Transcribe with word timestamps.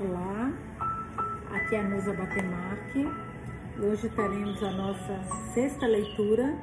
Olá, 0.00 0.52
aqui 1.50 1.74
é 1.74 1.80
a 1.80 1.82
Nusa 1.82 2.12
Batemarque. 2.12 3.04
Hoje 3.82 4.08
teremos 4.08 4.62
a 4.62 4.70
nossa 4.70 5.24
sexta 5.52 5.88
leitura 5.88 6.56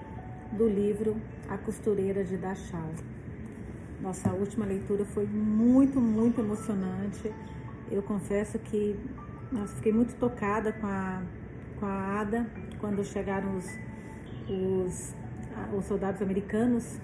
do 0.53 0.69
livro 0.69 1.17
A 1.49 1.57
Costureira 1.57 2.23
de 2.23 2.37
Dachau. 2.37 2.91
Nossa 3.99 4.31
última 4.31 4.65
leitura 4.65 5.03
foi 5.03 5.25
muito, 5.25 5.99
muito 5.99 6.39
emocionante. 6.39 7.29
Eu 7.91 8.01
confesso 8.01 8.57
que 8.57 8.97
nossa, 9.51 9.75
fiquei 9.75 9.91
muito 9.91 10.15
tocada 10.15 10.71
com 10.71 10.87
a, 10.87 11.21
com 11.77 11.85
a 11.85 12.21
Ada 12.21 12.47
quando 12.79 13.03
chegaram 13.03 13.57
os, 13.57 13.67
os, 14.47 15.13
os 15.77 15.83
soldados 15.83 16.21
americanos 16.21 17.01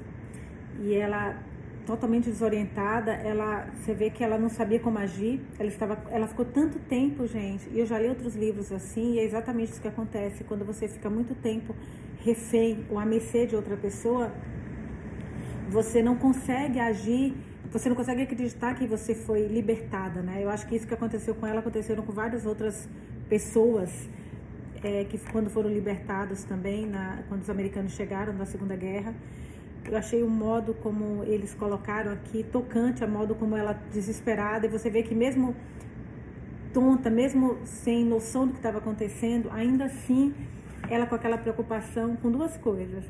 e 0.80 0.96
ela 0.96 1.51
totalmente 1.86 2.30
desorientada, 2.30 3.12
ela, 3.12 3.68
você 3.76 3.94
vê 3.94 4.10
que 4.10 4.24
ela 4.24 4.38
não 4.38 4.50
sabia 4.50 4.80
como 4.80 4.98
agir, 4.98 5.42
ela 5.60 5.70
estava, 5.70 5.98
ela 6.10 6.28
ficou 6.28 6.46
tanto 6.46 6.80
tempo, 6.80 7.28
gente, 7.28 7.70
e 7.70 7.80
eu 7.80 7.86
já 7.86 8.00
li 8.00 8.08
outros 8.08 8.36
livros 8.36 8.72
assim, 8.72 9.14
e 9.14 9.20
é 9.20 9.24
exatamente 9.24 9.72
isso 9.72 9.82
que 9.82 9.88
acontece, 9.88 10.44
quando 10.44 10.64
você 10.66 10.88
fica 10.88 11.10
muito 11.10 11.36
tempo 11.36 11.76
refém 12.24 12.86
ou 12.90 13.00
a 13.00 13.06
mercê 13.06 13.46
de 13.46 13.56
outra 13.56 13.76
pessoa, 13.76 14.32
você 15.70 16.02
não 16.02 16.16
consegue 16.16 16.80
agir, 16.80 17.34
você 17.72 17.88
não 17.88 17.96
consegue 17.96 18.22
acreditar 18.22 18.76
que 18.76 18.86
você 18.86 19.16
foi 19.16 19.48
libertada, 19.48 20.22
né? 20.22 20.44
Eu 20.44 20.50
acho 20.50 20.68
que 20.68 20.76
isso 20.76 20.86
que 20.86 20.94
aconteceu 20.94 21.34
com 21.34 21.48
ela, 21.48 21.62
aconteceu 21.62 21.96
com 22.04 22.12
várias 22.12 22.46
outras 22.46 22.88
pessoas, 23.30 23.90
é, 24.84 25.06
que 25.06 25.18
quando 25.32 25.50
foram 25.50 25.70
libertados 25.70 26.44
também, 26.44 26.86
na, 26.86 27.24
quando 27.30 27.42
os 27.42 27.50
americanos 27.50 27.94
chegaram 27.94 28.34
na 28.34 28.46
Segunda 28.46 28.76
Guerra, 28.76 29.16
eu 29.86 29.98
achei 29.98 30.22
o 30.24 30.30
modo 30.30 30.74
como 30.76 31.24
eles 31.24 31.54
colocaram 31.54 32.12
aqui 32.12 32.44
tocante, 32.44 33.04
a 33.04 33.08
modo 33.08 33.36
como 33.36 33.56
ela 33.56 33.74
desesperada, 33.92 34.66
e 34.66 34.70
você 34.70 34.90
vê 34.90 35.04
que 35.04 35.16
mesmo 35.16 35.56
tonta, 36.74 37.10
mesmo 37.10 37.58
sem 37.66 38.06
noção 38.06 38.48
do 38.48 38.54
que 38.54 38.60
estava 38.60 38.78
acontecendo, 38.78 39.50
ainda 39.52 39.86
assim 39.86 40.34
ela 40.90 41.06
com 41.06 41.16
aquela 41.16 41.38
preocupação 41.38 42.16
com 42.16 42.32
duas 42.32 42.58
coisas, 42.58 43.04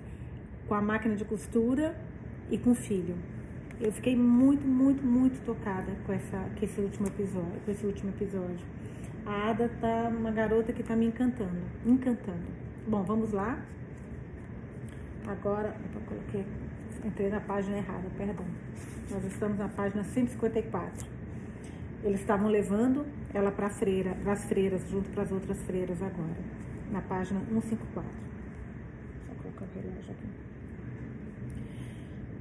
com 0.67 0.75
a 0.75 0.81
máquina 0.81 1.15
de 1.15 1.25
costura 1.25 1.95
e 2.49 2.57
com 2.57 2.71
o 2.71 2.75
filho. 2.75 3.15
Eu 3.79 3.91
fiquei 3.91 4.15
muito, 4.15 4.65
muito, 4.67 5.03
muito 5.03 5.43
tocada 5.43 5.91
com, 6.05 6.13
essa, 6.13 6.37
com 6.37 6.65
esse 6.65 6.79
último 6.79 7.07
episódio, 7.07 7.59
com 7.65 7.71
esse 7.71 7.85
último 7.85 8.09
episódio. 8.11 8.65
A 9.25 9.49
Ada 9.49 9.69
tá 9.81 10.09
uma 10.09 10.31
garota 10.31 10.71
que 10.71 10.83
tá 10.83 10.95
me 10.95 11.05
encantando, 11.05 11.61
encantando. 11.85 12.45
Bom, 12.87 13.03
vamos 13.03 13.31
lá. 13.31 13.59
Agora, 15.27 15.75
eu 15.95 16.01
coloquei, 16.01 16.45
entrei 17.05 17.29
na 17.29 17.39
página 17.39 17.77
errada, 17.77 18.07
perdão. 18.17 18.45
Nós 19.09 19.23
estamos 19.25 19.57
na 19.57 19.67
página 19.67 20.03
154. 20.03 21.07
Eles 22.03 22.19
estavam 22.21 22.47
levando 22.47 23.05
ela 23.33 23.51
para 23.51 23.69
freira, 23.69 24.15
as 24.25 24.45
freiras, 24.45 24.87
junto 24.89 25.09
para 25.11 25.23
as 25.23 25.31
outras 25.31 25.61
freiras 25.63 26.01
agora, 26.01 26.39
na 26.91 27.01
página 27.01 27.39
154. 27.41 28.09
Só 29.27 29.33
colocar 29.41 29.65
o 29.65 29.79
relógio 29.79 30.11
aqui. 30.11 30.27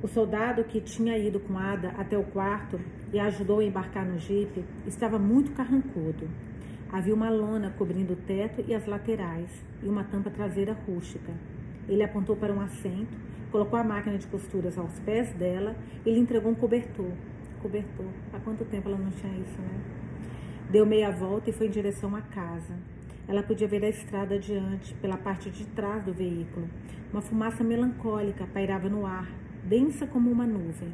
O 0.02 0.08
soldado 0.08 0.64
que 0.64 0.80
tinha 0.80 1.18
ido 1.18 1.38
com 1.40 1.58
Ada 1.58 1.90
até 1.98 2.16
o 2.16 2.24
quarto 2.24 2.80
e 3.12 3.20
ajudou 3.20 3.58
a 3.58 3.64
embarcar 3.64 4.06
no 4.06 4.18
jipe 4.18 4.64
estava 4.86 5.18
muito 5.18 5.52
carrancudo. 5.52 6.26
Havia 6.90 7.14
uma 7.14 7.28
lona 7.28 7.70
cobrindo 7.76 8.14
o 8.14 8.16
teto 8.16 8.64
e 8.66 8.74
as 8.74 8.86
laterais 8.86 9.50
e 9.82 9.86
uma 9.86 10.02
tampa 10.04 10.30
traseira 10.30 10.72
rústica. 10.72 11.32
Ele 11.86 12.02
apontou 12.02 12.34
para 12.34 12.52
um 12.52 12.60
assento, 12.60 13.14
colocou 13.50 13.78
a 13.78 13.84
máquina 13.84 14.16
de 14.16 14.26
costuras 14.26 14.78
aos 14.78 14.98
pés 15.00 15.32
dela 15.34 15.76
e 16.04 16.10
lhe 16.10 16.18
entregou 16.18 16.50
um 16.52 16.54
cobertor. 16.54 17.10
Cobertor. 17.60 18.06
Há 18.32 18.38
quanto 18.40 18.64
tempo 18.64 18.88
ela 18.88 18.98
não 18.98 19.10
tinha 19.10 19.32
isso, 19.32 19.60
né? 19.60 19.80
Deu 20.70 20.86
meia 20.86 21.10
volta 21.10 21.50
e 21.50 21.52
foi 21.52 21.66
em 21.66 21.70
direção 21.70 22.14
à 22.14 22.22
casa. 22.22 22.74
Ela 23.26 23.42
podia 23.42 23.68
ver 23.68 23.84
a 23.84 23.88
estrada 23.88 24.36
adiante, 24.36 24.94
pela 24.94 25.16
parte 25.16 25.50
de 25.50 25.66
trás 25.66 26.02
do 26.04 26.12
veículo. 26.12 26.68
Uma 27.12 27.20
fumaça 27.20 27.62
melancólica 27.62 28.46
pairava 28.52 28.88
no 28.88 29.04
ar, 29.04 29.28
densa 29.64 30.06
como 30.06 30.30
uma 30.30 30.46
nuvem. 30.46 30.92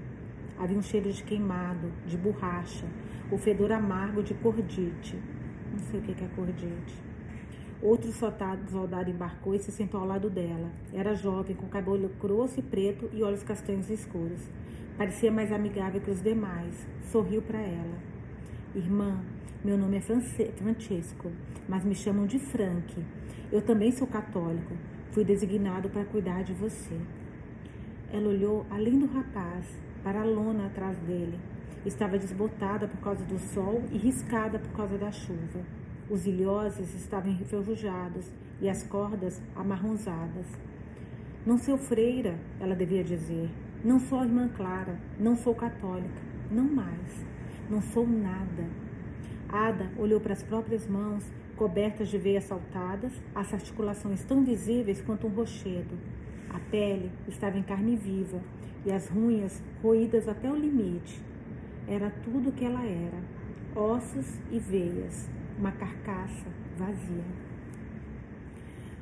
Havia 0.58 0.78
um 0.78 0.82
cheiro 0.82 1.12
de 1.12 1.22
queimado, 1.22 1.92
de 2.06 2.16
borracha, 2.16 2.86
o 3.30 3.36
fedor 3.36 3.72
amargo 3.72 4.22
de 4.22 4.32
cordite. 4.34 5.18
Não 5.70 5.78
sei 5.78 6.00
o 6.00 6.02
que 6.02 6.24
é 6.24 6.28
cordite. 6.34 6.94
Outro 7.82 8.10
soldado 8.10 9.10
embarcou 9.10 9.54
e 9.54 9.58
se 9.58 9.70
sentou 9.70 10.00
ao 10.00 10.06
lado 10.06 10.30
dela. 10.30 10.70
Era 10.94 11.14
jovem, 11.14 11.54
com 11.54 11.68
cabelo 11.68 12.10
grosso 12.20 12.58
e 12.58 12.62
preto 12.62 13.10
e 13.12 13.22
olhos 13.22 13.42
castanhos 13.42 13.90
escuros. 13.90 14.40
Parecia 14.96 15.30
mais 15.30 15.52
amigável 15.52 16.00
que 16.00 16.10
os 16.10 16.22
demais. 16.22 16.86
Sorriu 17.12 17.42
para 17.42 17.60
ela. 17.60 17.98
Irmã, 18.74 19.20
meu 19.62 19.76
nome 19.76 19.98
é 19.98 20.00
Francesco, 20.00 21.30
mas 21.68 21.84
me 21.84 21.94
chamam 21.94 22.26
de 22.26 22.38
Frank. 22.38 23.04
Eu 23.52 23.60
também 23.60 23.92
sou 23.92 24.06
católico. 24.06 24.74
Fui 25.12 25.24
designado 25.24 25.90
para 25.90 26.04
cuidar 26.04 26.42
de 26.42 26.54
você. 26.54 26.98
Ela 28.10 28.28
olhou 28.28 28.64
além 28.70 28.98
do 28.98 29.06
rapaz, 29.06 29.66
para 30.02 30.22
a 30.22 30.24
lona 30.24 30.66
atrás 30.66 30.96
dele. 31.00 31.38
Estava 31.84 32.18
desbotada 32.18 32.88
por 32.88 33.00
causa 33.00 33.24
do 33.24 33.38
sol 33.38 33.82
e 33.92 33.98
riscada 33.98 34.58
por 34.58 34.70
causa 34.72 34.96
da 34.96 35.12
chuva. 35.12 35.60
Os 36.08 36.24
ilhoses 36.24 36.94
estavam 36.94 37.32
enferrujados 37.32 38.30
e 38.60 38.68
as 38.68 38.84
cordas 38.84 39.40
amarronzadas. 39.56 40.46
Não 41.44 41.58
sou 41.58 41.76
freira, 41.76 42.38
ela 42.60 42.76
devia 42.76 43.02
dizer. 43.02 43.50
Não 43.84 43.98
sou 43.98 44.22
irmã 44.22 44.48
Clara. 44.56 44.98
Não 45.18 45.36
sou 45.36 45.54
católica. 45.54 46.22
Não 46.50 46.64
mais. 46.64 47.24
Não 47.68 47.80
sou 47.80 48.06
nada. 48.06 48.68
Ada 49.48 49.90
olhou 49.98 50.20
para 50.20 50.32
as 50.32 50.42
próprias 50.42 50.86
mãos, 50.86 51.24
cobertas 51.56 52.08
de 52.08 52.18
veias 52.18 52.44
saltadas, 52.44 53.12
as 53.34 53.52
articulações 53.52 54.24
tão 54.24 54.44
visíveis 54.44 55.00
quanto 55.00 55.26
um 55.26 55.30
rochedo. 55.30 55.96
A 56.50 56.58
pele 56.70 57.10
estava 57.28 57.58
em 57.58 57.62
carne 57.62 57.96
viva 57.96 58.40
e 58.84 58.92
as 58.92 59.10
unhas 59.10 59.62
roídas 59.82 60.28
até 60.28 60.50
o 60.50 60.56
limite. 60.56 61.20
Era 61.88 62.10
tudo 62.10 62.50
o 62.50 62.52
que 62.52 62.64
ela 62.64 62.84
era: 62.84 63.18
ossos 63.74 64.38
e 64.50 64.58
veias, 64.58 65.28
uma 65.58 65.72
carcaça 65.72 66.46
vazia. 66.76 67.24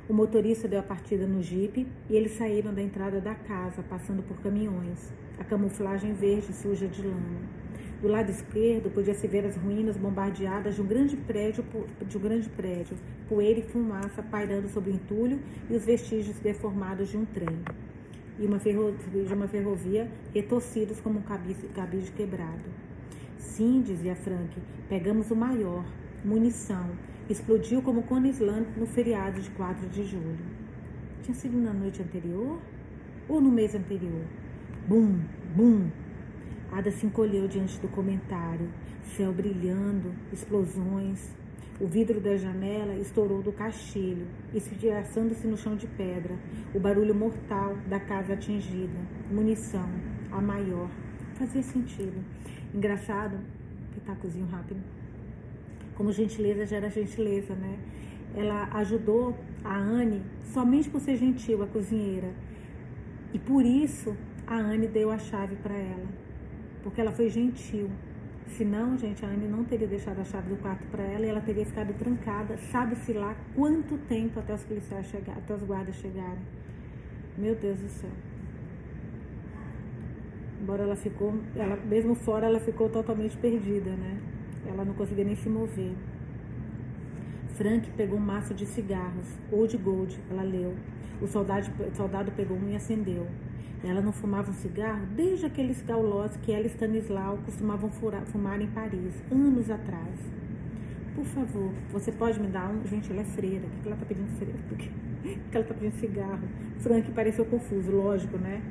O 0.08 0.12
motorista 0.12 0.68
deu 0.68 0.80
a 0.80 0.82
partida 0.82 1.26
no 1.26 1.42
jipe 1.42 1.86
e 2.10 2.14
eles 2.14 2.32
saíram 2.32 2.74
da 2.74 2.82
entrada 2.82 3.20
da 3.20 3.34
casa, 3.34 3.82
passando 3.82 4.22
por 4.22 4.38
caminhões, 4.40 5.12
a 5.38 5.44
camuflagem 5.44 6.12
verde 6.12 6.52
suja 6.52 6.86
de 6.86 7.02
lama. 7.02 7.40
Do 8.02 8.08
lado 8.08 8.30
esquerdo 8.30 8.92
podia-se 8.92 9.26
ver 9.26 9.46
as 9.46 9.56
ruínas 9.56 9.96
bombardeadas 9.96 10.74
de 10.74 10.82
um 10.82 10.86
grande 10.86 11.16
prédio, 11.16 11.64
de 12.06 12.18
um 12.18 12.20
grande 12.20 12.50
prédio, 12.50 12.98
poeira 13.26 13.60
e 13.60 13.62
fumaça 13.62 14.22
pairando 14.22 14.68
sobre 14.68 14.90
o 14.90 14.94
entulho 14.94 15.40
e 15.70 15.74
os 15.74 15.86
vestígios 15.86 16.38
deformados 16.38 17.08
de 17.08 17.16
um 17.16 17.24
trem. 17.24 17.58
E 18.38 18.44
uma 18.44 18.58
de 18.58 19.32
uma 19.32 19.48
ferrovia 19.48 20.10
retorcidos 20.34 21.00
como 21.00 21.20
um 21.20 21.22
cabide 21.22 22.12
quebrado. 22.12 22.68
Sim, 23.38 23.80
dizia 23.80 24.14
Frank, 24.14 24.50
pegamos 24.86 25.30
o 25.30 25.36
maior, 25.36 25.84
munição. 26.24 26.90
Explodiu 27.28 27.82
como 27.82 28.02
cone 28.02 28.30
islâmico 28.30 28.80
no 28.80 28.86
feriado 28.86 29.40
de 29.40 29.50
4 29.50 29.88
de 29.88 30.04
julho. 30.04 30.38
Tinha 31.22 31.34
sido 31.34 31.56
na 31.58 31.72
noite 31.72 32.02
anterior 32.02 32.58
ou 33.28 33.40
no 33.40 33.50
mês 33.50 33.74
anterior? 33.74 34.24
Bum, 34.88 35.20
bum. 35.54 35.88
Ada 36.72 36.90
se 36.90 37.06
encolheu 37.06 37.46
diante 37.46 37.78
do 37.78 37.88
comentário. 37.88 38.68
Céu 39.16 39.32
brilhando, 39.32 40.14
explosões. 40.32 41.34
O 41.80 41.86
vidro 41.86 42.20
da 42.20 42.36
janela 42.36 42.94
estourou 42.94 43.42
do 43.42 43.52
caixilho, 43.52 44.26
estilhaçando-se 44.54 45.46
no 45.46 45.56
chão 45.56 45.76
de 45.76 45.86
pedra. 45.86 46.38
O 46.74 46.80
barulho 46.80 47.14
mortal 47.14 47.76
da 47.88 48.00
casa 48.00 48.32
atingida. 48.32 48.98
Munição, 49.30 49.88
a 50.30 50.40
maior. 50.40 50.88
Fazia 51.34 51.62
sentido. 51.62 52.24
Engraçado, 52.72 53.38
pitacozinho 53.92 54.46
rápido 54.46 54.80
como 55.94 56.12
gentileza 56.12 56.66
gera 56.66 56.90
gentileza, 56.90 57.54
né? 57.54 57.78
Ela 58.34 58.68
ajudou 58.74 59.36
a 59.64 59.76
Anne 59.76 60.22
somente 60.52 60.90
por 60.90 61.00
ser 61.00 61.16
gentil, 61.16 61.62
a 61.62 61.66
cozinheira. 61.66 62.30
E 63.32 63.38
por 63.38 63.64
isso 63.64 64.16
a 64.46 64.56
Anne 64.56 64.86
deu 64.86 65.10
a 65.10 65.18
chave 65.18 65.56
para 65.56 65.74
ela, 65.74 66.08
porque 66.82 67.00
ela 67.00 67.12
foi 67.12 67.28
gentil. 67.28 67.90
Senão, 68.46 68.96
gente, 68.98 69.24
a 69.24 69.28
Anne 69.28 69.48
não 69.48 69.64
teria 69.64 69.88
deixado 69.88 70.20
a 70.20 70.24
chave 70.24 70.50
do 70.50 70.56
quarto 70.56 70.84
para 70.88 71.02
ela 71.02 71.24
e 71.26 71.28
ela 71.28 71.40
teria 71.40 71.64
ficado 71.64 71.94
trancada, 71.94 72.56
sabe-se 72.70 73.12
lá 73.12 73.34
quanto 73.54 73.96
tempo 73.98 74.38
até 74.38 74.54
os 74.54 74.62
policiais 74.64 75.06
chegarem, 75.06 75.42
até 75.42 75.54
os 75.54 75.62
guardas 75.62 75.96
chegarem. 75.96 76.44
Meu 77.38 77.54
Deus 77.54 77.78
do 77.80 77.88
céu. 77.88 78.10
Embora 80.60 80.82
ela 80.84 80.96
ficou, 80.96 81.34
ela 81.56 81.76
mesmo 81.76 82.14
fora, 82.14 82.46
ela 82.46 82.60
ficou 82.60 82.88
totalmente 82.88 83.36
perdida, 83.36 83.90
né? 83.90 84.20
Ela 84.66 84.84
não 84.84 84.94
conseguia 84.94 85.24
nem 85.24 85.36
se 85.36 85.48
mover. 85.48 85.92
Frank 87.54 87.88
pegou 87.92 88.18
um 88.18 88.22
maço 88.22 88.52
de 88.52 88.66
cigarros, 88.66 89.28
Old 89.52 89.76
Gold, 89.78 90.18
ela 90.30 90.42
leu. 90.42 90.74
O 91.22 91.26
soldado, 91.26 91.70
soldado 91.94 92.32
pegou 92.32 92.56
um 92.56 92.68
e 92.68 92.76
acendeu. 92.76 93.26
Ela 93.84 94.00
não 94.00 94.12
fumava 94.12 94.50
um 94.50 94.54
cigarro 94.54 95.06
desde 95.14 95.46
aqueles 95.46 95.80
gaulós 95.82 96.36
que 96.38 96.50
ela 96.50 96.64
e 96.64 96.70
Stanislau 96.70 97.38
costumavam 97.44 97.90
furar, 97.90 98.24
fumar 98.24 98.60
em 98.60 98.66
Paris, 98.68 99.22
anos 99.30 99.70
atrás. 99.70 100.18
por 101.14 101.24
favor, 101.26 101.70
você 101.92 102.10
pode 102.10 102.40
me 102.40 102.48
dar 102.48 102.70
um? 102.70 102.82
Gente, 102.88 103.12
ela 103.12 103.20
é 103.20 103.24
freira. 103.24 103.66
O 103.66 103.82
que 103.82 103.88
ela 103.88 103.96
tá 103.96 104.06
pedindo 104.06 104.28
freira? 104.36 104.58
Por 104.68 104.78
que 104.78 104.90
ela 105.52 105.64
tá 105.64 105.74
pedindo 105.74 105.94
cigarro? 106.00 106.48
Frank 106.78 107.10
pareceu 107.12 107.44
confuso, 107.44 107.92
lógico, 107.92 108.36
né? 108.38 108.62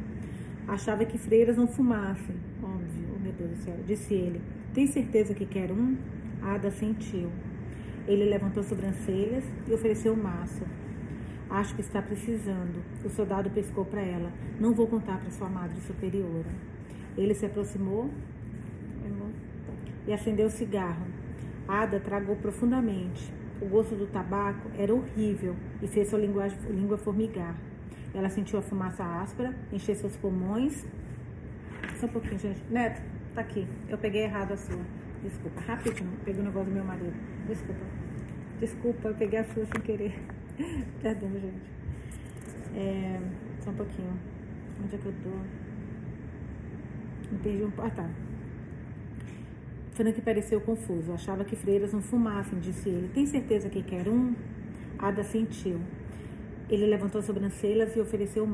Achava 0.67 1.05
que 1.05 1.17
freiras 1.17 1.57
não 1.57 1.67
fumassem. 1.67 2.35
Óbvio, 2.61 3.09
oh, 3.15 3.19
meu 3.19 3.31
Deus 3.33 3.51
do 3.51 3.57
céu. 3.57 3.75
Disse 3.85 4.13
ele. 4.13 4.41
Tem 4.73 4.87
certeza 4.87 5.35
que 5.35 5.45
quer 5.45 5.71
um? 5.71 5.95
Ada 6.41 6.71
sentiu. 6.71 7.29
Ele 8.07 8.25
levantou 8.25 8.61
as 8.61 8.67
sobrancelhas 8.67 9.43
e 9.67 9.73
ofereceu 9.73 10.13
o 10.13 10.17
maço. 10.17 10.63
Acho 11.49 11.75
que 11.75 11.81
está 11.81 12.01
precisando. 12.01 12.83
O 13.05 13.09
soldado 13.09 13.51
pescou 13.51 13.85
para 13.85 14.01
ela. 14.01 14.31
Não 14.59 14.73
vou 14.73 14.87
contar 14.87 15.19
para 15.19 15.29
sua 15.29 15.47
madre 15.47 15.79
superiora. 15.81 16.49
Ele 17.15 17.35
se 17.35 17.45
aproximou 17.45 18.09
e 20.07 20.11
acendeu 20.11 20.47
o 20.47 20.49
cigarro. 20.49 21.05
Ada 21.67 21.99
tragou 21.99 22.35
profundamente. 22.35 23.31
O 23.61 23.67
gosto 23.67 23.95
do 23.95 24.07
tabaco 24.07 24.71
era 24.75 24.93
horrível 24.93 25.55
e 25.81 25.87
fez 25.87 26.09
sua 26.09 26.19
língua 26.19 26.97
formigar. 26.97 27.55
Ela 28.13 28.29
sentiu 28.29 28.57
a 28.57 28.61
fumaça 28.61 29.03
áspera, 29.03 29.55
encher 29.71 29.95
seus 29.95 30.17
pulmões. 30.17 30.83
Só 31.99 32.07
um 32.07 32.09
pouquinho, 32.09 32.39
gente. 32.39 32.61
Neto, 32.69 33.01
tá 33.33 33.41
aqui. 33.41 33.67
Eu 33.89 33.97
peguei 33.97 34.23
errado 34.23 34.53
a 34.53 34.57
sua. 34.57 34.79
Desculpa, 35.23 35.61
rapidinho. 35.61 36.11
Peguei 36.23 36.41
o 36.41 36.45
negócio 36.45 36.69
do 36.69 36.73
meu 36.73 36.83
marido. 36.83 37.13
Desculpa. 37.47 37.85
Desculpa, 38.59 39.07
eu 39.09 39.15
peguei 39.15 39.39
a 39.39 39.43
sua 39.45 39.65
sem 39.65 39.81
querer. 39.81 40.13
Perdão, 41.01 41.29
gente. 41.31 41.73
É, 42.75 43.19
só 43.59 43.71
um 43.71 43.75
pouquinho. 43.75 44.19
Onde 44.83 44.95
é 44.95 44.97
que 44.97 45.05
eu 45.05 45.13
tô? 45.23 45.29
Me 47.31 47.39
perdi 47.39 47.63
um. 47.63 47.71
Ah, 47.77 47.89
tá. 47.89 48.09
Frank 49.91 50.21
pareceu 50.21 50.59
confuso. 50.61 51.13
Achava 51.13 51.43
que 51.45 51.55
freiras 51.55 51.93
não 51.93 52.01
fumassem, 52.01 52.59
disse 52.59 52.89
ele. 52.89 53.09
Tem 53.13 53.25
certeza 53.25 53.69
que 53.69 53.81
quer 53.83 54.07
um? 54.07 54.35
Ada 54.97 55.23
sentiu. 55.23 55.79
Ele 56.73 56.87
levantou 56.87 57.19
as 57.19 57.25
sobrancelhas 57.27 57.95
e 57.95 57.99
ofereceu 57.99 58.45
o. 58.45 58.49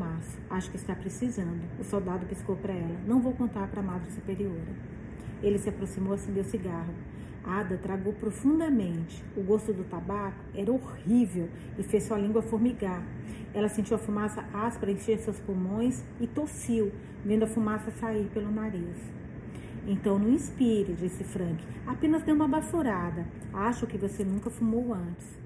Acho 0.49 0.69
que 0.69 0.75
está 0.75 0.93
precisando. 0.93 1.61
O 1.79 1.85
soldado 1.85 2.25
piscou 2.25 2.53
para 2.57 2.73
ela. 2.73 2.99
Não 3.07 3.21
vou 3.21 3.31
contar 3.31 3.69
para 3.69 3.79
a 3.79 3.83
madre 3.83 4.11
superiora. 4.11 4.75
Ele 5.41 5.57
se 5.57 5.69
aproximou 5.69 6.11
e 6.11 6.15
acendeu 6.15 6.43
o 6.43 6.45
cigarro. 6.45 6.93
Ada 7.45 7.77
tragou 7.77 8.11
profundamente. 8.11 9.23
O 9.37 9.41
gosto 9.41 9.71
do 9.71 9.85
tabaco 9.85 10.35
era 10.53 10.69
horrível 10.69 11.47
e 11.77 11.83
fez 11.83 12.03
sua 12.03 12.17
língua 12.17 12.41
formigar. 12.41 13.01
Ela 13.53 13.69
sentiu 13.69 13.95
a 13.95 13.99
fumaça 13.99 14.43
áspera 14.53 14.91
encher 14.91 15.19
seus 15.19 15.39
pulmões 15.39 16.03
e 16.19 16.27
tossiu, 16.27 16.91
vendo 17.23 17.43
a 17.43 17.47
fumaça 17.47 17.89
sair 18.01 18.29
pelo 18.33 18.51
nariz. 18.51 18.97
Então 19.87 20.19
não 20.19 20.29
inspire, 20.29 20.91
disse 20.91 21.23
Frank. 21.23 21.63
Apenas 21.87 22.23
dê 22.23 22.33
uma 22.33 22.49
baforada. 22.49 23.25
Acho 23.53 23.87
que 23.87 23.97
você 23.97 24.25
nunca 24.25 24.49
fumou 24.49 24.93
antes. 24.93 25.38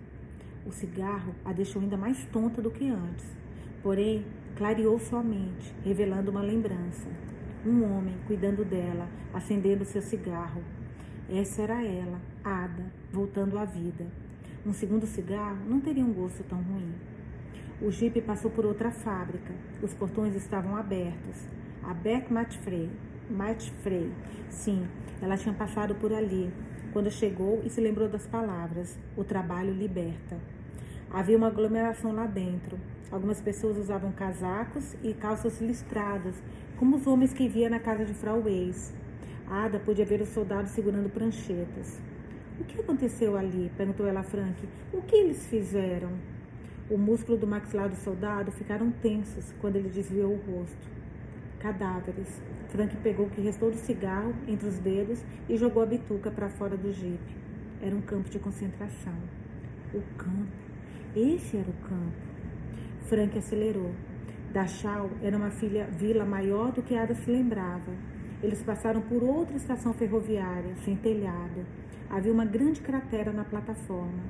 O 0.65 0.71
cigarro 0.71 1.33
a 1.43 1.51
deixou 1.51 1.81
ainda 1.81 1.97
mais 1.97 2.25
tonta 2.27 2.61
do 2.61 2.71
que 2.71 2.89
antes. 2.89 3.25
Porém, 3.81 4.25
clareou 4.55 4.97
sua 4.99 5.21
mente, 5.21 5.73
revelando 5.83 6.31
uma 6.31 6.41
lembrança. 6.41 7.07
Um 7.65 7.83
homem 7.83 8.15
cuidando 8.27 8.63
dela, 8.63 9.09
acendendo 9.33 9.85
seu 9.85 10.01
cigarro. 10.01 10.63
Essa 11.29 11.63
era 11.63 11.83
ela, 11.83 12.19
Ada, 12.43 12.85
voltando 13.11 13.57
à 13.57 13.65
vida. 13.65 14.05
Um 14.65 14.73
segundo 14.73 15.05
cigarro 15.05 15.59
não 15.67 15.79
teria 15.79 16.05
um 16.05 16.13
gosto 16.13 16.43
tão 16.43 16.61
ruim. 16.61 16.93
O 17.81 17.91
jipe 17.91 18.21
passou 18.21 18.49
por 18.49 18.65
outra 18.65 18.91
fábrica. 18.91 19.53
Os 19.81 19.93
portões 19.93 20.35
estavam 20.35 20.75
abertos. 20.75 21.47
A 21.83 21.93
Beck 21.93 22.31
Matfrey 22.31 22.89
Marte 23.29 23.71
Frey. 23.81 24.11
Sim, 24.49 24.85
ela 25.21 25.37
tinha 25.37 25.53
passado 25.53 25.95
por 25.95 26.13
ali 26.13 26.51
quando 26.93 27.11
chegou 27.11 27.61
e 27.65 27.69
se 27.69 27.81
lembrou 27.81 28.07
das 28.07 28.27
palavras: 28.27 28.97
o 29.17 29.23
trabalho 29.23 29.73
liberta. 29.73 30.37
Havia 31.09 31.35
uma 31.35 31.47
aglomeração 31.47 32.13
lá 32.13 32.25
dentro. 32.25 32.79
Algumas 33.11 33.41
pessoas 33.41 33.77
usavam 33.77 34.11
casacos 34.11 34.95
e 35.03 35.13
calças 35.13 35.59
listradas, 35.59 36.35
como 36.77 36.95
os 36.95 37.05
homens 37.05 37.33
que 37.33 37.47
via 37.47 37.69
na 37.69 37.79
casa 37.79 38.05
de 38.05 38.13
Frau 38.13 38.41
Weiss. 38.41 38.93
Ada 39.49 39.79
podia 39.79 40.05
ver 40.05 40.21
os 40.21 40.29
soldados 40.29 40.71
segurando 40.71 41.09
pranchetas. 41.09 41.99
O 42.59 42.63
que 42.63 42.79
aconteceu 42.79 43.35
ali? 43.35 43.71
perguntou 43.75 44.07
ela 44.07 44.21
a 44.21 44.23
Frank. 44.23 44.55
O 44.93 45.01
que 45.01 45.15
eles 45.15 45.45
fizeram? 45.47 46.11
O 46.89 46.97
músculo 46.97 47.37
do 47.37 47.47
maxilar 47.47 47.89
do 47.89 47.95
soldado 47.95 48.51
ficaram 48.51 48.91
tensos 48.91 49.53
quando 49.59 49.75
ele 49.75 49.89
desviou 49.89 50.31
o 50.31 50.51
rosto. 50.51 50.92
Cadáveres. 51.63 52.41
Frank 52.67 52.93
pegou 52.97 53.27
o 53.27 53.29
que 53.29 53.39
restou 53.39 53.71
do 53.71 53.77
cigarro 53.77 54.33
entre 54.49 54.67
os 54.67 54.77
dedos 54.79 55.23
e 55.47 55.55
jogou 55.55 55.81
a 55.81 55.85
bituca 55.85 56.29
para 56.29 56.49
fora 56.49 56.75
do 56.75 56.91
jipe. 56.91 57.37
Era 57.81 57.95
um 57.95 58.01
campo 58.01 58.29
de 58.29 58.37
concentração. 58.37 59.15
O 59.93 60.01
campo. 60.17 60.51
Esse 61.15 61.55
era 61.55 61.69
o 61.69 61.87
campo. 61.87 62.17
Frank 63.03 63.37
acelerou. 63.37 63.95
Dachau 64.51 65.09
era 65.21 65.37
uma 65.37 65.51
filha, 65.51 65.87
vila 65.89 66.25
maior 66.25 66.73
do 66.73 66.83
que 66.83 66.97
Ada 66.97 67.15
se 67.15 67.31
lembrava. 67.31 67.93
Eles 68.41 68.61
passaram 68.61 68.99
por 68.99 69.23
outra 69.23 69.55
estação 69.55 69.93
ferroviária, 69.93 70.75
sem 70.83 70.97
telhado. 70.97 71.65
Havia 72.09 72.33
uma 72.33 72.43
grande 72.43 72.81
cratera 72.81 73.31
na 73.31 73.45
plataforma. 73.45 74.21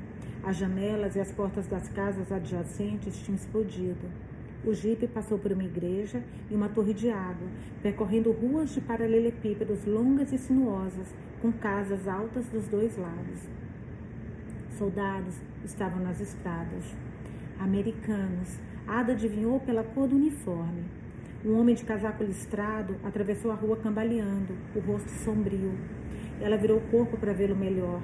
As 0.44 0.58
janelas 0.58 1.16
e 1.16 1.20
as 1.20 1.32
portas 1.32 1.66
das 1.66 1.90
casas 1.90 2.32
adjacentes 2.32 3.18
tinham 3.24 3.38
explodido. 3.38 4.33
O 4.66 4.74
jipe 4.74 5.08
passou 5.08 5.38
por 5.38 5.52
uma 5.52 5.66
igreja 5.66 6.24
e 6.50 6.56
uma 6.56 6.70
torre 6.70 6.94
de 6.94 7.10
água, 7.10 7.48
percorrendo 7.82 8.32
ruas 8.32 8.74
de 8.74 8.80
paralelepípedos 8.80 9.86
longas 9.86 10.32
e 10.32 10.38
sinuosas, 10.38 11.14
com 11.42 11.52
casas 11.52 12.08
altas 12.08 12.48
dos 12.48 12.66
dois 12.70 12.98
lados. 12.98 13.42
Soldados 14.78 15.36
estavam 15.66 16.02
nas 16.02 16.22
estradas. 16.22 16.96
Americanos. 17.60 18.58
Ada 18.88 19.12
adivinhou 19.12 19.60
pela 19.60 19.84
cor 19.84 20.08
do 20.08 20.16
uniforme. 20.16 20.86
Um 21.46 21.60
homem 21.60 21.76
de 21.76 21.84
casaco 21.84 22.24
listrado 22.24 22.96
atravessou 23.04 23.52
a 23.52 23.56
rua 23.56 23.76
cambaleando, 23.76 24.56
o 24.74 24.80
rosto 24.80 25.10
sombrio. 25.10 25.74
Ela 26.40 26.56
virou 26.56 26.78
o 26.78 26.88
corpo 26.90 27.18
para 27.18 27.34
vê-lo 27.34 27.56
melhor. 27.56 28.02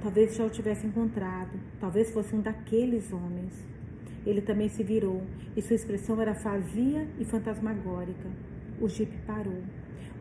Talvez 0.00 0.36
já 0.36 0.44
o 0.44 0.50
tivesse 0.50 0.86
encontrado. 0.86 1.58
Talvez 1.80 2.12
fosse 2.12 2.32
um 2.34 2.40
daqueles 2.40 3.12
homens. 3.12 3.75
Ele 4.26 4.40
também 4.40 4.68
se 4.68 4.82
virou 4.82 5.22
e 5.56 5.62
sua 5.62 5.76
expressão 5.76 6.20
era 6.20 6.34
fazia 6.34 7.06
e 7.18 7.24
fantasmagórica. 7.24 8.28
O 8.80 8.88
jipe 8.88 9.16
parou. 9.26 9.62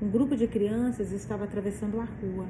Um 0.02 0.08
grupo 0.08 0.36
de 0.36 0.48
crianças 0.48 1.12
estava 1.12 1.46
atravessando 1.46 2.00
a 2.00 2.06
rua. 2.06 2.46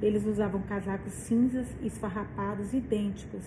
Eles 0.00 0.24
usavam 0.26 0.62
casacos 0.62 1.12
cinzas 1.12 1.66
esfarrapados 1.82 2.72
idênticos 2.72 3.44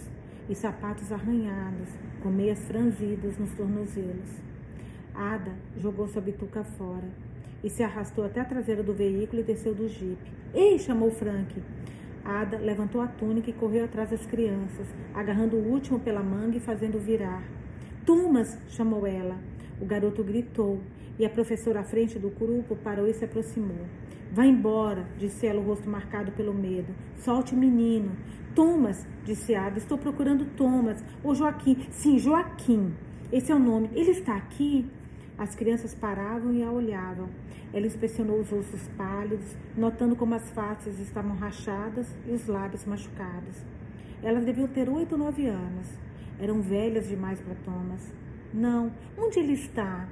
e 0.48 0.56
sapatos 0.56 1.12
arranhados, 1.12 1.90
com 2.22 2.30
meias 2.30 2.60
franzidas 2.68 3.38
nos 3.38 3.52
tornozelos. 3.54 4.30
Ada 5.14 5.52
jogou 5.82 6.08
sua 6.08 6.22
bituca 6.22 6.64
fora 6.64 7.10
e 7.64 7.70
se 7.70 7.84
arrastou 7.84 8.24
até 8.24 8.40
a 8.40 8.46
traseira 8.46 8.84
do 8.84 8.94
veículo 8.94 9.42
e 9.42 9.46
desceu 9.46 9.74
do 9.74 9.88
jipe. 9.88 10.32
Ei! 10.54 10.78
chamou 10.78 11.10
Frank. 11.10 11.62
Ada 12.27 12.57
levantou 12.57 13.00
a 13.00 13.07
túnica 13.07 13.50
e 13.50 13.53
correu 13.53 13.86
atrás 13.86 14.10
das 14.10 14.25
crianças, 14.25 14.86
agarrando 15.13 15.55
o 15.55 15.72
último 15.72 15.98
pela 15.98 16.22
manga 16.22 16.57
e 16.57 16.60
fazendo 16.60 17.00
virar. 17.00 17.41
Thomas! 18.05 18.57
chamou 18.67 19.07
ela. 19.07 19.38
O 19.79 19.86
garoto 19.86 20.25
gritou 20.25 20.81
e 21.17 21.25
a 21.25 21.29
professora 21.29 21.79
à 21.79 21.84
frente 21.86 22.19
do 22.19 22.29
grupo 22.29 22.75
parou 22.75 23.07
e 23.07 23.13
se 23.13 23.24
aproximou. 23.24 23.86
Vá 24.29 24.46
embora, 24.46 25.07
disse 25.17 25.48
ela, 25.48 25.62
o 25.62 25.63
rosto 25.63 25.89
marcado 25.89 26.34
pelo 26.34 26.53
medo. 26.53 26.93
Solte 27.15 27.53
o 27.53 27.57
menino. 27.57 28.12
Thomas, 28.53 29.07
disse 29.24 29.55
Ada, 29.55 29.77
estou 29.77 29.98
procurando 29.98 30.46
Thomas. 30.57 31.01
Ou 31.24 31.34
Joaquim. 31.34 31.77
Sim, 31.91 32.19
Joaquim. 32.19 32.93
Esse 33.31 33.53
é 33.53 33.55
o 33.55 33.60
nome. 33.60 33.89
Ele 33.93 34.12
está 34.12 34.36
aqui? 34.36 34.86
As 35.38 35.55
crianças 35.55 35.96
paravam 35.96 36.51
e 36.51 36.62
a 36.62 36.69
olhavam. 36.69 37.29
Ela 37.74 37.86
inspecionou 37.86 38.40
os 38.40 38.52
ossos 38.52 38.88
pálidos, 38.98 39.56
notando 39.76 40.16
como 40.16 40.36
as 40.36 40.50
faces 40.52 41.00
estavam 41.00 41.36
rachadas 41.36 42.08
e 42.26 42.32
os 42.32 42.48
lábios 42.48 42.86
machucados. 42.86 43.64
Elas 44.24 44.46
deviam 44.46 44.68
ter 44.68 44.90
oito 44.90 45.14
ou 45.14 45.18
nove 45.18 45.48
anos. 45.48 45.88
Eram 46.40 46.62
velhas 46.62 47.08
demais 47.08 47.40
para 47.40 47.56
Thomas. 47.56 48.14
Não, 48.54 48.92
onde 49.18 49.40
ele 49.40 49.54
está? 49.54 50.08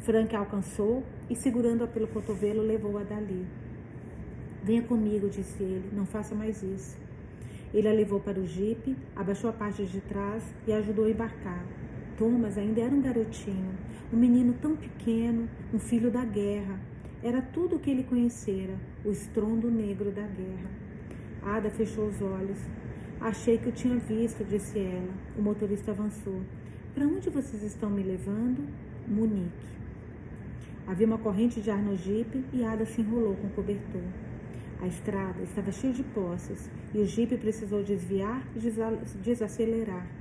Frank 0.00 0.34
a 0.34 0.40
alcançou 0.40 1.04
e, 1.28 1.36
segurando-a 1.36 1.86
pelo 1.86 2.08
cotovelo, 2.08 2.62
levou-a 2.62 3.04
dali. 3.04 3.46
Venha 4.62 4.82
comigo, 4.82 5.28
disse 5.28 5.62
ele, 5.62 5.90
não 5.92 6.04
faça 6.04 6.34
mais 6.34 6.62
isso. 6.62 6.98
Ele 7.72 7.88
a 7.88 7.92
levou 7.92 8.18
para 8.18 8.38
o 8.38 8.46
jipe, 8.46 8.96
abaixou 9.14 9.48
a 9.48 9.52
parte 9.52 9.84
de 9.86 10.00
trás 10.00 10.42
e 10.66 10.72
a 10.72 10.78
ajudou 10.78 11.04
a 11.04 11.10
embarcar. 11.10 11.64
Thomas 12.20 12.58
ainda 12.58 12.82
era 12.82 12.94
um 12.94 13.00
garotinho, 13.00 13.72
um 14.12 14.16
menino 14.18 14.52
tão 14.60 14.76
pequeno, 14.76 15.48
um 15.72 15.78
filho 15.78 16.10
da 16.10 16.22
guerra. 16.22 16.78
Era 17.22 17.40
tudo 17.40 17.76
o 17.76 17.78
que 17.78 17.90
ele 17.90 18.04
conhecera, 18.04 18.74
o 19.02 19.10
estrondo 19.10 19.70
negro 19.70 20.10
da 20.10 20.26
guerra. 20.26 20.70
Ada 21.42 21.70
fechou 21.70 22.08
os 22.08 22.20
olhos. 22.20 22.58
Achei 23.22 23.56
que 23.56 23.70
o 23.70 23.72
tinha 23.72 23.96
visto, 23.96 24.44
disse 24.44 24.78
ela. 24.78 25.14
O 25.38 25.40
motorista 25.40 25.92
avançou. 25.92 26.42
Para 26.94 27.06
onde 27.06 27.30
vocês 27.30 27.62
estão 27.62 27.88
me 27.88 28.02
levando? 28.02 28.68
Munique. 29.08 29.70
Havia 30.86 31.06
uma 31.06 31.16
corrente 31.16 31.62
de 31.62 31.70
ar 31.70 31.82
no 31.82 31.96
jipe 31.96 32.44
e 32.52 32.62
Ada 32.62 32.84
se 32.84 33.00
enrolou 33.00 33.34
com 33.36 33.46
o 33.46 33.50
cobertor. 33.52 34.04
A 34.82 34.86
estrada 34.86 35.40
estava 35.42 35.72
cheia 35.72 35.94
de 35.94 36.02
poços 36.02 36.68
e 36.92 36.98
o 36.98 37.06
jipe 37.06 37.38
precisou 37.38 37.82
desviar 37.82 38.46
e 38.54 38.60
desacelerar. 39.22 40.19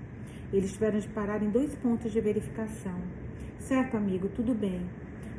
Eles 0.52 0.74
tiveram 0.74 1.00
de 1.00 1.08
parar 1.08 1.44
em 1.44 1.50
dois 1.50 1.76
pontos 1.76 2.12
de 2.12 2.20
verificação. 2.20 3.00
Certo, 3.60 3.96
amigo, 3.96 4.30
tudo 4.30 4.54
bem. 4.56 4.82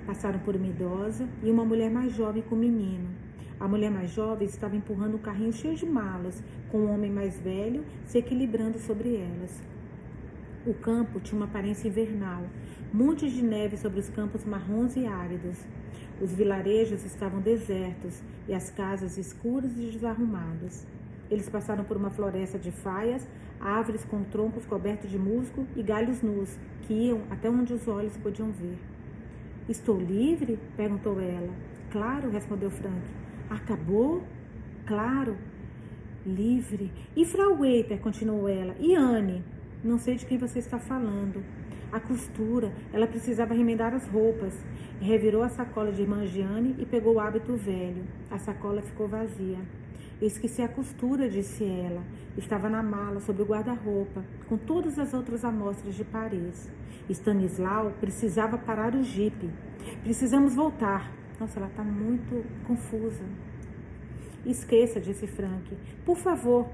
Passaram 0.07 0.38
por 0.38 0.55
uma 0.55 0.69
idosa 0.69 1.29
e 1.43 1.50
uma 1.50 1.64
mulher 1.64 1.90
mais 1.90 2.14
jovem 2.14 2.43
com 2.43 2.55
um 2.55 2.59
menino. 2.59 3.09
A 3.59 3.67
mulher 3.67 3.90
mais 3.90 4.11
jovem 4.11 4.47
estava 4.47 4.76
empurrando 4.76 5.17
um 5.17 5.19
carrinho 5.19 5.52
cheio 5.52 5.75
de 5.75 5.85
malas, 5.85 6.43
com 6.71 6.79
um 6.79 6.95
homem 6.95 7.11
mais 7.11 7.38
velho 7.40 7.85
se 8.07 8.19
equilibrando 8.19 8.79
sobre 8.79 9.17
elas. 9.17 9.61
O 10.64 10.75
campo 10.75 11.19
tinha 11.21 11.38
uma 11.38 11.47
aparência 11.47 11.88
invernal, 11.88 12.45
montes 12.93 13.33
de 13.33 13.43
neve 13.43 13.76
sobre 13.76 13.99
os 13.99 14.09
campos 14.09 14.45
marrons 14.45 14.95
e 14.95 15.07
áridos. 15.07 15.57
Os 16.21 16.33
vilarejos 16.33 17.05
estavam 17.05 17.40
desertos 17.40 18.23
e 18.47 18.55
as 18.55 18.71
casas 18.71 19.19
escuras 19.19 19.73
e 19.76 19.90
desarrumadas. 19.90 20.87
Eles 21.31 21.49
passaram 21.49 21.85
por 21.85 21.97
uma 21.97 22.11
floresta 22.11 22.59
de 22.59 22.71
faias, 22.71 23.26
árvores 23.61 24.05
com 24.05 24.23
troncos 24.25 24.64
cobertos 24.64 25.11
de 25.11 25.19
musgo 25.19 25.67
e 25.76 25.83
galhos 25.83 26.23
nus, 26.23 26.59
que 26.83 26.95
iam 26.95 27.21
até 27.31 27.50
onde 27.50 27.75
os 27.75 27.87
olhos 27.87 28.17
podiam 28.17 28.50
ver. 28.50 28.79
Estou 29.69 30.00
livre? 30.00 30.59
perguntou 30.76 31.21
ela. 31.21 31.52
Claro, 31.90 32.31
respondeu 32.31 32.71
Frank. 32.71 33.02
Acabou? 33.49 34.25
Claro. 34.87 35.37
Livre. 36.26 36.90
E 37.14 37.25
Frau 37.25 37.57
Waiter, 37.57 37.99
continuou 38.00 38.49
ela. 38.49 38.75
E 38.79 38.95
Anne? 38.95 39.45
Não 39.83 39.99
sei 39.99 40.17
de 40.17 40.26
quem 40.26 40.38
você 40.38 40.59
está 40.59 40.79
falando. 40.79 41.43
A 41.93 41.99
costura, 41.99 42.73
ela 42.93 43.07
precisava 43.07 43.55
remendar 43.55 43.95
as 43.95 44.07
roupas. 44.07 44.55
Revirou 45.00 45.43
a 45.43 45.49
sacola 45.49 45.90
de 45.90 46.02
irmã 46.02 46.26
Giane 46.26 46.76
e 46.79 46.87
pegou 46.87 47.14
o 47.14 47.21
hábito 47.21 47.57
velho. 47.57 48.05
A 48.31 48.38
sacola 48.38 48.83
ficou 48.83 49.09
vazia. 49.09 49.59
Esqueci 50.21 50.61
a 50.61 50.69
costura, 50.69 51.31
disse 51.31 51.65
ela. 51.65 52.03
Estava 52.37 52.69
na 52.69 52.83
mala, 52.83 53.21
sobre 53.21 53.43
o 53.43 53.47
guarda-roupa, 53.47 54.23
com 54.49 54.59
todas 54.59 54.99
as 54.99 55.15
outras 55.15 55.45
amostras 55.45 55.95
de 55.95 56.05
Paris. 56.05 56.71
Stanislau 57.09 57.93
precisava 57.99 58.59
parar 58.59 58.95
o 58.95 59.03
jipe. 59.03 59.50
Precisamos 60.03 60.55
voltar. 60.55 61.11
Nossa, 61.41 61.59
ela 61.59 61.69
está 61.69 61.83
muito 61.83 62.45
confusa. 62.67 63.25
Esqueça, 64.45 65.00
disse 65.00 65.27
Frank. 65.27 65.75
Por 66.05 66.17
favor, 66.19 66.69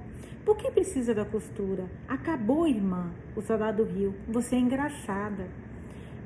por 0.45 0.57
que 0.57 0.71
precisa 0.71 1.15
da 1.15 1.25
costura? 1.25 1.88
Acabou, 2.09 2.67
irmã. 2.67 3.12
O 3.37 3.43
soldado 3.43 3.85
riu. 3.85 4.12
Você 4.29 4.57
é 4.57 4.59
engraçada. 4.59 5.49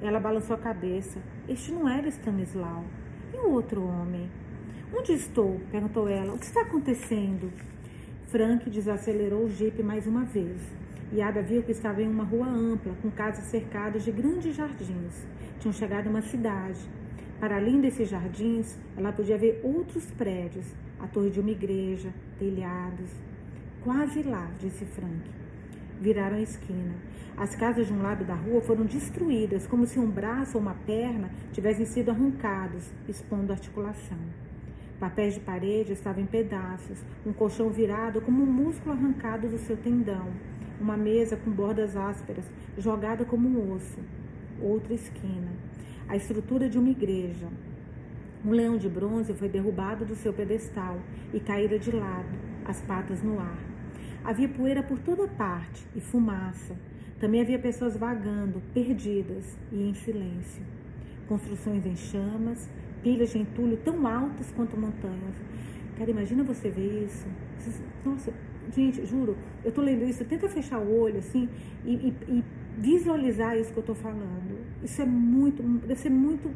Ela 0.00 0.18
balançou 0.18 0.56
a 0.56 0.58
cabeça. 0.58 1.20
Este 1.46 1.70
não 1.70 1.86
era 1.86 2.08
Stanislau. 2.08 2.84
E 3.34 3.36
o 3.36 3.50
outro 3.52 3.82
homem? 3.82 4.30
Onde 4.92 5.12
estou? 5.12 5.60
perguntou 5.70 6.08
ela. 6.08 6.34
O 6.34 6.38
que 6.38 6.46
está 6.46 6.62
acontecendo? 6.62 7.52
Frank 8.26 8.68
desacelerou 8.68 9.44
o 9.44 9.48
jipe 9.48 9.84
mais 9.84 10.04
uma 10.04 10.24
vez. 10.24 10.60
E 11.12 11.22
Ada 11.22 11.42
viu 11.42 11.62
que 11.62 11.70
estava 11.70 12.02
em 12.02 12.08
uma 12.08 12.24
rua 12.24 12.48
ampla, 12.48 12.92
com 13.00 13.08
casas 13.08 13.44
cercadas 13.44 14.04
de 14.04 14.10
grandes 14.10 14.56
jardins. 14.56 15.26
Tinham 15.60 15.72
chegado 15.72 16.08
a 16.08 16.10
uma 16.10 16.22
cidade. 16.22 16.80
Para 17.38 17.56
além 17.56 17.80
desses 17.80 18.08
jardins, 18.08 18.76
ela 18.96 19.12
podia 19.12 19.38
ver 19.38 19.60
outros 19.62 20.06
prédios, 20.10 20.66
a 20.98 21.06
torre 21.06 21.30
de 21.30 21.38
uma 21.38 21.50
igreja, 21.50 22.12
telhados. 22.38 23.10
Quase 23.84 24.24
lá, 24.24 24.50
disse 24.58 24.84
Frank. 24.84 25.22
Viraram 26.00 26.36
a 26.36 26.42
esquina. 26.42 26.94
As 27.36 27.54
casas 27.54 27.86
de 27.86 27.92
um 27.92 28.02
lado 28.02 28.24
da 28.24 28.34
rua 28.34 28.60
foram 28.60 28.84
destruídas, 28.84 29.68
como 29.68 29.86
se 29.86 30.00
um 30.00 30.10
braço 30.10 30.58
ou 30.58 30.62
uma 30.62 30.74
perna 30.74 31.30
tivessem 31.52 31.86
sido 31.86 32.10
arrancados, 32.10 32.90
expondo 33.08 33.52
articulação. 33.52 34.18
Papéis 35.00 35.34
de 35.34 35.40
parede 35.40 35.94
estavam 35.94 36.22
em 36.22 36.26
pedaços, 36.26 37.02
um 37.26 37.32
colchão 37.32 37.70
virado 37.70 38.20
como 38.20 38.42
um 38.42 38.46
músculo 38.46 38.92
arrancado 38.92 39.48
do 39.48 39.58
seu 39.58 39.76
tendão 39.76 40.28
uma 40.80 40.96
mesa 40.96 41.36
com 41.36 41.50
bordas 41.50 41.94
ásperas, 41.94 42.44
jogada 42.78 43.24
como 43.24 43.46
um 43.46 43.74
osso. 43.74 43.98
Outra 44.60 44.94
esquina. 44.94 45.52
A 46.08 46.16
estrutura 46.16 46.68
de 46.68 46.78
uma 46.78 46.88
igreja. 46.88 47.46
Um 48.44 48.52
leão 48.52 48.78
de 48.78 48.88
bronze 48.88 49.34
foi 49.34 49.48
derrubado 49.48 50.04
do 50.06 50.16
seu 50.16 50.32
pedestal 50.32 50.98
e 51.34 51.38
caíra 51.38 51.78
de 51.78 51.90
lado, 51.92 52.38
as 52.64 52.80
patas 52.80 53.22
no 53.22 53.38
ar. 53.38 53.58
Havia 54.24 54.48
poeira 54.48 54.82
por 54.82 54.98
toda 54.98 55.28
parte 55.28 55.86
e 55.94 56.00
fumaça. 56.00 56.74
Também 57.20 57.42
havia 57.42 57.58
pessoas 57.58 57.96
vagando, 57.96 58.62
perdidas 58.72 59.58
e 59.70 59.82
em 59.82 59.94
silêncio. 59.94 60.62
Construções 61.28 61.84
em 61.84 61.94
chamas, 61.94 62.68
pilhas 63.02 63.30
de 63.30 63.38
entulho 63.38 63.76
tão 63.78 64.06
altas 64.06 64.50
quanto 64.52 64.76
montanhas. 64.76 65.34
Cara, 65.98 66.10
imagina 66.10 66.42
você 66.42 66.70
ver 66.70 67.04
isso. 67.04 67.26
Nossa, 68.04 68.32
Gente, 68.74 69.04
juro, 69.04 69.36
eu 69.64 69.72
tô 69.72 69.80
lendo 69.80 70.04
isso, 70.04 70.24
tenta 70.24 70.48
fechar 70.48 70.78
o 70.78 71.00
olho 71.00 71.18
assim 71.18 71.48
e, 71.84 71.92
e, 71.92 72.14
e 72.28 72.44
visualizar 72.78 73.56
isso 73.58 73.72
que 73.72 73.78
eu 73.78 73.82
tô 73.82 73.94
falando. 73.94 74.58
Isso 74.82 75.02
é 75.02 75.04
muito, 75.04 75.62
deve 75.62 75.98
ser 75.98 76.10
muito. 76.10 76.50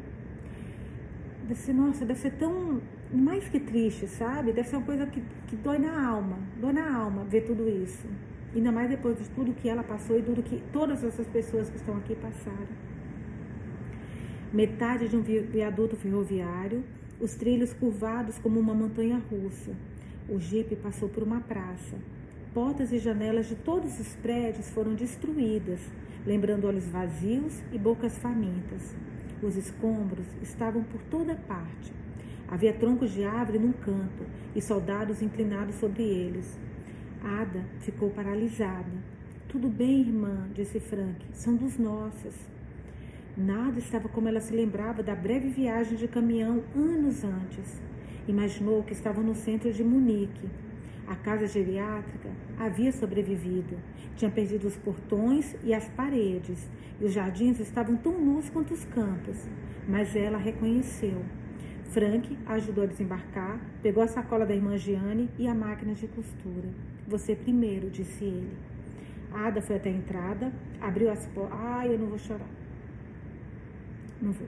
Deve 1.47 1.59
ser, 1.59 1.73
nossa, 1.73 2.05
deve 2.05 2.19
ser 2.19 2.31
tão. 2.33 2.81
Mais 3.13 3.47
que 3.47 3.59
triste, 3.59 4.07
sabe? 4.07 4.51
Deve 4.51 4.67
ser 4.67 4.77
uma 4.77 4.85
coisa 4.85 5.05
que, 5.05 5.21
que 5.47 5.55
dói 5.57 5.77
na 5.77 6.07
alma. 6.07 6.39
Dói 6.59 6.73
na 6.73 6.95
alma 6.95 7.23
ver 7.25 7.41
tudo 7.41 7.67
isso. 7.67 8.07
Ainda 8.55 8.71
mais 8.71 8.89
depois 8.89 9.17
de 9.17 9.29
tudo 9.29 9.53
que 9.53 9.69
ela 9.69 9.83
passou 9.83 10.17
e 10.17 10.23
tudo 10.23 10.41
que 10.41 10.61
todas 10.71 11.03
essas 11.03 11.27
pessoas 11.27 11.69
que 11.69 11.75
estão 11.75 11.97
aqui 11.97 12.15
passaram. 12.15 12.67
Metade 14.55 15.07
de 15.07 15.15
um 15.15 15.21
viaduto 15.21 15.95
ferroviário, 15.95 16.83
os 17.19 17.35
trilhos 17.35 17.73
curvados 17.73 18.39
como 18.39 18.59
uma 18.59 18.73
montanha 18.73 19.21
russa 19.29 19.71
o 20.27 20.39
jipe 20.39 20.75
passou 20.75 21.07
por 21.07 21.21
uma 21.21 21.39
praça. 21.41 21.97
Portas 22.53 22.91
e 22.91 22.97
janelas 22.97 23.47
de 23.47 23.55
todos 23.55 23.99
os 23.99 24.15
prédios 24.15 24.69
foram 24.69 24.95
destruídas, 24.95 25.79
lembrando 26.25 26.65
olhos 26.65 26.87
vazios 26.87 27.61
e 27.71 27.77
bocas 27.77 28.17
famintas. 28.17 28.95
Os 29.43 29.55
escombros 29.55 30.25
estavam 30.41 30.83
por 30.83 30.99
toda 31.03 31.35
parte. 31.35 31.93
Havia 32.47 32.73
troncos 32.73 33.11
de 33.11 33.23
árvore 33.23 33.59
num 33.59 33.71
canto 33.71 34.25
e 34.55 34.61
soldados 34.61 35.21
inclinados 35.21 35.75
sobre 35.75 36.03
eles. 36.03 36.57
Ada 37.23 37.63
ficou 37.81 38.09
paralisada. 38.09 38.91
Tudo 39.47 39.67
bem, 39.67 40.01
irmã, 40.01 40.49
disse 40.55 40.79
Frank, 40.79 41.23
são 41.33 41.55
dos 41.55 41.77
nossos. 41.77 42.54
Nada 43.37 43.79
estava 43.79 44.07
como 44.07 44.29
ela 44.29 44.39
se 44.39 44.55
lembrava 44.55 45.03
da 45.03 45.13
breve 45.13 45.49
viagem 45.49 45.97
de 45.97 46.07
caminhão 46.07 46.63
anos 46.73 47.21
antes. 47.21 47.81
Imaginou 48.25 48.81
que 48.81 48.93
estavam 48.93 49.21
no 49.21 49.35
centro 49.35 49.73
de 49.73 49.83
Munique. 49.83 50.49
A 51.05 51.17
casa 51.17 51.45
geriátrica 51.45 52.29
havia 52.57 52.93
sobrevivido. 52.93 53.77
Tinha 54.15 54.31
perdido 54.31 54.65
os 54.65 54.77
portões 54.77 55.53
e 55.65 55.73
as 55.73 55.89
paredes, 55.89 56.69
e 57.01 57.03
os 57.03 57.11
jardins 57.11 57.59
estavam 57.59 57.97
tão 57.97 58.13
nus 58.17 58.49
quanto 58.49 58.73
os 58.73 58.85
campos. 58.85 59.45
Mas 59.85 60.15
ela 60.15 60.37
reconheceu. 60.37 61.21
Frank 61.89 62.37
ajudou 62.45 62.85
a 62.85 62.87
desembarcar, 62.87 63.59
pegou 63.83 64.01
a 64.01 64.07
sacola 64.07 64.45
da 64.45 64.55
irmã 64.55 64.77
Giane 64.77 65.29
e 65.37 65.45
a 65.45 65.53
máquina 65.53 65.93
de 65.93 66.07
costura. 66.07 66.69
Você 67.05 67.35
primeiro, 67.35 67.89
disse 67.89 68.23
ele. 68.23 68.57
Ada 69.33 69.61
foi 69.61 69.75
até 69.75 69.89
a 69.89 69.93
entrada, 69.93 70.53
abriu 70.79 71.11
as 71.11 71.27
portas. 71.27 71.59
Ai, 71.61 71.93
eu 71.93 71.99
não 71.99 72.07
vou 72.07 72.17
chorar. 72.17 72.64
Não 74.21 74.31
vou. 74.31 74.47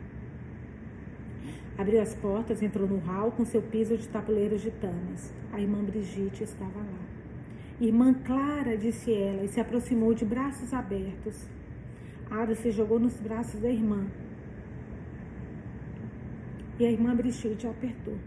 Abriu 1.78 2.02
as 2.02 2.16
portas, 2.16 2.64
entrou 2.64 2.88
no 2.88 2.98
hall 2.98 3.32
com 3.32 3.46
seu 3.46 3.62
piso 3.62 3.96
de 3.98 4.08
tabuleiros 4.08 4.62
de 4.62 4.72
tamas. 4.72 5.32
A 5.54 5.62
irmã 5.62 5.84
Brigitte 5.84 6.44
estava 6.44 6.80
lá. 6.80 7.18
Irmã 7.80 8.14
Clara, 8.14 8.76
disse 8.76 9.14
ela, 9.14 9.44
e 9.44 9.48
se 9.48 9.60
aproximou 9.60 10.14
de 10.14 10.26
braços 10.26 10.74
abertos. 10.74 11.48
Ada 12.32 12.56
se 12.56 12.72
jogou 12.72 13.00
nos 13.00 13.20
braços 13.20 13.60
da 13.60 13.70
irmã. 13.70 14.08
E 16.80 16.86
a 16.86 16.92
irmã 16.92 17.16
Brigitte 17.16 17.68
apertou. 17.68 18.18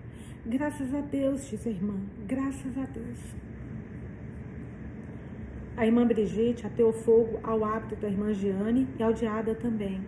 Graças 0.46 0.94
a 0.94 1.00
Deus, 1.00 1.48
disse 1.48 1.68
a 1.68 1.72
irmã, 1.72 1.96
graças 2.26 2.78
a 2.78 2.84
Deus. 2.86 3.18
A 5.76 5.84
irmã 5.84 6.06
Brigitte 6.06 6.66
ateou 6.66 6.92
fogo 6.92 7.40
ao 7.42 7.64
hábito 7.64 7.96
da 7.96 8.08
irmã 8.08 8.32
Giane 8.32 8.86
e 8.98 9.02
ao 9.02 9.12
de 9.12 9.26
Ada 9.26 9.54
também. 9.54 10.00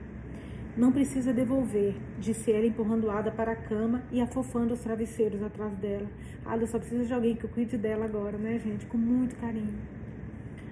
Não 0.74 0.90
precisa 0.90 1.34
devolver, 1.34 1.94
disse 2.18 2.50
ela, 2.50 2.64
empurrando 2.64 3.10
Ada 3.10 3.30
para 3.30 3.52
a 3.52 3.56
cama 3.56 4.02
e 4.10 4.22
afofando 4.22 4.72
os 4.72 4.80
travesseiros 4.80 5.42
atrás 5.42 5.74
dela. 5.74 6.06
Ada 6.46 6.66
só 6.66 6.78
precisa 6.78 7.04
de 7.04 7.12
alguém 7.12 7.36
que 7.36 7.46
cuide 7.46 7.76
dela 7.76 8.06
agora, 8.06 8.38
né, 8.38 8.58
gente? 8.58 8.86
Com 8.86 8.96
muito 8.96 9.36
carinho. 9.36 9.78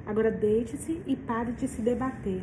Agora 0.06 0.30
deite-se 0.30 1.02
e 1.06 1.14
pare 1.14 1.52
de 1.52 1.68
se 1.68 1.82
debater. 1.82 2.42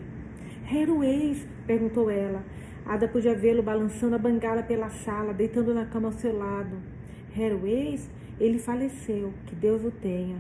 Heroês? 0.71 1.47
perguntou 1.65 2.11
ela. 2.11 2.43
Ada 2.85 3.07
podia 3.07 3.33
vê-lo 3.33 3.63
balançando 3.63 4.13
a 4.13 4.19
bengala 4.19 4.61
pela 4.61 4.89
sala, 4.89 5.33
deitando 5.33 5.73
na 5.73 5.85
cama 5.85 6.09
ao 6.09 6.13
seu 6.13 6.37
lado. 6.37 6.77
Heroês? 7.35 8.07
Ele 8.39 8.59
faleceu. 8.59 9.33
Que 9.47 9.55
Deus 9.55 9.83
o 9.83 9.89
tenha. 9.89 10.37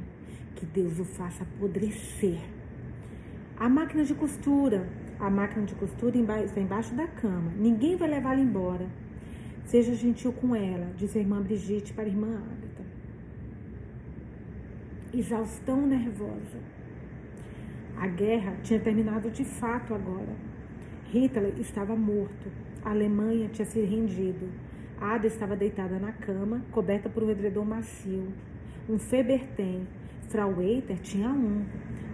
Que 0.55 0.67
Deus 0.67 0.99
o 0.99 1.03
faça 1.03 1.43
apodrecer. 1.43 2.39
A 3.57 3.67
máquina 3.67 4.03
de 4.03 4.13
costura, 4.13 4.87
a 5.19 5.29
máquina 5.29 5.65
de 5.65 5.75
costura 5.75 6.15
está 6.43 6.59
embaixo 6.59 6.93
da 6.93 7.07
cama. 7.07 7.51
Ninguém 7.57 7.95
vai 7.95 8.09
levá-la 8.09 8.39
embora. 8.39 8.87
Seja 9.65 9.93
gentil 9.95 10.31
com 10.31 10.55
ela, 10.55 10.93
disse 10.95 11.17
a 11.17 11.21
irmã 11.21 11.41
Brigitte 11.41 11.93
para 11.93 12.05
a 12.05 12.07
irmã 12.07 12.37
Agatha. 12.37 12.85
exaustão 15.13 15.85
nervosa. 15.85 16.59
A 17.97 18.07
guerra 18.07 18.55
tinha 18.61 18.79
terminado 18.79 19.29
de 19.31 19.43
fato 19.43 19.93
agora. 19.93 20.35
Hitler 21.11 21.53
estava 21.59 21.95
morto. 21.95 22.51
A 22.83 22.91
Alemanha 22.91 23.49
tinha 23.49 23.65
se 23.65 23.81
rendido. 23.81 24.47
Ada 24.99 25.27
estava 25.27 25.55
deitada 25.55 25.97
na 25.99 26.11
cama, 26.11 26.63
coberta 26.71 27.09
por 27.09 27.23
um 27.23 27.29
edredom 27.29 27.65
macio. 27.65 28.27
Um 28.87 28.99
Feberten. 28.99 29.87
Frau 30.29 30.61
Eiter 30.61 30.99
tinha 30.99 31.29
um. 31.29 31.65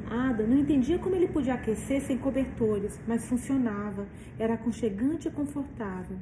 Ada 0.10 0.46
não 0.46 0.58
entendia 0.58 1.00
como 1.00 1.16
ele 1.16 1.28
podia 1.28 1.54
aquecer 1.54 2.02
sem 2.02 2.18
cobertores, 2.18 3.00
mas 3.08 3.26
funcionava. 3.26 4.06
Era 4.38 4.56
aconchegante 4.56 5.28
e 5.28 5.32
confortável. 5.32 6.18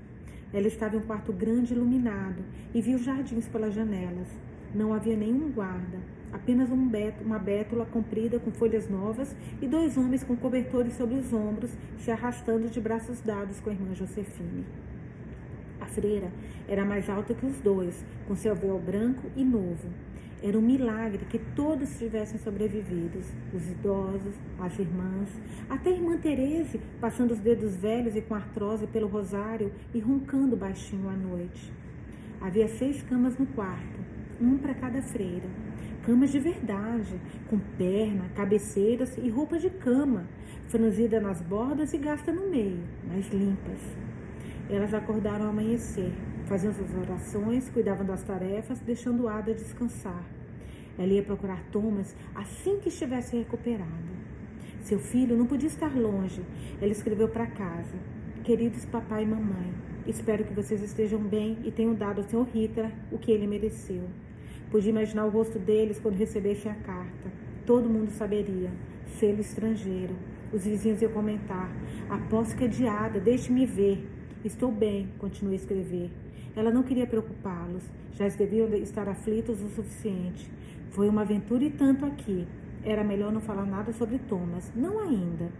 Ela 0.53 0.67
estava 0.67 0.95
em 0.95 0.99
um 0.99 1.03
quarto 1.03 1.31
grande 1.31 1.73
iluminado 1.73 2.43
e 2.73 2.81
viu 2.81 2.97
jardins 2.97 3.47
pelas 3.47 3.73
janelas. 3.73 4.27
Não 4.73 4.93
havia 4.93 5.15
nenhum 5.15 5.49
guarda, 5.51 5.97
apenas 6.31 6.69
um 6.69 6.87
beto, 6.87 7.23
uma 7.23 7.39
bétula 7.39 7.85
comprida 7.85 8.39
com 8.39 8.51
folhas 8.51 8.89
novas 8.89 9.35
e 9.61 9.67
dois 9.67 9.97
homens 9.97 10.23
com 10.23 10.35
cobertores 10.35 10.93
sobre 10.93 11.15
os 11.15 11.33
ombros 11.33 11.71
se 11.97 12.11
arrastando 12.11 12.69
de 12.69 12.79
braços 12.79 13.19
dados 13.21 13.59
com 13.59 13.69
a 13.69 13.73
irmã 13.73 13.93
Josefine. 13.93 14.65
A 15.79 15.85
freira 15.85 16.31
era 16.67 16.85
mais 16.85 17.09
alta 17.09 17.33
que 17.33 17.45
os 17.45 17.59
dois, 17.59 18.05
com 18.27 18.35
seu 18.35 18.55
véu 18.55 18.79
branco 18.79 19.29
e 19.35 19.43
novo. 19.43 19.89
Era 20.43 20.57
um 20.57 20.61
milagre 20.61 21.23
que 21.29 21.37
todos 21.55 21.99
tivessem 21.99 22.39
sobrevivido, 22.39 23.19
os 23.53 23.69
idosos, 23.69 24.33
as 24.59 24.79
irmãs, 24.79 25.29
até 25.69 25.91
a 25.91 25.93
irmã 25.93 26.17
Terese, 26.17 26.81
passando 26.99 27.31
os 27.31 27.39
dedos 27.39 27.75
velhos 27.75 28.15
e 28.15 28.21
com 28.21 28.33
artrose 28.33 28.87
pelo 28.87 29.07
rosário 29.07 29.71
e 29.93 29.99
roncando 29.99 30.57
baixinho 30.57 31.07
à 31.07 31.13
noite. 31.13 31.71
Havia 32.41 32.67
seis 32.67 33.03
camas 33.03 33.37
no 33.37 33.45
quarto, 33.45 33.99
um 34.41 34.57
para 34.57 34.73
cada 34.73 34.99
freira. 35.03 35.47
Camas 36.07 36.31
de 36.31 36.39
verdade, 36.39 37.21
com 37.47 37.59
perna, 37.77 38.27
cabeceiras 38.35 39.15
e 39.19 39.29
roupa 39.29 39.59
de 39.59 39.69
cama, 39.69 40.25
franzida 40.69 41.19
nas 41.19 41.39
bordas 41.39 41.93
e 41.93 41.99
gasta 41.99 42.31
no 42.31 42.49
meio, 42.49 42.83
mas 43.07 43.29
limpas. 43.29 44.10
Elas 44.71 44.93
acordaram 44.93 45.43
ao 45.43 45.51
amanhecer, 45.51 46.13
faziam 46.45 46.73
suas 46.73 46.95
orações, 46.95 47.69
cuidavam 47.69 48.05
das 48.05 48.23
tarefas, 48.23 48.79
deixando 48.79 49.27
Ada 49.27 49.53
descansar. 49.53 50.23
Ela 50.97 51.11
ia 51.11 51.21
procurar 51.21 51.61
Thomas 51.73 52.15
assim 52.33 52.79
que 52.79 52.87
estivesse 52.87 53.35
recuperada. 53.35 54.11
Seu 54.79 54.97
filho 54.97 55.35
não 55.35 55.45
podia 55.45 55.67
estar 55.67 55.93
longe. 55.93 56.41
Ela 56.81 56.93
escreveu 56.93 57.27
para 57.27 57.47
casa: 57.47 57.97
Queridos 58.45 58.85
papai 58.85 59.23
e 59.23 59.27
mamãe, 59.27 59.73
espero 60.07 60.45
que 60.45 60.53
vocês 60.53 60.81
estejam 60.81 61.19
bem 61.19 61.57
e 61.65 61.71
tenham 61.71 61.93
dado 61.93 62.21
ao 62.21 62.29
Sr. 62.29 62.47
Hitler 62.53 62.91
o 63.11 63.17
que 63.17 63.29
ele 63.29 63.47
mereceu. 63.47 64.03
Podia 64.71 64.89
imaginar 64.89 65.25
o 65.25 65.29
rosto 65.29 65.59
deles 65.59 65.99
quando 65.99 66.15
recebesse 66.15 66.69
a 66.69 66.75
carta. 66.75 67.29
Todo 67.65 67.89
mundo 67.89 68.09
saberia. 68.09 68.71
Selo 69.19 69.41
estrangeiro. 69.41 70.15
Os 70.53 70.63
vizinhos 70.63 71.01
iam 71.01 71.11
comentar: 71.11 71.69
Aposto 72.09 72.55
que 72.55 72.63
é 72.63 72.67
diada, 72.69 73.19
deixe-me 73.19 73.65
ver. 73.65 74.20
Estou 74.43 74.71
bem, 74.71 75.07
continuou 75.19 75.53
a 75.53 75.55
escrever. 75.55 76.09
Ela 76.55 76.71
não 76.71 76.81
queria 76.81 77.05
preocupá-los, 77.05 77.83
já 78.13 78.27
deviam 78.29 78.67
estar 78.75 79.07
aflitos 79.07 79.61
o 79.61 79.69
suficiente. 79.69 80.49
Foi 80.89 81.07
uma 81.07 81.21
aventura 81.21 81.63
e 81.63 81.69
tanto 81.69 82.05
aqui. 82.05 82.47
Era 82.83 83.03
melhor 83.03 83.31
não 83.31 83.39
falar 83.39 83.67
nada 83.67 83.93
sobre 83.93 84.17
Thomas, 84.17 84.71
não 84.75 84.99
ainda. 84.99 85.51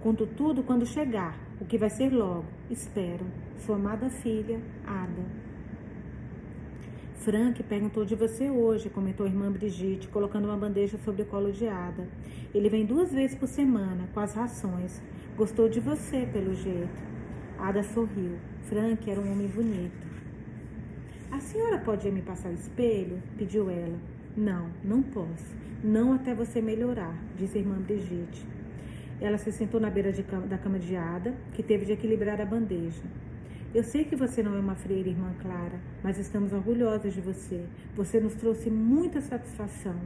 Conto 0.00 0.26
tudo 0.26 0.62
quando 0.62 0.84
chegar, 0.84 1.34
o 1.58 1.64
que 1.64 1.78
vai 1.78 1.88
ser 1.88 2.12
logo. 2.12 2.44
Espero. 2.70 3.24
Sua 3.56 3.76
amada 3.76 4.10
filha, 4.10 4.60
Ada. 4.86 5.46
Frank 7.14 7.62
perguntou 7.62 8.04
de 8.04 8.14
você 8.14 8.50
hoje, 8.50 8.90
comentou 8.90 9.24
a 9.24 9.28
irmã 9.30 9.50
Brigitte, 9.50 10.08
colocando 10.08 10.44
uma 10.44 10.58
bandeja 10.58 10.98
sobre 10.98 11.22
o 11.22 11.26
colo 11.26 11.50
de 11.50 11.66
Ada. 11.66 12.06
Ele 12.54 12.68
vem 12.68 12.84
duas 12.84 13.10
vezes 13.10 13.34
por 13.34 13.48
semana, 13.48 14.06
com 14.12 14.20
as 14.20 14.34
rações. 14.34 15.02
Gostou 15.36 15.70
de 15.70 15.80
você, 15.80 16.26
pelo 16.26 16.54
jeito. 16.54 17.15
Ada 17.58 17.82
sorriu. 17.82 18.36
Frank 18.68 19.10
era 19.10 19.20
um 19.20 19.32
homem 19.32 19.48
bonito. 19.48 20.06
A 21.30 21.40
senhora 21.40 21.78
pode 21.78 22.10
me 22.10 22.22
passar 22.22 22.50
o 22.50 22.54
espelho? 22.54 23.22
pediu 23.36 23.70
ela. 23.70 23.98
Não, 24.36 24.68
não 24.84 25.02
posso. 25.02 25.56
Não 25.82 26.12
até 26.12 26.34
você 26.34 26.60
melhorar, 26.60 27.14
disse 27.36 27.58
a 27.58 27.60
irmã 27.60 27.76
Brigitte. 27.76 28.46
Ela 29.20 29.38
se 29.38 29.50
sentou 29.50 29.80
na 29.80 29.88
beira 29.88 30.12
cama, 30.22 30.46
da 30.46 30.58
cama 30.58 30.78
de 30.78 30.94
Ada, 30.94 31.34
que 31.54 31.62
teve 31.62 31.86
de 31.86 31.92
equilibrar 31.92 32.40
a 32.40 32.44
bandeja. 32.44 33.02
Eu 33.74 33.82
sei 33.82 34.04
que 34.04 34.16
você 34.16 34.42
não 34.42 34.54
é 34.54 34.58
uma 34.58 34.74
freira, 34.74 35.08
irmã 35.08 35.32
Clara, 35.40 35.80
mas 36.02 36.18
estamos 36.18 36.52
orgulhosos 36.52 37.14
de 37.14 37.20
você. 37.20 37.64
Você 37.94 38.20
nos 38.20 38.34
trouxe 38.34 38.70
muita 38.70 39.20
satisfação. 39.20 39.96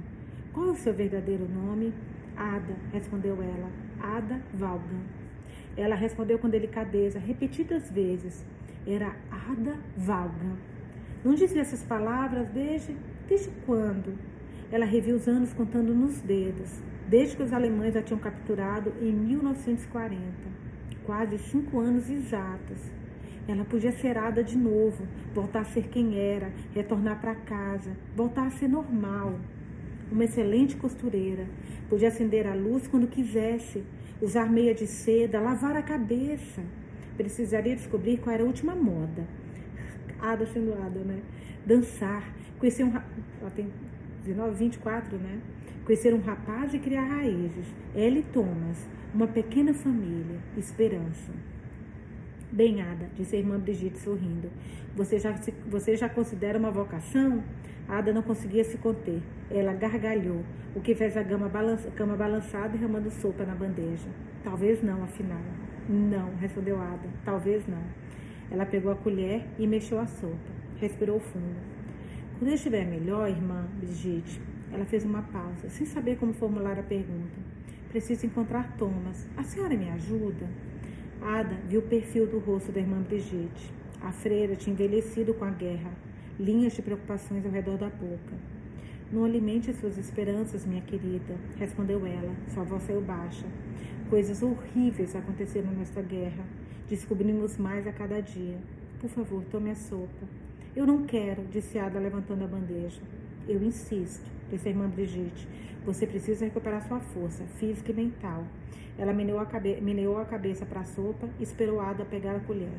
Qual 0.52 0.68
é 0.68 0.72
o 0.72 0.76
seu 0.76 0.94
verdadeiro 0.94 1.48
nome? 1.48 1.92
Ada, 2.36 2.74
respondeu 2.92 3.36
ela. 3.42 3.70
Ada 4.00 4.40
Valgan. 4.54 5.19
Ela 5.80 5.94
respondeu 5.94 6.38
com 6.38 6.48
delicadeza, 6.48 7.18
repetidas 7.18 7.90
vezes. 7.90 8.44
Era 8.86 9.16
Ada 9.30 9.78
Valgan. 9.96 10.56
Não 11.24 11.34
dizia 11.34 11.62
essas 11.62 11.82
palavras 11.82 12.50
desde, 12.50 12.94
desde 13.26 13.50
quando? 13.64 14.14
Ela 14.70 14.84
reviu 14.84 15.16
os 15.16 15.26
anos 15.26 15.54
contando 15.54 15.94
nos 15.94 16.20
dedos, 16.20 16.70
desde 17.08 17.34
que 17.34 17.42
os 17.42 17.52
alemães 17.54 17.96
a 17.96 18.02
tinham 18.02 18.20
capturado 18.20 18.92
em 19.00 19.10
1940. 19.10 20.20
Quase 21.02 21.38
cinco 21.38 21.80
anos 21.80 22.10
exatos. 22.10 22.78
Ela 23.48 23.64
podia 23.64 23.90
ser 23.90 24.18
Ada 24.18 24.44
de 24.44 24.58
novo, 24.58 25.08
voltar 25.34 25.60
a 25.60 25.64
ser 25.64 25.88
quem 25.88 26.18
era, 26.18 26.52
retornar 26.74 27.22
para 27.22 27.34
casa, 27.34 27.96
voltar 28.14 28.46
a 28.46 28.50
ser 28.50 28.68
normal. 28.68 29.40
Uma 30.12 30.24
excelente 30.24 30.76
costureira, 30.76 31.46
podia 31.88 32.08
acender 32.08 32.46
a 32.46 32.54
luz 32.54 32.86
quando 32.86 33.06
quisesse, 33.06 33.82
usar 34.20 34.50
meia 34.50 34.74
de 34.74 34.86
seda, 34.86 35.40
lavar 35.40 35.76
a 35.76 35.82
cabeça. 35.82 36.62
Precisaria 37.16 37.76
descobrir 37.76 38.18
qual 38.18 38.34
era 38.34 38.42
a 38.42 38.46
última 38.46 38.74
moda 38.74 39.26
Ada 40.20 40.46
sendo 40.46 40.72
Ada, 40.74 41.00
né? 41.00 41.20
Dançar, 41.64 42.32
conhecer 42.58 42.84
um 42.84 42.92
ela 43.40 43.50
tem 43.50 43.68
19, 44.24 44.54
24, 44.54 45.16
né? 45.18 45.40
Conhecer 45.84 46.14
um 46.14 46.20
rapaz 46.20 46.74
e 46.74 46.78
criar 46.78 47.04
raízes. 47.04 47.66
Ellie 47.94 48.24
Thomas, 48.32 48.86
uma 49.14 49.26
pequena 49.26 49.72
família, 49.72 50.38
esperança. 50.56 51.32
Bem, 52.52 52.82
Ada, 52.82 53.08
disse 53.16 53.36
a 53.36 53.38
irmã 53.38 53.58
Brigitte 53.58 53.98
sorrindo. 53.98 54.50
Você 54.94 55.18
já, 55.18 55.34
você 55.68 55.96
já 55.96 56.08
considera 56.08 56.58
uma 56.58 56.70
vocação? 56.70 57.42
Ada 57.90 58.12
não 58.12 58.22
conseguia 58.22 58.62
se 58.62 58.78
conter. 58.78 59.20
Ela 59.50 59.74
gargalhou, 59.74 60.44
o 60.76 60.80
que 60.80 60.94
fez 60.94 61.16
a 61.16 61.24
balança, 61.24 61.90
cama 61.90 62.14
balançada 62.14 62.76
e 62.76 62.80
ramando 62.80 63.10
sopa 63.10 63.44
na 63.44 63.52
bandeja. 63.52 64.08
Talvez 64.44 64.80
não, 64.80 65.02
afinal. 65.02 65.42
Não, 65.88 66.36
respondeu 66.36 66.80
Ada. 66.80 67.08
Talvez 67.24 67.66
não. 67.66 67.82
Ela 68.48 68.64
pegou 68.64 68.92
a 68.92 68.94
colher 68.94 69.44
e 69.58 69.66
mexeu 69.66 69.98
a 69.98 70.06
sopa. 70.06 70.36
Respirou 70.80 71.18
fundo. 71.18 71.56
Quando 72.38 72.50
eu 72.50 72.54
estiver 72.54 72.86
melhor, 72.86 73.28
irmã 73.28 73.66
Brigitte, 73.80 74.40
ela 74.72 74.84
fez 74.84 75.04
uma 75.04 75.22
pausa, 75.22 75.68
sem 75.68 75.84
saber 75.84 76.16
como 76.16 76.32
formular 76.32 76.78
a 76.78 76.82
pergunta. 76.84 77.50
Preciso 77.88 78.24
encontrar 78.24 78.76
Thomas. 78.78 79.26
A 79.36 79.42
senhora 79.42 79.76
me 79.76 79.90
ajuda? 79.90 80.46
Ada 81.20 81.56
viu 81.68 81.80
o 81.80 81.82
perfil 81.82 82.28
do 82.28 82.38
rosto 82.38 82.70
da 82.70 82.78
irmã 82.78 83.02
Brigitte. 83.02 83.74
A 84.00 84.12
freira 84.12 84.54
tinha 84.54 84.72
envelhecido 84.72 85.34
com 85.34 85.44
a 85.44 85.50
guerra, 85.50 85.90
linhas 86.40 86.72
de 86.72 86.80
preocupações 86.80 87.44
ao 87.44 87.52
redor 87.52 87.76
da 87.76 87.90
boca. 87.90 88.34
Não 89.12 89.24
alimente 89.24 89.70
as 89.70 89.76
suas 89.76 89.98
esperanças, 89.98 90.64
minha 90.64 90.80
querida, 90.80 91.36
respondeu 91.58 92.06
ela. 92.06 92.34
Sua 92.48 92.64
voz 92.64 92.82
saiu 92.84 93.02
baixa. 93.02 93.44
Coisas 94.08 94.42
horríveis 94.42 95.14
aconteceram 95.14 95.70
nesta 95.72 96.00
guerra. 96.00 96.44
Descobrimos 96.88 97.58
mais 97.58 97.86
a 97.86 97.92
cada 97.92 98.20
dia. 98.20 98.56
Por 98.98 99.10
favor, 99.10 99.44
tome 99.50 99.70
a 99.70 99.74
sopa. 99.74 100.26
Eu 100.74 100.86
não 100.86 101.04
quero, 101.04 101.44
disse 101.50 101.78
Ada 101.78 101.98
levantando 101.98 102.44
a 102.44 102.46
bandeja. 102.46 103.02
Eu 103.46 103.62
insisto, 103.62 104.24
disse 104.50 104.68
a 104.68 104.70
irmã 104.70 104.88
Brigitte. 104.88 105.46
Você 105.84 106.06
precisa 106.06 106.44
recuperar 106.44 106.86
sua 106.86 107.00
força, 107.00 107.44
física 107.58 107.92
e 107.92 107.94
mental. 107.94 108.44
Ela 108.96 109.12
meneou 109.12 109.40
a, 109.40 109.46
cabe 109.46 109.80
meneou 109.80 110.18
a 110.18 110.24
cabeça 110.24 110.64
para 110.64 110.80
a 110.80 110.84
sopa 110.84 111.28
e 111.38 111.42
esperou 111.42 111.80
Ada 111.80 112.04
pegar 112.04 112.36
a 112.36 112.40
colher. 112.40 112.72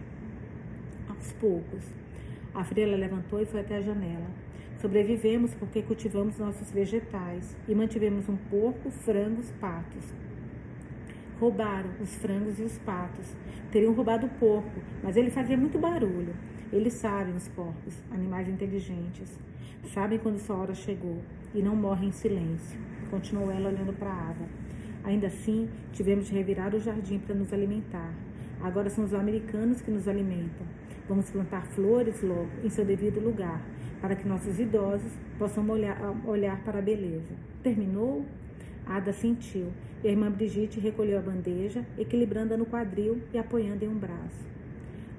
Aos 1.10 1.32
poucos. 1.34 2.01
A 2.54 2.66
freira 2.66 2.98
levantou 2.98 3.42
e 3.42 3.46
foi 3.46 3.62
até 3.62 3.78
a 3.78 3.82
janela. 3.82 4.28
Sobrevivemos 4.82 5.54
porque 5.56 5.82
cultivamos 5.82 6.38
nossos 6.38 6.70
vegetais 6.72 7.56
e 7.68 7.74
mantivemos 7.74 8.28
um 8.28 8.36
porco, 8.36 8.92
frangos, 8.92 9.50
patos. 9.52 10.04
Roubaram 11.40 11.92
os 12.02 12.14
frangos 12.16 12.60
e 12.60 12.64
os 12.64 12.78
patos. 12.80 13.36
Teriam 13.72 13.94
roubado 13.94 14.26
o 14.26 14.30
porco, 14.32 14.82
mas 15.02 15.16
ele 15.16 15.30
fazia 15.30 15.56
muito 15.56 15.80
barulho. 15.80 16.36
Eles 16.74 16.94
sabem, 16.96 17.36
os 17.36 17.48
porcos, 17.48 18.04
animais 18.12 18.50
inteligentes. 18.50 19.40
Sabem 19.94 20.20
quando 20.20 20.40
sua 20.40 20.58
hora 20.58 20.74
chegou 20.74 21.22
e 21.54 21.62
não 21.62 21.76
morrem 21.76 22.10
em 22.10 22.12
silêncio. 22.12 22.80
Continuou 23.10 23.50
ela 23.50 23.70
olhando 23.70 23.94
para 23.94 24.10
a 24.10 24.30
água. 24.30 24.48
Ainda 25.04 25.28
assim, 25.28 25.70
tivemos 25.94 26.28
de 26.28 26.34
revirar 26.34 26.76
o 26.76 26.80
jardim 26.80 27.18
para 27.18 27.34
nos 27.34 27.54
alimentar. 27.54 28.14
Agora 28.62 28.90
são 28.90 29.04
os 29.06 29.14
americanos 29.14 29.82
que 29.82 29.90
nos 29.90 30.08
alimentam. 30.08 30.81
Vamos 31.08 31.30
plantar 31.30 31.66
flores 31.68 32.22
logo, 32.22 32.50
em 32.64 32.70
seu 32.70 32.86
devido 32.86 33.20
lugar. 33.20 33.62
para 34.02 34.16
que 34.16 34.28
nossos 34.28 34.60
idosos 34.60 35.12
possam 35.38 35.70
olhar, 35.70 35.96
olhar 36.26 36.60
para 36.64 36.80
a 36.80 36.82
beleza. 36.82 37.36
Terminou? 37.62 38.26
Ada 38.86 39.14
sentiu. 39.14 39.68
E 40.04 40.08
a 40.08 40.12
irmã 40.12 40.32
Brigitte 40.32 40.80
recolheu 40.80 41.20
a 41.20 41.22
bandeja, 41.22 41.86
equilibrando-a 42.00 42.58
no 42.58 42.66
quadril 42.66 43.22
e 43.32 43.38
apoiando 43.38 43.86
em 43.86 43.88
um 43.88 43.96
braço. 43.96 44.50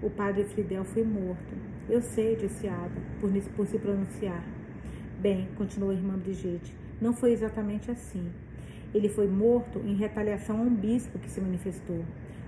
O 0.02 0.10
padre 0.10 0.42
Fidel 0.42 0.84
foi 0.84 1.04
morto. 1.04 1.54
Eu 1.88 2.02
sei, 2.02 2.34
disse 2.34 2.66
Ada, 2.66 3.00
por, 3.20 3.30
por 3.54 3.66
se 3.68 3.78
pronunciar. 3.78 4.44
Bem, 5.20 5.48
continuou 5.56 5.92
a 5.92 5.94
irmã 5.94 6.18
Brigitte, 6.18 6.74
não 7.00 7.12
foi 7.12 7.32
exatamente 7.32 7.88
assim. 7.88 8.28
Ele 8.92 9.08
foi 9.08 9.28
morto 9.28 9.80
em 9.84 9.94
retaliação 9.94 10.58
a 10.58 10.62
um 10.62 10.74
bispo 10.74 11.18
que 11.20 11.30
se 11.30 11.40
manifestou. 11.40 12.04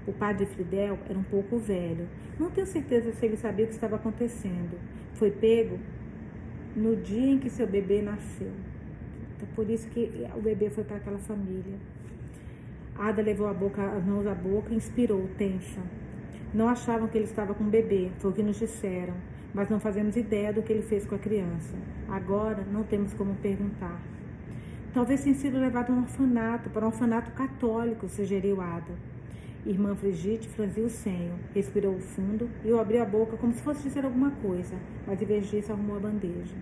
O 0.07 0.13
padre 0.13 0.47
Fidel 0.47 0.99
era 1.09 1.19
um 1.19 1.23
pouco 1.23 1.57
velho. 1.59 2.09
Não 2.39 2.51
tenho 2.51 2.67
certeza 2.67 3.13
se 3.13 3.25
ele 3.25 3.37
sabia 3.37 3.65
o 3.65 3.69
que 3.69 3.75
estava 3.75 3.97
acontecendo. 3.97 4.79
Foi 5.15 5.31
pego 5.31 5.79
no 6.75 6.97
dia 6.97 7.33
em 7.33 7.39
que 7.39 7.49
seu 7.49 7.67
bebê 7.67 8.03
nasceu. 8.03 8.51
Então, 9.37 9.49
por 9.55 9.71
isso 9.71 9.89
que 9.89 10.27
o 10.35 10.41
bebê 10.41 10.69
foi 10.71 10.83
para 10.83 10.97
aquela 10.97 11.19
família. 11.19 11.79
Ada 12.97 13.23
levou 13.23 13.47
a 13.47 13.55
boca, 13.55 13.83
as 13.83 14.05
mãos 14.05 14.27
à 14.27 14.35
boca 14.35 14.73
e 14.73 14.77
inspirou, 14.77 15.29
tensa. 15.37 15.81
Não 16.53 16.69
achavam 16.69 17.09
que 17.09 17.19
ele 17.19 17.25
estava 17.25 17.55
com 17.55 17.65
um 17.65 17.69
bebê, 17.69 18.11
foi 18.19 18.31
o 18.31 18.35
que 18.35 18.43
nos 18.43 18.59
disseram, 18.59 19.15
mas 19.53 19.69
não 19.69 19.81
fazemos 19.81 20.17
ideia 20.17 20.53
do 20.53 20.63
que 20.63 20.73
ele 20.73 20.83
fez 20.83 21.05
com 21.05 21.15
a 21.15 21.19
criança. 21.19 21.77
Agora 22.09 22.65
não 22.71 22.85
temos 22.85 23.13
como 23.15 23.35
perguntar. 23.37 24.01
Talvez 24.93 25.25
tenha 25.25 25.35
sido 25.35 25.59
levado 25.59 25.91
a 25.91 25.93
um 25.93 26.03
orfanato, 26.03 26.71
para 26.71 26.85
um 26.85 26.87
orfanato 26.87 27.33
católico, 27.33 28.09
sugeriu 28.09 28.61
Ada. 28.61 29.14
Irmã 29.67 29.95
Brigitte 29.95 30.47
franziu 30.49 30.85
o 30.85 30.91
senho, 30.91 31.39
respirou 31.55 31.99
fundo 31.99 32.51
e 32.63 32.69
eu 32.69 32.79
abri 32.79 32.99
a 32.99 33.05
boca 33.05 33.37
como 33.39 33.55
se 33.55 33.63
fosse 33.63 33.83
dizer 33.83 34.05
alguma 34.05 34.31
coisa, 34.31 34.75
mas 35.07 35.21
em 35.23 35.25
vez 35.25 35.51
disso 35.51 35.73
arrumou 35.73 35.97
a 35.97 36.01
bandeja. 36.01 36.55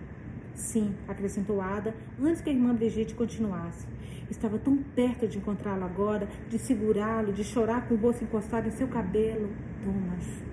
Sim, 0.53 0.95
acrescentou 1.07 1.59
Ada, 1.59 1.93
antes 2.21 2.41
que 2.41 2.49
a 2.49 2.53
irmã 2.53 2.73
Brigitte 2.73 3.13
continuasse. 3.13 3.85
Estava 4.29 4.57
tão 4.57 4.77
perto 4.77 5.27
de 5.27 5.37
encontrá-lo 5.37 5.83
agora, 5.83 6.29
de 6.47 6.57
segurá-lo, 6.57 7.33
de 7.33 7.43
chorar 7.43 7.87
com 7.87 7.95
o 7.95 7.97
rosto 7.97 8.23
encostado 8.23 8.67
em 8.67 8.71
seu 8.71 8.87
cabelo. 8.87 9.49
Thomas. 9.83 10.43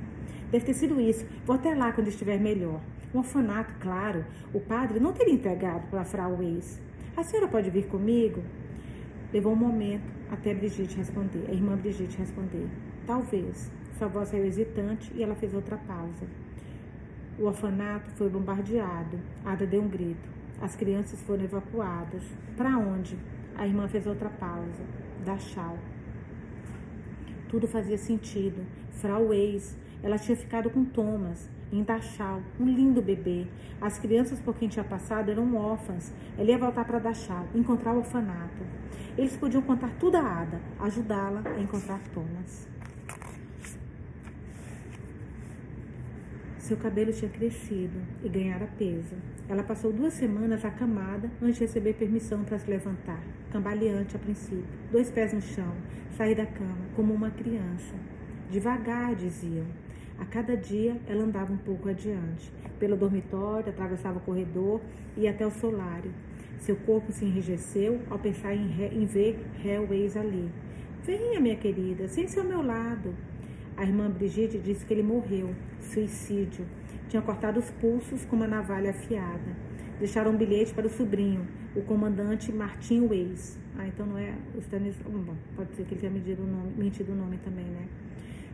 Deve 0.51 0.65
ter 0.65 0.75
sido 0.75 1.01
isso. 1.01 1.25
Vou 1.47 1.55
até 1.55 1.73
lá 1.75 1.93
quando 1.93 2.09
estiver 2.09 2.41
melhor. 2.41 2.81
Um 3.15 3.19
orfanato, 3.19 3.75
claro. 3.79 4.25
O 4.53 4.61
padre 4.61 4.99
não 4.99 5.13
teria 5.13 5.35
entregado 5.35 5.89
para 5.89 6.05
Frau 6.05 6.39
Weiss. 6.39 6.81
A 7.17 7.23
senhora 7.23 7.47
pode 7.47 7.71
vir 7.71 7.87
comigo? 7.87 8.43
Levou 9.33 9.53
um 9.53 9.57
momento 9.57 10.11
até 10.31 10.53
Brigitte 10.53 10.97
responder, 10.97 11.45
a 11.49 11.53
irmã 11.53 11.77
Brigitte 11.77 12.19
responder. 12.19 12.67
Talvez. 13.07 13.71
Sua 13.97 14.09
voz 14.09 14.29
saiu 14.29 14.45
hesitante 14.45 15.13
e 15.15 15.23
ela 15.23 15.35
fez 15.35 15.55
outra 15.55 15.77
pausa. 15.77 16.27
O 17.39 17.45
orfanato 17.45 18.11
foi 18.13 18.29
bombardeado. 18.29 19.19
Ada 19.45 19.67
deu 19.67 19.83
um 19.83 19.89
grito. 19.89 20.29
As 20.61 20.75
crianças 20.75 21.21
foram 21.23 21.45
evacuadas. 21.45 22.25
Para 22.57 22.77
onde? 22.77 23.17
A 23.57 23.67
irmã 23.67 23.87
fez 23.89 24.07
outra 24.07 24.29
pausa. 24.29 24.83
Dachau. 25.25 25.79
Tudo 27.49 27.69
fazia 27.69 27.99
sentido. 27.99 28.67
Frau 28.91 29.33
Eis. 29.33 29.77
Ela 30.03 30.19
tinha 30.19 30.37
ficado 30.37 30.71
com 30.71 30.85
Thomas 30.85 31.49
em 31.73 31.83
Dachau, 31.83 32.43
um 32.59 32.67
lindo 32.67 33.01
bebê. 33.01 33.47
As 33.81 33.99
crianças 33.99 34.41
por 34.41 34.57
quem 34.57 34.69
tinha 34.69 34.85
passado 34.85 35.31
eram 35.31 35.55
órfãs. 35.57 36.13
Ela 36.37 36.51
ia 36.51 36.59
voltar 36.59 36.85
para 36.85 36.99
Dachau, 36.99 37.47
encontrar 37.55 37.95
o 37.95 37.99
orfanato. 37.99 38.63
Eles 39.17 39.37
podiam 39.37 39.63
contar 39.63 39.91
tudo 39.99 40.17
a 40.17 40.21
Ada, 40.21 40.61
ajudá-la 40.81 41.43
a 41.47 41.61
encontrar 41.61 42.01
Thomas. 42.15 42.69
Seu 46.59 46.77
cabelo 46.77 47.13
tinha 47.13 47.29
crescido 47.29 48.01
e 48.23 48.29
ganhara 48.29 48.69
peso. 48.79 49.17
Ela 49.49 49.65
passou 49.65 49.93
duas 49.93 50.13
semanas 50.13 50.65
acamada 50.65 51.29
antes 51.43 51.57
de 51.57 51.65
receber 51.65 51.95
permissão 51.95 52.45
para 52.45 52.61
se 52.61 52.71
levantar, 52.71 53.21
cambaleante 53.51 54.15
a 54.15 54.19
princípio, 54.21 54.65
dois 54.93 55.11
pés 55.11 55.33
no 55.33 55.41
chão, 55.41 55.75
sair 56.17 56.37
da 56.37 56.47
cama 56.47 56.87
como 56.95 57.13
uma 57.13 57.31
criança. 57.31 57.95
Devagar, 58.49 59.17
diziam. 59.17 59.67
A 60.21 60.25
cada 60.27 60.55
dia 60.55 60.97
ela 61.09 61.25
andava 61.25 61.51
um 61.51 61.57
pouco 61.57 61.89
adiante. 61.89 62.53
Pelo 62.79 62.97
dormitório, 62.97 63.71
atravessava 63.71 64.19
o 64.19 64.21
corredor 64.21 64.81
e 65.17 65.27
até 65.27 65.47
o 65.47 65.51
solário. 65.51 66.13
Seu 66.59 66.77
corpo 66.77 67.11
se 67.11 67.25
enrijeceu 67.25 68.01
ao 68.11 68.19
pensar 68.19 68.55
em, 68.55 68.71
em 68.93 69.07
ver 69.07 69.41
Hellways 69.65 70.17
ali. 70.19 70.51
Venha, 71.03 71.41
minha 71.41 71.57
querida, 71.57 72.07
sente-se 72.07 72.39
ao 72.39 72.45
meu 72.45 72.61
lado. 72.61 73.15
A 73.77 73.83
irmã 73.83 74.11
Brigitte 74.11 74.59
disse 74.59 74.85
que 74.85 74.93
ele 74.93 75.03
morreu, 75.03 75.55
suicídio. 75.81 76.67
Tinha 77.09 77.23
cortado 77.23 77.59
os 77.59 77.71
pulsos 77.71 78.27
com 78.27 78.37
uma 78.37 78.47
navalha 78.47 78.91
afiada. 78.91 79.57
Deixaram 79.99 80.33
um 80.33 80.37
bilhete 80.37 80.75
para 80.75 80.87
o 80.87 80.91
sobrinho, 80.91 81.47
o 81.75 81.81
comandante 81.81 82.53
Martin 82.53 83.07
Weiss. 83.09 83.59
Ah, 83.79 83.87
então 83.87 84.05
não 84.05 84.19
é 84.19 84.35
o 84.55 84.59
Stanislau. 84.59 85.11
Bom, 85.13 85.35
pode 85.57 85.75
ser 85.75 85.85
que 85.85 85.95
ele 85.95 86.01
tenha 86.01 86.13
mentido 86.13 86.43
o 86.43 86.47
nome, 86.47 86.73
mentido 86.77 87.13
o 87.13 87.15
nome 87.15 87.39
também, 87.39 87.65
né? 87.65 87.87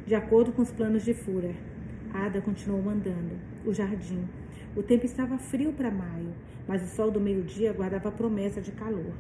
De 0.06 0.14
acordo 0.14 0.52
com 0.52 0.62
os 0.62 0.70
planos 0.70 1.04
de 1.04 1.12
Führer. 1.12 1.56
Ada 2.14 2.40
continuou 2.40 2.88
andando. 2.88 3.36
O 3.64 3.74
jardim. 3.74 4.24
O 4.76 4.80
tempo 4.80 5.04
estava 5.04 5.36
frio 5.36 5.72
para 5.72 5.90
maio, 5.90 6.32
mas 6.68 6.80
o 6.80 6.86
sol 6.86 7.10
do 7.10 7.20
meio-dia 7.20 7.72
guardava 7.72 8.12
promessa 8.12 8.60
de 8.60 8.70
calor. 8.70 9.12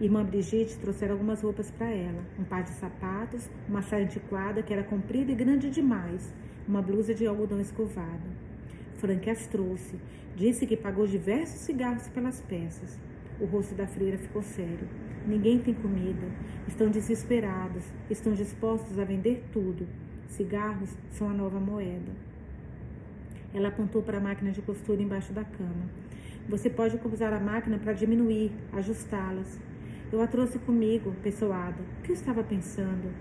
Irmã 0.00 0.24
Brigitte 0.24 0.78
trouxera 0.78 1.14
algumas 1.14 1.42
roupas 1.42 1.72
para 1.72 1.90
ela: 1.90 2.22
um 2.38 2.44
par 2.44 2.62
de 2.62 2.70
sapatos, 2.70 3.50
uma 3.68 3.82
saia 3.82 4.04
antiquada 4.04 4.62
que 4.62 4.72
era 4.72 4.84
comprida 4.84 5.32
e 5.32 5.34
grande 5.34 5.68
demais, 5.68 6.32
uma 6.68 6.80
blusa 6.80 7.12
de 7.12 7.26
algodão 7.26 7.60
escovado. 7.60 8.30
Frank 8.98 9.28
as 9.28 9.48
trouxe. 9.48 9.96
Disse 10.36 10.64
que 10.64 10.76
pagou 10.76 11.08
diversos 11.08 11.58
cigarros 11.62 12.06
pelas 12.06 12.40
peças. 12.42 13.00
O 13.40 13.46
rosto 13.46 13.74
da 13.74 13.88
freira 13.88 14.16
ficou 14.16 14.42
sério. 14.42 14.88
Ninguém 15.26 15.58
tem 15.58 15.74
comida. 15.74 16.28
Estão 16.68 16.88
desesperados. 16.88 17.82
Estão 18.08 18.32
dispostos 18.32 18.96
a 18.96 19.04
vender 19.04 19.42
tudo. 19.52 19.88
Cigarros 20.30 20.96
são 21.10 21.28
a 21.28 21.32
nova 21.32 21.58
moeda. 21.58 22.12
Ela 23.52 23.68
apontou 23.68 24.00
para 24.00 24.18
a 24.18 24.20
máquina 24.20 24.52
de 24.52 24.62
costura 24.62 25.02
embaixo 25.02 25.32
da 25.32 25.44
cama. 25.44 25.90
Você 26.48 26.70
pode 26.70 26.98
usar 27.04 27.32
a 27.32 27.40
máquina 27.40 27.78
para 27.78 27.92
diminuir, 27.92 28.52
ajustá-las. 28.72 29.60
Eu 30.12 30.22
a 30.22 30.28
trouxe 30.28 30.58
comigo, 30.60 31.12
pessoada. 31.20 31.82
O 31.98 32.02
que 32.02 32.12
eu 32.12 32.14
estava 32.14 32.44
pensando? 32.44 33.12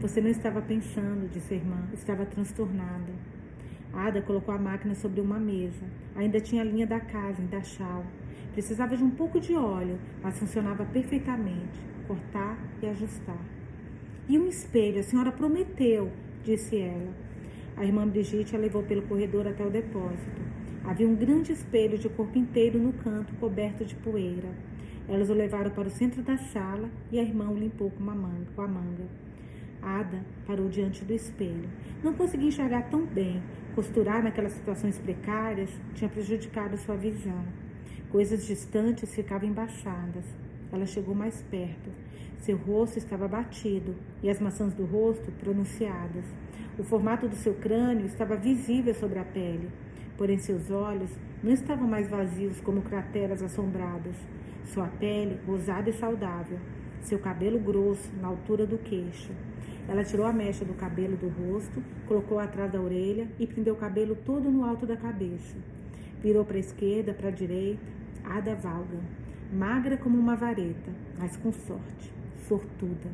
Você 0.00 0.20
não 0.20 0.30
estava 0.30 0.62
pensando, 0.62 1.30
disse 1.30 1.52
a 1.52 1.56
irmã. 1.58 1.88
Estava 1.92 2.24
transtornada. 2.24 3.12
Ada 3.92 4.22
colocou 4.22 4.54
a 4.54 4.58
máquina 4.58 4.94
sobre 4.94 5.20
uma 5.20 5.38
mesa. 5.38 5.84
Ainda 6.14 6.40
tinha 6.40 6.62
a 6.62 6.64
linha 6.64 6.86
da 6.86 7.00
casa, 7.00 7.42
em 7.42 7.46
Dachau. 7.46 8.04
Precisava 8.52 8.96
de 8.96 9.04
um 9.04 9.10
pouco 9.10 9.38
de 9.38 9.54
óleo, 9.54 9.98
mas 10.22 10.38
funcionava 10.38 10.86
perfeitamente. 10.86 11.78
Cortar 12.08 12.58
e 12.82 12.86
ajustar. 12.86 13.44
E 14.26 14.38
um 14.38 14.48
espelho, 14.48 15.00
a 15.00 15.02
senhora 15.02 15.30
prometeu, 15.30 16.10
disse 16.46 16.78
ela. 16.78 17.12
A 17.76 17.84
irmã 17.84 18.06
Brigitte 18.06 18.54
a 18.54 18.58
levou 18.58 18.84
pelo 18.84 19.02
corredor 19.02 19.48
até 19.48 19.66
o 19.66 19.70
depósito. 19.70 20.40
Havia 20.84 21.08
um 21.08 21.16
grande 21.16 21.50
espelho 21.50 21.98
de 21.98 22.08
corpo 22.08 22.38
inteiro 22.38 22.78
no 22.78 22.92
canto, 22.92 23.34
coberto 23.34 23.84
de 23.84 23.96
poeira. 23.96 24.48
Elas 25.08 25.28
o 25.28 25.34
levaram 25.34 25.72
para 25.72 25.88
o 25.88 25.90
centro 25.90 26.22
da 26.22 26.36
sala 26.36 26.88
e 27.10 27.18
a 27.18 27.22
irmã 27.22 27.50
o 27.50 27.58
limpou 27.58 27.90
com, 27.90 28.02
manga, 28.04 28.46
com 28.54 28.62
a 28.62 28.68
manga. 28.68 29.06
Ada 29.82 30.24
parou 30.46 30.68
diante 30.68 31.04
do 31.04 31.12
espelho. 31.12 31.68
Não 32.02 32.14
conseguia 32.14 32.48
enxergar 32.48 32.82
tão 32.82 33.04
bem. 33.04 33.42
Costurar 33.74 34.22
naquelas 34.22 34.52
situações 34.52 34.98
precárias 34.98 35.70
tinha 35.94 36.08
prejudicado 36.08 36.78
sua 36.78 36.96
visão. 36.96 37.44
Coisas 38.08 38.46
distantes 38.46 39.12
ficavam 39.14 39.48
embaçadas. 39.48 40.24
Ela 40.72 40.86
chegou 40.86 41.14
mais 41.14 41.42
perto. 41.50 41.90
Seu 42.40 42.56
rosto 42.56 42.98
estava 42.98 43.26
batido 43.26 43.94
e 44.22 44.30
as 44.30 44.40
maçãs 44.40 44.72
do 44.74 44.84
rosto 44.84 45.32
pronunciadas. 45.32 46.24
O 46.78 46.84
formato 46.84 47.28
do 47.28 47.34
seu 47.34 47.54
crânio 47.54 48.06
estava 48.06 48.36
visível 48.36 48.94
sobre 48.94 49.18
a 49.18 49.24
pele, 49.24 49.70
porém 50.16 50.38
seus 50.38 50.70
olhos 50.70 51.10
não 51.42 51.52
estavam 51.52 51.88
mais 51.88 52.08
vazios 52.08 52.60
como 52.60 52.82
crateras 52.82 53.42
assombradas. 53.42 54.14
Sua 54.66 54.86
pele 54.86 55.38
rosada 55.46 55.90
e 55.90 55.92
saudável, 55.92 56.58
seu 57.00 57.18
cabelo 57.18 57.58
grosso 57.58 58.10
na 58.20 58.28
altura 58.28 58.66
do 58.66 58.78
queixo. 58.78 59.32
Ela 59.88 60.02
tirou 60.02 60.26
a 60.26 60.32
mecha 60.32 60.64
do 60.64 60.74
cabelo 60.74 61.16
do 61.16 61.28
rosto, 61.28 61.82
colocou 62.06 62.38
atrás 62.38 62.72
da 62.72 62.80
orelha 62.80 63.28
e 63.38 63.46
prendeu 63.46 63.74
o 63.74 63.78
cabelo 63.78 64.16
todo 64.16 64.50
no 64.50 64.64
alto 64.64 64.84
da 64.84 64.96
cabeça. 64.96 65.56
Virou 66.20 66.44
para 66.44 66.56
a 66.56 66.60
esquerda, 66.60 67.14
para 67.14 67.28
a 67.28 67.32
direita, 67.32 67.82
Ada 68.24 68.56
Valga, 68.56 68.98
magra 69.52 69.96
como 69.96 70.18
uma 70.18 70.34
vareta, 70.34 70.90
mas 71.16 71.36
com 71.36 71.52
sorte, 71.52 72.12
sortuda. 72.48 73.10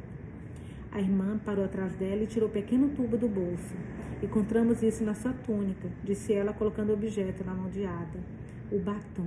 A 0.90 1.00
irmã 1.00 1.40
parou 1.44 1.64
atrás 1.64 1.94
dela 1.94 2.22
e 2.22 2.26
tirou 2.26 2.48
o 2.48 2.52
pequeno 2.52 2.90
tubo 2.90 3.16
do 3.16 3.28
bolso. 3.28 3.74
Encontramos 4.22 4.82
isso 4.82 5.02
na 5.02 5.14
sua 5.14 5.32
túnica, 5.32 5.88
disse 6.04 6.32
ela, 6.32 6.52
colocando 6.52 6.90
o 6.90 6.92
objeto 6.92 7.44
na 7.44 7.54
mão 7.54 7.70
de 7.70 7.84
Ada. 7.84 8.20
O 8.70 8.78
batom. 8.78 9.26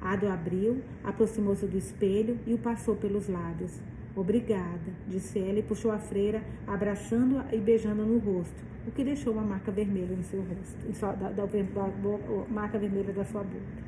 Ada 0.00 0.32
abriu, 0.32 0.82
aproximou-se 1.02 1.66
do 1.66 1.78
espelho 1.78 2.38
e 2.46 2.52
o 2.52 2.58
passou 2.58 2.94
pelos 2.94 3.28
lábios. 3.28 3.80
Obrigada, 4.14 4.92
disse 5.08 5.38
ela 5.38 5.58
e 5.58 5.62
puxou 5.62 5.90
a 5.90 5.98
freira, 5.98 6.42
abraçando-a 6.66 7.46
e 7.54 7.58
beijando 7.58 8.04
no 8.04 8.18
rosto, 8.18 8.62
o 8.86 8.90
que 8.90 9.02
deixou 9.02 9.32
uma 9.32 9.42
marca 9.42 9.72
vermelha 9.72 10.14
no 10.14 10.22
seu 10.22 10.42
rosto, 10.42 11.16
da, 11.16 11.30
da, 11.30 11.46
da, 11.46 11.46
da 11.46 12.44
marca 12.50 12.78
vermelha 12.78 13.12
da 13.12 13.24
sua 13.24 13.42
boca. 13.42 13.82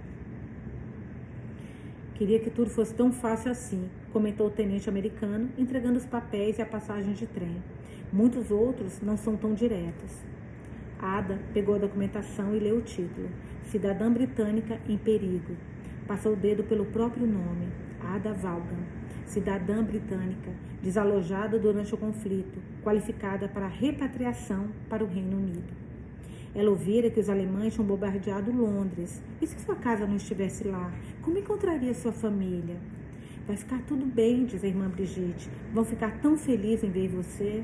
Queria 2.14 2.38
que 2.38 2.48
tudo 2.48 2.70
fosse 2.70 2.94
tão 2.94 3.12
fácil 3.12 3.50
assim, 3.50 3.90
comentou 4.14 4.46
o 4.46 4.50
tenente 4.50 4.88
americano, 4.88 5.50
entregando 5.58 5.98
os 5.98 6.06
papéis 6.06 6.56
e 6.56 6.62
a 6.62 6.66
passagem 6.66 7.14
de 7.14 7.26
trem. 7.26 7.56
Muitos 8.12 8.48
outros 8.52 9.00
não 9.02 9.16
são 9.16 9.36
tão 9.36 9.54
diretos. 9.54 10.12
Ada 11.00 11.40
pegou 11.52 11.74
a 11.74 11.78
documentação 11.78 12.54
e 12.54 12.60
leu 12.60 12.78
o 12.78 12.82
título: 12.82 13.28
Cidadã 13.64 14.12
Britânica 14.12 14.80
em 14.88 14.96
Perigo. 14.96 15.56
Passou 16.06 16.34
o 16.34 16.36
dedo 16.36 16.62
pelo 16.62 16.86
próprio 16.86 17.26
nome: 17.26 17.66
Ada 18.00 18.32
Vaughan, 18.32 18.84
cidadã 19.26 19.82
britânica, 19.82 20.52
desalojada 20.80 21.58
durante 21.58 21.92
o 21.92 21.98
conflito, 21.98 22.60
qualificada 22.84 23.48
para 23.48 23.66
repatriação 23.66 24.68
para 24.88 25.02
o 25.02 25.08
Reino 25.08 25.38
Unido. 25.38 25.74
Ela 26.54 26.70
ouvira 26.70 27.10
que 27.10 27.18
os 27.18 27.28
alemães 27.28 27.74
tinham 27.74 27.84
bombardeado 27.84 28.52
Londres. 28.52 29.20
E 29.42 29.46
se 29.46 29.58
sua 29.58 29.74
casa 29.74 30.06
não 30.06 30.14
estivesse 30.14 30.62
lá? 30.62 30.92
Como 31.20 31.36
encontraria 31.36 31.92
sua 31.94 32.12
família? 32.12 32.76
Vai 33.46 33.56
ficar 33.58 33.82
tudo 33.82 34.06
bem, 34.06 34.46
diz 34.46 34.64
a 34.64 34.66
irmã 34.66 34.88
Brigitte. 34.88 35.50
Vão 35.74 35.84
ficar 35.84 36.18
tão 36.22 36.34
felizes 36.34 36.82
em 36.82 36.90
ver 36.90 37.08
você. 37.08 37.62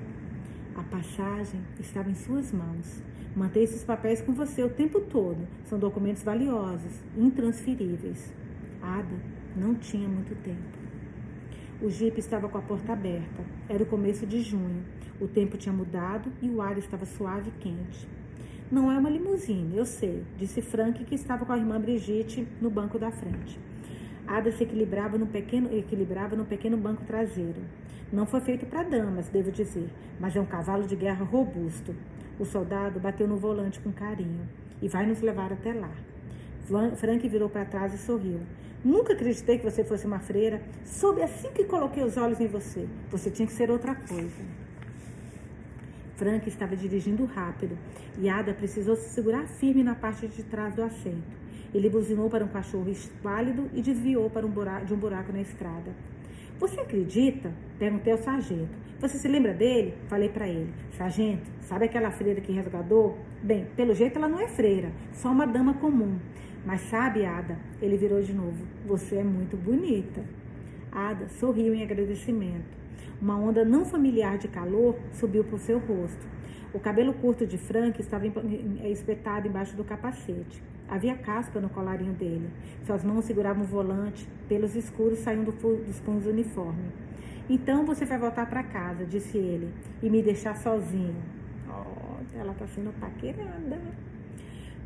A 0.77 0.83
passagem 0.83 1.59
estava 1.79 2.11
em 2.11 2.15
suas 2.15 2.53
mãos. 2.53 3.03
Mantenha 3.35 3.65
esses 3.65 3.83
papéis 3.83 4.21
com 4.21 4.35
você 4.35 4.63
o 4.63 4.69
tempo 4.69 5.01
todo. 5.01 5.49
São 5.65 5.79
documentos 5.79 6.23
valiosos, 6.23 6.93
intransferíveis. 7.17 8.31
Ada 8.83 9.17
não 9.57 9.75
tinha 9.75 10.07
muito 10.07 10.35
tempo. 10.43 10.79
O 11.81 11.89
jipe 11.89 12.21
estava 12.21 12.47
com 12.47 12.59
a 12.59 12.63
porta 12.63 12.93
aberta. 12.93 13.43
Era 13.67 13.83
o 13.83 13.87
começo 13.87 14.27
de 14.27 14.43
junho. 14.43 14.85
O 15.19 15.27
tempo 15.27 15.57
tinha 15.57 15.73
mudado 15.73 16.31
e 16.43 16.51
o 16.51 16.61
ar 16.61 16.77
estava 16.77 17.07
suave 17.07 17.49
e 17.49 17.59
quente. 17.59 18.07
Não 18.71 18.93
é 18.93 18.99
uma 18.99 19.09
limusine, 19.09 19.79
eu 19.79 19.87
sei, 19.87 20.23
disse 20.37 20.61
Frank, 20.61 21.03
que 21.05 21.15
estava 21.15 21.45
com 21.45 21.53
a 21.53 21.59
irmã 21.59 21.81
Brigitte 21.81 22.47
no 22.61 22.71
banco 22.71 22.99
da 22.99 23.11
frente. 23.11 23.59
Ada 24.31 24.53
se 24.53 24.63
equilibrava 24.63 25.19
no 25.19 25.27
pequeno, 25.27 25.77
equilibrava 25.77 26.37
no 26.37 26.45
pequeno 26.45 26.77
banco 26.77 27.03
traseiro. 27.05 27.63
Não 28.13 28.25
foi 28.25 28.41
feito 28.41 28.65
para 28.65 28.85
damas, 28.85 29.29
devo 29.29 29.51
dizer, 29.51 29.91
mas 30.21 30.37
é 30.37 30.41
um 30.41 30.47
cavalo 30.47 30.85
de 30.85 30.95
guerra 30.95 31.25
robusto. 31.25 31.97
O 32.39 32.45
soldado 32.45 33.01
bateu 33.01 33.27
no 33.27 33.37
volante 33.37 33.81
com 33.81 33.91
carinho. 33.91 34.49
E 34.81 34.87
vai 34.87 35.05
nos 35.05 35.21
levar 35.21 35.53
até 35.53 35.73
lá. 35.73 35.91
Frank 36.95 37.29
virou 37.29 37.51
para 37.51 37.65
trás 37.65 37.93
e 37.93 37.99
sorriu. 37.99 38.39
Nunca 38.85 39.15
acreditei 39.15 39.59
que 39.59 39.69
você 39.69 39.83
fosse 39.83 40.07
uma 40.07 40.21
freira. 40.21 40.63
Soube 40.85 41.23
assim 41.23 41.51
que 41.51 41.65
coloquei 41.65 42.05
os 42.05 42.17
olhos 42.17 42.41
em 42.41 42.47
você. 42.47 42.87
Você 43.11 43.33
tinha 43.33 43.49
que 43.49 43.53
ser 43.53 43.69
outra 43.69 43.97
coisa. 43.97 44.43
Frank 46.15 46.49
estava 46.49 46.77
dirigindo 46.77 47.25
rápido 47.25 47.77
e 48.17 48.29
Ada 48.29 48.55
precisou 48.55 48.95
se 48.95 49.09
segurar 49.09 49.49
firme 49.49 49.83
na 49.83 49.97
parte 49.97 50.29
de 50.29 50.45
trás 50.45 50.73
do 50.73 50.85
assento. 50.85 51.40
Ele 51.75 51.89
buzinou 51.89 52.29
para 52.29 52.45
um 52.45 52.49
cachorro 52.49 52.89
esquálido 52.89 53.69
e 53.73 53.81
desviou 53.81 54.29
para 54.29 54.47
um 54.47 54.51
buraco, 54.51 54.87
de 54.87 54.95
um 54.95 54.97
buraco 54.97 55.33
na 55.33 55.41
estrada. 55.41 55.95
Você 56.59 56.81
acredita? 56.81 57.53
Perguntei 57.79 58.13
ao 58.13 58.19
sargento. 58.19 58.69
Você 59.01 59.17
se 59.17 59.27
lembra 59.29 59.55
dele? 59.55 59.95
Falei 60.09 60.29
para 60.29 60.47
ele. 60.47 60.71
Sargento, 60.99 61.51
sabe 61.63 61.87
aquela 61.87 62.11
freira 62.11 62.41
que 62.41 62.53
resgatou? 62.53 63.17
Bem, 63.43 63.67
pelo 63.75 63.95
jeito 63.95 64.19
ela 64.19 64.29
não 64.29 64.39
é 64.39 64.47
freira, 64.47 64.93
só 65.13 65.31
uma 65.31 65.47
dama 65.47 65.75
comum. 65.75 66.19
Mas 66.67 66.83
sabe, 66.83 67.25
Ada, 67.25 67.59
ele 67.81 67.97
virou 67.97 68.21
de 68.21 68.35
novo. 68.35 68.63
Você 68.87 69.17
é 69.17 69.25
muito 69.25 69.57
bonita. 69.57 70.23
Ada 70.93 71.29
sorriu 71.29 71.73
em 71.73 71.83
agradecimento. 71.83 72.79
Uma 73.23 73.39
onda 73.39 73.65
não 73.65 73.85
familiar 73.85 74.37
de 74.37 74.49
calor 74.49 74.99
subiu 75.13 75.45
por 75.45 75.59
seu 75.59 75.79
rosto. 75.79 76.29
O 76.75 76.79
cabelo 76.79 77.15
curto 77.15 77.47
de 77.47 77.57
Frank 77.57 77.99
estava 78.01 78.25
espetado 78.85 79.49
embaixo 79.49 79.75
do 79.77 79.85
capacete. 79.85 80.63
Havia 80.91 81.15
casca 81.15 81.61
no 81.61 81.69
colarinho 81.69 82.13
dele. 82.15 82.51
Suas 82.85 83.05
mãos 83.05 83.25
seguravam 83.25 83.63
o 83.63 83.67
volante, 83.67 84.29
pelos 84.49 84.75
escuros 84.75 85.21
saindo 85.21 85.53
dos 85.53 86.01
punhos 86.01 86.25
do 86.25 86.31
uniforme. 86.31 86.91
Então 87.49 87.87
você 87.87 88.05
vai 88.05 88.19
voltar 88.19 88.47
para 88.47 88.65
casa, 88.65 89.07
disse 89.07 89.39
ele, 89.39 89.73
e 90.03 90.11
me 90.11 90.21
deixar 90.21 90.57
sozinho. 90.57 91.15
Oh, 91.69 92.37
ela 92.37 92.51
está 92.51 92.67
sendo 92.67 92.93
paquerada. 92.99 93.81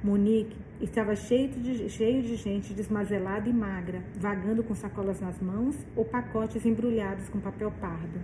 Monique 0.02 0.54
estava 0.78 1.16
cheio 1.16 1.48
de, 1.48 1.88
cheio 1.88 2.22
de 2.22 2.36
gente 2.36 2.74
desmazelada 2.74 3.48
e 3.48 3.52
magra, 3.54 4.02
vagando 4.20 4.62
com 4.62 4.74
sacolas 4.74 5.18
nas 5.22 5.40
mãos 5.40 5.74
ou 5.96 6.04
pacotes 6.04 6.66
embrulhados 6.66 7.30
com 7.30 7.40
papel 7.40 7.72
pardo. 7.80 8.20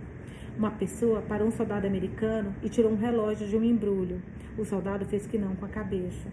Uma 0.55 0.69
pessoa 0.69 1.23
parou 1.23 1.47
um 1.47 1.51
soldado 1.51 1.87
americano 1.87 2.53
e 2.61 2.69
tirou 2.69 2.91
um 2.91 2.97
relógio 2.97 3.47
de 3.47 3.57
um 3.57 3.63
embrulho. 3.63 4.21
O 4.55 4.63
soldado 4.63 5.03
fez 5.05 5.25
que 5.25 5.39
não 5.39 5.55
com 5.55 5.65
a 5.65 5.69
cabeça. 5.69 6.29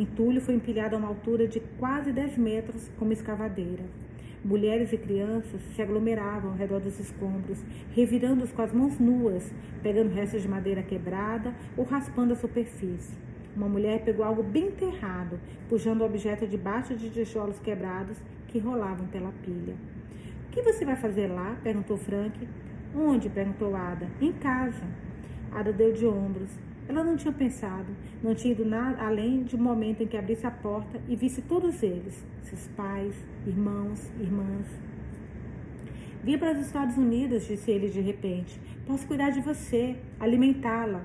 Entulho 0.00 0.40
foi 0.40 0.54
empilhado 0.54 0.94
a 0.94 0.98
uma 0.98 1.08
altura 1.08 1.48
de 1.48 1.58
quase 1.76 2.12
10 2.12 2.38
metros 2.38 2.88
com 2.96 3.04
uma 3.04 3.12
escavadeira. 3.12 3.82
Mulheres 4.44 4.92
e 4.92 4.96
crianças 4.96 5.60
se 5.74 5.82
aglomeravam 5.82 6.52
ao 6.52 6.56
redor 6.56 6.78
dos 6.78 7.00
escombros, 7.00 7.58
revirando-os 7.92 8.52
com 8.52 8.62
as 8.62 8.72
mãos 8.72 8.96
nuas, 9.00 9.52
pegando 9.82 10.14
restos 10.14 10.42
de 10.42 10.48
madeira 10.48 10.84
quebrada 10.84 11.52
ou 11.76 11.84
raspando 11.84 12.32
a 12.32 12.36
superfície. 12.36 13.18
Uma 13.56 13.68
mulher 13.68 14.04
pegou 14.04 14.24
algo 14.24 14.40
bem 14.40 14.68
enterrado, 14.68 15.40
puxando 15.68 16.02
o 16.02 16.04
objeto 16.04 16.46
debaixo 16.46 16.94
de 16.94 17.10
tijolos 17.10 17.58
quebrados 17.58 18.16
que 18.46 18.60
rolavam 18.60 19.08
pela 19.08 19.32
pilha. 19.44 19.74
O 20.46 20.50
que 20.52 20.62
você 20.62 20.84
vai 20.84 20.94
fazer 20.94 21.26
lá? 21.26 21.58
perguntou 21.60 21.96
Frank. 21.96 22.48
Onde? 22.94 23.28
perguntou 23.28 23.74
Ada. 23.74 24.08
Em 24.20 24.32
casa. 24.32 24.86
Ada 25.50 25.72
deu 25.72 25.92
de 25.92 26.06
ombros. 26.06 26.67
Ela 26.88 27.04
não 27.04 27.16
tinha 27.16 27.32
pensado, 27.32 27.94
não 28.22 28.34
tinha 28.34 28.52
ido 28.52 28.64
nada 28.64 29.02
além 29.04 29.42
de 29.42 29.54
um 29.54 29.60
momento 29.60 30.02
em 30.02 30.06
que 30.06 30.16
abrisse 30.16 30.46
a 30.46 30.50
porta 30.50 31.00
e 31.06 31.14
visse 31.14 31.42
todos 31.42 31.82
eles, 31.82 32.24
seus 32.42 32.66
pais, 32.68 33.14
irmãos, 33.46 34.10
irmãs. 34.18 34.66
Vim 36.24 36.38
para 36.38 36.52
os 36.52 36.66
Estados 36.66 36.96
Unidos, 36.96 37.46
disse 37.46 37.70
ele 37.70 37.88
de 37.88 38.00
repente. 38.00 38.58
Posso 38.86 39.06
cuidar 39.06 39.30
de 39.30 39.40
você, 39.40 39.96
alimentá-la, 40.18 41.04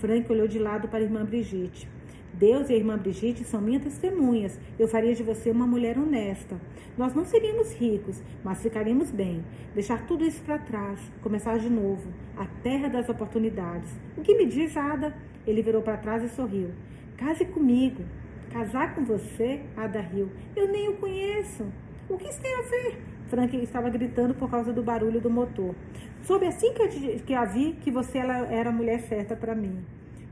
Frank 0.00 0.32
olhou 0.32 0.48
de 0.48 0.58
lado 0.58 0.88
para 0.88 1.00
a 1.00 1.02
irmã 1.02 1.26
Brigitte. 1.26 1.86
Deus 2.34 2.70
e 2.70 2.72
a 2.72 2.76
irmã 2.76 2.96
Brigitte 2.96 3.44
são 3.44 3.60
minhas 3.60 3.82
testemunhas. 3.82 4.58
Eu 4.78 4.88
faria 4.88 5.14
de 5.14 5.22
você 5.22 5.50
uma 5.50 5.66
mulher 5.66 5.98
honesta. 5.98 6.60
Nós 6.96 7.14
não 7.14 7.24
seríamos 7.24 7.72
ricos, 7.74 8.22
mas 8.42 8.62
ficaríamos 8.62 9.10
bem. 9.10 9.44
Deixar 9.74 10.06
tudo 10.06 10.24
isso 10.24 10.42
para 10.42 10.58
trás, 10.58 11.00
começar 11.22 11.58
de 11.58 11.68
novo. 11.68 12.08
A 12.36 12.46
terra 12.62 12.88
das 12.88 13.08
oportunidades. 13.08 13.90
O 14.16 14.22
que 14.22 14.36
me 14.36 14.46
diz, 14.46 14.76
Ada? 14.76 15.14
Ele 15.46 15.62
virou 15.62 15.82
para 15.82 15.96
trás 15.96 16.22
e 16.22 16.28
sorriu. 16.28 16.70
Case 17.16 17.44
comigo. 17.44 18.02
Casar 18.50 18.94
com 18.94 19.04
você? 19.04 19.60
Ada 19.76 20.00
riu. 20.00 20.28
Eu 20.56 20.68
nem 20.68 20.88
o 20.88 20.96
conheço. 20.96 21.64
O 22.08 22.16
que 22.16 22.28
isso 22.28 22.40
tem 22.40 22.54
a 22.54 22.62
ver? 22.62 22.98
Frank 23.28 23.56
estava 23.56 23.88
gritando 23.88 24.34
por 24.34 24.50
causa 24.50 24.72
do 24.72 24.82
barulho 24.82 25.20
do 25.20 25.30
motor. 25.30 25.74
Soube 26.22 26.46
assim 26.46 26.74
que, 26.74 26.82
eu, 26.82 26.88
que 27.24 27.32
a 27.32 27.44
vi 27.44 27.74
que 27.80 27.90
você 27.90 28.18
era 28.18 28.70
a 28.70 28.72
mulher 28.72 29.00
certa 29.02 29.36
para 29.36 29.54
mim. 29.54 29.78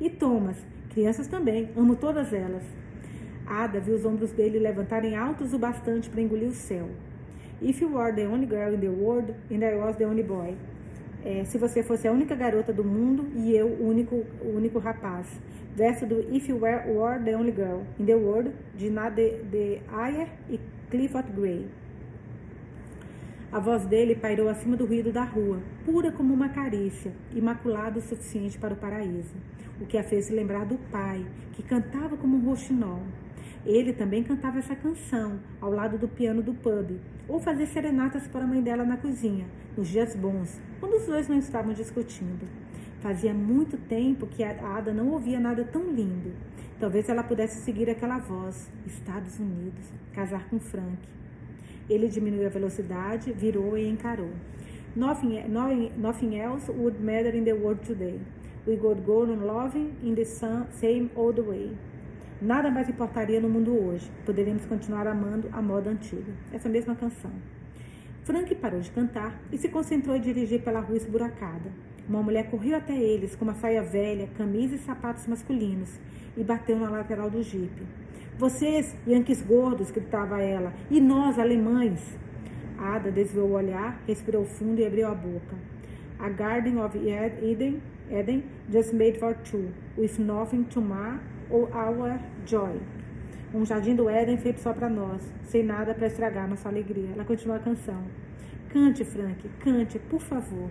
E 0.00 0.10
Thomas, 0.10 0.56
crianças 0.90 1.26
também, 1.26 1.70
amo 1.76 1.96
todas 1.96 2.32
elas. 2.32 2.62
Ada 3.46 3.80
viu 3.80 3.94
os 3.94 4.04
ombros 4.04 4.30
dele 4.32 4.58
levantarem 4.58 5.16
altos 5.16 5.54
o 5.54 5.58
bastante 5.58 6.10
para 6.10 6.20
engolir 6.20 6.48
o 6.48 6.52
céu. 6.52 6.88
If 7.60 7.80
you 7.80 7.92
were 7.94 8.14
the 8.14 8.28
only 8.28 8.46
girl 8.46 8.74
in 8.74 8.80
the 8.80 8.88
world 8.88 9.34
and 9.50 9.64
I 9.64 9.74
was 9.76 9.96
the 9.96 10.06
only 10.06 10.22
boy. 10.22 10.56
É, 11.24 11.44
se 11.44 11.58
você 11.58 11.82
fosse 11.82 12.06
a 12.06 12.12
única 12.12 12.34
garota 12.36 12.72
do 12.72 12.84
mundo 12.84 13.26
e 13.34 13.54
eu 13.54 13.66
o 13.66 13.88
único, 13.88 14.24
o 14.40 14.56
único 14.56 14.78
rapaz. 14.78 15.26
Verso 15.74 16.06
do 16.06 16.20
If 16.34 16.48
You 16.48 16.58
Were, 16.60 16.90
were 16.90 17.22
the 17.22 17.36
Only 17.36 17.52
Girl 17.52 17.82
in 17.98 18.04
the 18.04 18.14
World, 18.14 18.52
de 18.76 18.90
Nade 18.90 19.42
de 19.44 19.80
Ayer 19.92 20.28
e 20.48 20.58
Clifford 20.90 21.30
Gray. 21.32 21.66
A 23.50 23.60
voz 23.60 23.86
dele 23.86 24.14
pairou 24.14 24.48
acima 24.48 24.76
do 24.76 24.84
ruído 24.84 25.10
da 25.10 25.24
rua, 25.24 25.60
pura 25.84 26.12
como 26.12 26.34
uma 26.34 26.48
carícia, 26.48 27.12
imaculada 27.34 27.98
o 27.98 28.02
suficiente 28.02 28.58
para 28.58 28.74
o 28.74 28.76
paraíso, 28.76 29.34
o 29.80 29.86
que 29.86 29.96
a 29.96 30.02
fez 30.02 30.28
lembrar 30.30 30.64
do 30.64 30.76
pai, 30.90 31.24
que 31.52 31.62
cantava 31.62 32.16
como 32.16 32.36
um 32.36 32.44
roxinol. 32.44 33.02
Ele 33.64 33.92
também 33.92 34.22
cantava 34.22 34.58
essa 34.58 34.74
canção 34.74 35.38
ao 35.60 35.70
lado 35.70 35.98
do 35.98 36.08
piano 36.08 36.42
do 36.42 36.54
pub, 36.54 36.98
ou 37.28 37.38
fazia 37.40 37.66
serenatas 37.66 38.26
para 38.26 38.44
a 38.44 38.46
mãe 38.46 38.62
dela 38.62 38.84
na 38.84 38.96
cozinha, 38.96 39.46
nos 39.76 39.88
dias 39.88 40.14
bons, 40.16 40.60
quando 40.80 40.94
os 40.94 41.06
dois 41.06 41.28
não 41.28 41.38
estavam 41.38 41.72
discutindo. 41.72 42.48
Fazia 43.00 43.32
muito 43.32 43.76
tempo 43.76 44.26
que 44.26 44.42
a 44.42 44.76
Ada 44.76 44.92
não 44.92 45.08
ouvia 45.10 45.38
nada 45.38 45.64
tão 45.64 45.92
lindo. 45.92 46.32
Talvez 46.80 47.08
ela 47.08 47.22
pudesse 47.22 47.62
seguir 47.62 47.90
aquela 47.90 48.18
voz, 48.18 48.70
Estados 48.86 49.38
Unidos, 49.38 49.92
casar 50.12 50.48
com 50.48 50.58
Frank. 50.58 50.98
Ele 51.88 52.08
diminuiu 52.08 52.46
a 52.46 52.50
velocidade, 52.50 53.32
virou 53.32 53.76
e 53.76 53.88
encarou. 53.88 54.30
Nothing, 54.96 55.44
nothing 55.96 56.36
else 56.38 56.70
would 56.70 57.00
matter 57.02 57.34
in 57.34 57.44
the 57.44 57.52
world 57.52 57.84
today. 57.86 58.18
We 58.68 58.76
would 58.76 59.06
go 59.06 59.22
on 59.22 59.46
loving 59.46 59.96
in 60.02 60.14
the 60.14 60.26
same 60.26 61.10
old 61.16 61.40
way. 61.40 61.74
Nada 62.38 62.70
mais 62.70 62.86
importaria 62.86 63.40
no 63.40 63.48
mundo 63.48 63.72
hoje. 63.72 64.10
Poderíamos 64.26 64.66
continuar 64.66 65.06
amando 65.06 65.48
a 65.52 65.62
moda 65.62 65.88
antiga. 65.88 66.30
Essa 66.52 66.68
mesma 66.68 66.94
canção. 66.94 67.30
Frank 68.24 68.54
parou 68.56 68.78
de 68.78 68.90
cantar 68.90 69.40
e 69.50 69.56
se 69.56 69.70
concentrou 69.70 70.14
em 70.14 70.20
dirigir 70.20 70.60
pela 70.60 70.80
rua 70.80 70.98
esburacada. 70.98 71.72
Uma 72.06 72.22
mulher 72.22 72.50
correu 72.50 72.76
até 72.76 72.94
eles 72.94 73.34
com 73.34 73.46
uma 73.46 73.54
saia 73.54 73.82
velha, 73.82 74.28
camisa 74.36 74.74
e 74.74 74.78
sapatos 74.78 75.26
masculinos 75.26 75.98
e 76.36 76.44
bateu 76.44 76.78
na 76.78 76.90
lateral 76.90 77.30
do 77.30 77.42
jipe. 77.42 77.86
Vocês, 78.36 78.94
yankees 79.06 79.40
gordos, 79.40 79.90
gritava 79.90 80.42
ela, 80.42 80.74
e 80.90 81.00
nós, 81.00 81.38
alemães. 81.38 82.18
Ada 82.78 83.10
desviou 83.10 83.48
o 83.48 83.54
olhar, 83.54 83.98
respirou 84.06 84.44
fundo 84.44 84.78
e 84.78 84.84
abriu 84.84 85.08
a 85.08 85.14
boca. 85.14 85.56
A 86.18 86.28
Garden 86.28 86.78
of 86.80 86.98
Eden, 86.98 87.80
Eden 88.10 88.42
just 88.70 88.92
made 88.92 89.18
for 89.18 89.34
two, 89.44 89.72
with 89.96 90.18
nothing 90.18 90.64
to 90.64 90.80
mar 90.80 91.20
our 91.72 92.20
joy. 92.46 92.80
Um 93.52 93.64
jardim 93.64 93.94
do 93.94 94.08
Éden 94.08 94.36
feito 94.36 94.60
só 94.60 94.72
para 94.72 94.90
nós, 94.90 95.22
sem 95.44 95.62
nada 95.62 95.94
para 95.94 96.06
estragar 96.06 96.48
nossa 96.48 96.68
alegria. 96.68 97.10
Ela 97.14 97.24
continua 97.24 97.56
a 97.56 97.60
canção. 97.60 98.04
Cante, 98.70 99.04
Frank, 99.04 99.48
cante, 99.60 99.98
por 99.98 100.20
favor. 100.20 100.68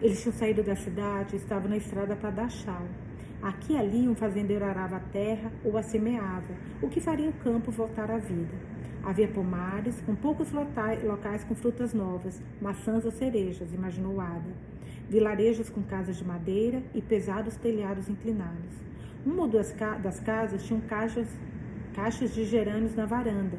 Eles 0.00 0.22
tinham 0.22 0.32
saído 0.32 0.62
da 0.62 0.76
cidade, 0.76 1.36
estavam 1.36 1.68
na 1.68 1.76
estrada 1.76 2.16
para 2.16 2.30
Dachau. 2.30 2.86
Aqui 3.42 3.74
e 3.74 3.76
ali 3.76 4.08
um 4.08 4.14
fazendeiro 4.14 4.64
arava 4.64 4.96
a 4.96 5.00
terra 5.00 5.52
ou 5.64 5.76
a 5.76 5.82
semeava, 5.82 6.54
o 6.80 6.88
que 6.88 7.00
faria 7.00 7.28
o 7.28 7.32
campo 7.34 7.70
voltar 7.70 8.10
à 8.10 8.18
vida. 8.18 8.54
Havia 9.04 9.28
pomares 9.28 10.00
com 10.00 10.14
poucos 10.14 10.50
locais 10.52 11.44
com 11.44 11.54
frutas 11.54 11.92
novas, 11.94 12.42
maçãs 12.60 13.04
ou 13.04 13.10
cerejas, 13.10 13.72
imaginou 13.72 14.20
Ada. 14.20 14.77
Vilarejos 15.08 15.70
com 15.70 15.82
casas 15.82 16.16
de 16.16 16.24
madeira 16.24 16.82
e 16.94 17.00
pesados 17.00 17.56
telhados 17.56 18.08
inclinados. 18.08 18.74
Uma 19.24 19.42
ou 19.42 19.48
duas 19.48 19.74
das 20.02 20.20
casas 20.20 20.64
tinham 20.64 20.80
caixas, 20.82 21.28
caixas 21.94 22.34
de 22.34 22.44
gerânios 22.44 22.94
na 22.94 23.06
varanda, 23.06 23.58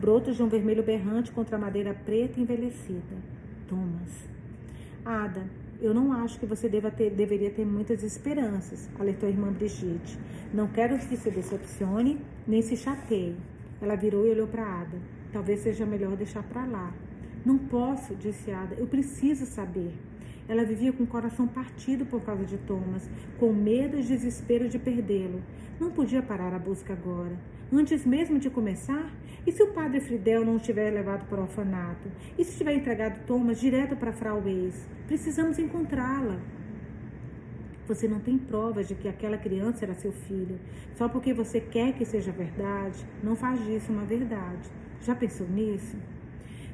brotos 0.00 0.36
de 0.36 0.42
um 0.42 0.48
vermelho 0.48 0.82
berrante 0.82 1.32
contra 1.32 1.56
a 1.56 1.58
madeira 1.58 1.94
preta 1.94 2.40
envelhecida. 2.40 3.16
Thomas. 3.68 4.28
Ada, 5.04 5.44
eu 5.80 5.94
não 5.94 6.12
acho 6.12 6.40
que 6.40 6.46
você 6.46 6.68
deva 6.68 6.90
ter, 6.90 7.10
deveria 7.10 7.50
ter 7.50 7.64
muitas 7.64 8.02
esperanças, 8.02 8.90
alertou 8.98 9.28
a 9.28 9.32
irmã 9.32 9.52
Brigitte. 9.52 10.18
Não 10.52 10.66
quero 10.66 10.98
que 10.98 11.16
se 11.16 11.30
decepcione 11.30 12.20
nem 12.46 12.62
se 12.62 12.76
chateie. 12.76 13.36
Ela 13.80 13.94
virou 13.94 14.26
e 14.26 14.30
olhou 14.30 14.48
para 14.48 14.64
Ada. 14.64 14.98
Talvez 15.32 15.60
seja 15.60 15.86
melhor 15.86 16.16
deixar 16.16 16.42
para 16.42 16.64
lá. 16.64 16.92
Não 17.44 17.56
posso, 17.56 18.14
disse 18.16 18.50
Ada. 18.50 18.74
Eu 18.74 18.86
preciso 18.86 19.46
saber. 19.46 19.92
Ela 20.48 20.64
vivia 20.64 20.92
com 20.92 21.02
o 21.02 21.06
coração 21.06 21.46
partido 21.46 22.06
por 22.06 22.22
causa 22.22 22.44
de 22.44 22.56
Thomas, 22.58 23.08
com 23.38 23.52
medo 23.52 23.98
e 23.98 24.02
desespero 24.02 24.68
de 24.68 24.78
perdê-lo. 24.78 25.42
Não 25.78 25.90
podia 25.90 26.22
parar 26.22 26.54
a 26.54 26.58
busca 26.58 26.94
agora. 26.94 27.38
Antes 27.70 28.06
mesmo 28.06 28.38
de 28.38 28.48
começar, 28.48 29.12
e 29.46 29.52
se 29.52 29.62
o 29.62 29.72
padre 29.72 30.00
Fridel 30.00 30.44
não 30.44 30.56
o 30.56 30.58
tiver 30.58 30.90
levado 30.90 31.28
para 31.28 31.40
o 31.40 31.42
orfanato? 31.42 32.10
E 32.38 32.44
se 32.44 32.56
tiver 32.56 32.74
entregado 32.74 33.26
Thomas 33.26 33.60
direto 33.60 33.94
para 33.94 34.10
Frau 34.10 34.42
Weiss? 34.42 34.88
Precisamos 35.06 35.58
encontrá-la. 35.58 36.40
Você 37.86 38.08
não 38.08 38.20
tem 38.20 38.38
provas 38.38 38.88
de 38.88 38.94
que 38.94 39.08
aquela 39.08 39.36
criança 39.36 39.84
era 39.84 39.94
seu 39.94 40.12
filho. 40.12 40.58
Só 40.94 41.08
porque 41.08 41.34
você 41.34 41.60
quer 41.60 41.92
que 41.92 42.04
seja 42.04 42.32
verdade, 42.32 43.06
não 43.22 43.36
faz 43.36 43.62
disso 43.64 43.92
uma 43.92 44.04
verdade. 44.04 44.70
Já 45.02 45.14
pensou 45.14 45.46
nisso? 45.48 45.96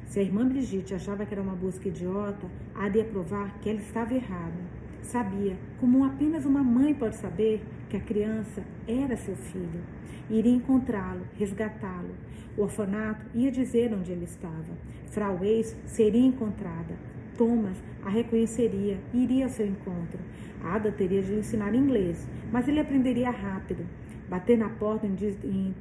Se 0.07 0.19
a 0.19 0.23
irmã 0.23 0.47
Brigitte 0.47 0.93
achava 0.93 1.25
que 1.25 1.33
era 1.33 1.41
uma 1.41 1.55
busca 1.55 1.87
idiota, 1.87 2.47
há 2.73 2.87
de 2.87 3.03
provar 3.03 3.59
que 3.59 3.69
ela 3.69 3.79
estava 3.79 4.13
errada. 4.13 4.75
Sabia, 5.01 5.57
como 5.79 6.05
apenas 6.05 6.45
uma 6.45 6.63
mãe 6.63 6.93
pode 6.93 7.15
saber, 7.15 7.61
que 7.89 7.97
a 7.97 7.99
criança 7.99 8.63
era 8.87 9.15
seu 9.15 9.35
filho. 9.35 9.81
Iria 10.29 10.53
encontrá-lo, 10.53 11.21
resgatá-lo. 11.37 12.15
O 12.57 12.63
orfanato 12.63 13.25
ia 13.33 13.51
dizer 13.51 13.93
onde 13.93 14.11
ele 14.11 14.25
estava. 14.25 14.73
Frau 15.07 15.39
Weiss 15.41 15.75
seria 15.85 16.25
encontrada. 16.25 16.95
Thomas 17.37 17.77
a 18.03 18.09
reconheceria 18.09 18.97
e 19.13 19.23
iria 19.23 19.45
ao 19.45 19.49
seu 19.49 19.67
encontro. 19.67 20.19
Ada 20.63 20.91
teria 20.91 21.21
de 21.21 21.33
ensinar 21.33 21.75
inglês, 21.75 22.27
mas 22.51 22.67
ele 22.67 22.79
aprenderia 22.79 23.29
rápido. 23.29 23.85
Bater 24.29 24.57
na 24.57 24.69
porta 24.69 25.05
em 25.05 25.75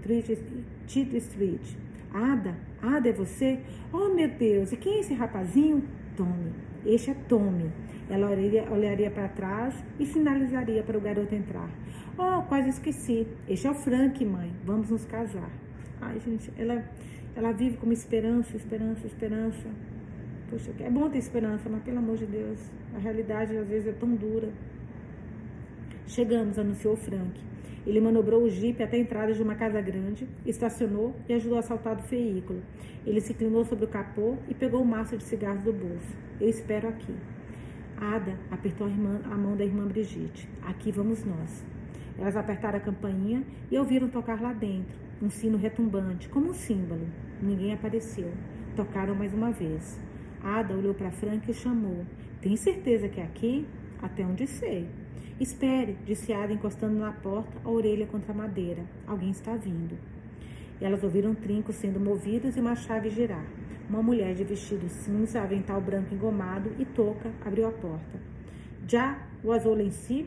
Tite 0.86 1.16
Street. 1.16 1.76
Ada, 2.12 2.54
Ada 2.84 3.08
é 3.08 3.12
você? 3.12 3.60
Oh, 3.90 4.10
meu 4.14 4.28
Deus, 4.28 4.72
e 4.72 4.76
quem 4.76 4.96
é 4.96 5.00
esse 5.00 5.14
rapazinho? 5.14 5.82
Tommy. 6.14 6.52
Este 6.84 7.12
é 7.12 7.14
Tommy. 7.14 7.72
Ela 8.10 8.26
olharia, 8.26 8.70
olharia 8.70 9.10
para 9.10 9.28
trás 9.28 9.74
e 9.98 10.04
sinalizaria 10.04 10.82
para 10.82 10.98
o 10.98 11.00
garoto 11.00 11.34
entrar. 11.34 11.70
Oh, 12.18 12.42
quase 12.42 12.68
esqueci. 12.68 13.26
Este 13.48 13.66
é 13.66 13.70
o 13.70 13.74
Frank, 13.74 14.22
mãe. 14.24 14.52
Vamos 14.64 14.90
nos 14.90 15.06
casar. 15.06 15.50
Ai, 16.00 16.20
gente, 16.20 16.52
ela, 16.58 16.84
ela 17.34 17.52
vive 17.52 17.78
com 17.78 17.90
esperança, 17.90 18.54
esperança, 18.54 19.06
esperança. 19.06 19.68
Poxa, 20.50 20.70
é 20.80 20.90
bom 20.90 21.08
ter 21.08 21.18
esperança, 21.18 21.68
mas 21.70 21.82
pelo 21.82 21.98
amor 21.98 22.18
de 22.18 22.26
Deus, 22.26 22.60
a 22.94 22.98
realidade 22.98 23.56
às 23.56 23.66
vezes 23.66 23.88
é 23.88 23.92
tão 23.92 24.14
dura. 24.14 24.50
Chegamos, 26.06 26.58
anunciou 26.58 26.96
Frank. 26.96 27.40
Ele 27.86 28.00
manobrou 28.00 28.42
o 28.42 28.50
jipe 28.50 28.82
até 28.82 28.96
a 28.96 29.00
entrada 29.00 29.32
de 29.34 29.42
uma 29.42 29.54
casa 29.54 29.80
grande, 29.80 30.26
estacionou 30.46 31.14
e 31.28 31.34
ajudou 31.34 31.58
a 31.58 31.62
saltar 31.62 31.96
do 31.96 32.02
veículo. 32.02 32.62
Ele 33.06 33.20
se 33.20 33.32
inclinou 33.32 33.64
sobre 33.64 33.84
o 33.84 33.88
capô 33.88 34.36
e 34.48 34.54
pegou 34.54 34.80
o 34.80 34.86
maço 34.86 35.16
de 35.16 35.24
cigarros 35.24 35.62
do 35.62 35.72
bolso. 35.72 36.16
Eu 36.40 36.48
espero 36.48 36.88
aqui. 36.88 37.14
Ada 37.96 38.38
apertou 38.50 38.86
a, 38.86 38.90
irmã, 38.90 39.20
a 39.24 39.36
mão 39.36 39.56
da 39.56 39.64
irmã 39.64 39.86
Brigitte. 39.86 40.48
Aqui 40.62 40.90
vamos 40.90 41.24
nós. 41.24 41.64
Elas 42.18 42.36
apertaram 42.36 42.78
a 42.78 42.80
campainha 42.80 43.44
e 43.70 43.78
ouviram 43.78 44.08
tocar 44.08 44.40
lá 44.40 44.52
dentro, 44.52 44.96
um 45.20 45.28
sino 45.28 45.58
retumbante, 45.58 46.28
como 46.28 46.50
um 46.50 46.54
símbolo. 46.54 47.06
Ninguém 47.42 47.72
apareceu. 47.72 48.30
Tocaram 48.74 49.14
mais 49.14 49.34
uma 49.34 49.50
vez. 49.50 50.00
Ada 50.42 50.74
olhou 50.74 50.94
para 50.94 51.10
Frank 51.10 51.50
e 51.50 51.54
chamou. 51.54 52.04
Tem 52.40 52.56
certeza 52.56 53.08
que 53.08 53.20
é 53.20 53.24
aqui? 53.24 53.66
Até 54.00 54.24
onde 54.24 54.46
sei. 54.46 54.88
Espere, 55.40 55.96
disse 56.06 56.32
Ada, 56.32 56.52
encostando 56.52 56.96
na 56.96 57.10
porta, 57.10 57.58
a 57.64 57.68
orelha 57.68 58.06
contra 58.06 58.32
a 58.32 58.36
madeira. 58.36 58.84
Alguém 59.04 59.30
está 59.30 59.56
vindo. 59.56 59.98
Elas 60.80 61.02
ouviram 61.02 61.34
trincos 61.34 61.74
sendo 61.74 61.98
movidos 61.98 62.56
e 62.56 62.60
uma 62.60 62.76
chave 62.76 63.10
girar. 63.10 63.44
Uma 63.88 64.00
mulher 64.00 64.34
de 64.34 64.44
vestido 64.44 64.88
cinza, 64.88 65.42
avental 65.42 65.80
branco 65.80 66.14
engomado 66.14 66.70
e 66.78 66.84
touca 66.84 67.32
abriu 67.44 67.66
a 67.66 67.72
porta. 67.72 68.20
Já 68.86 69.18
was 69.42 69.64
si? 69.94 70.26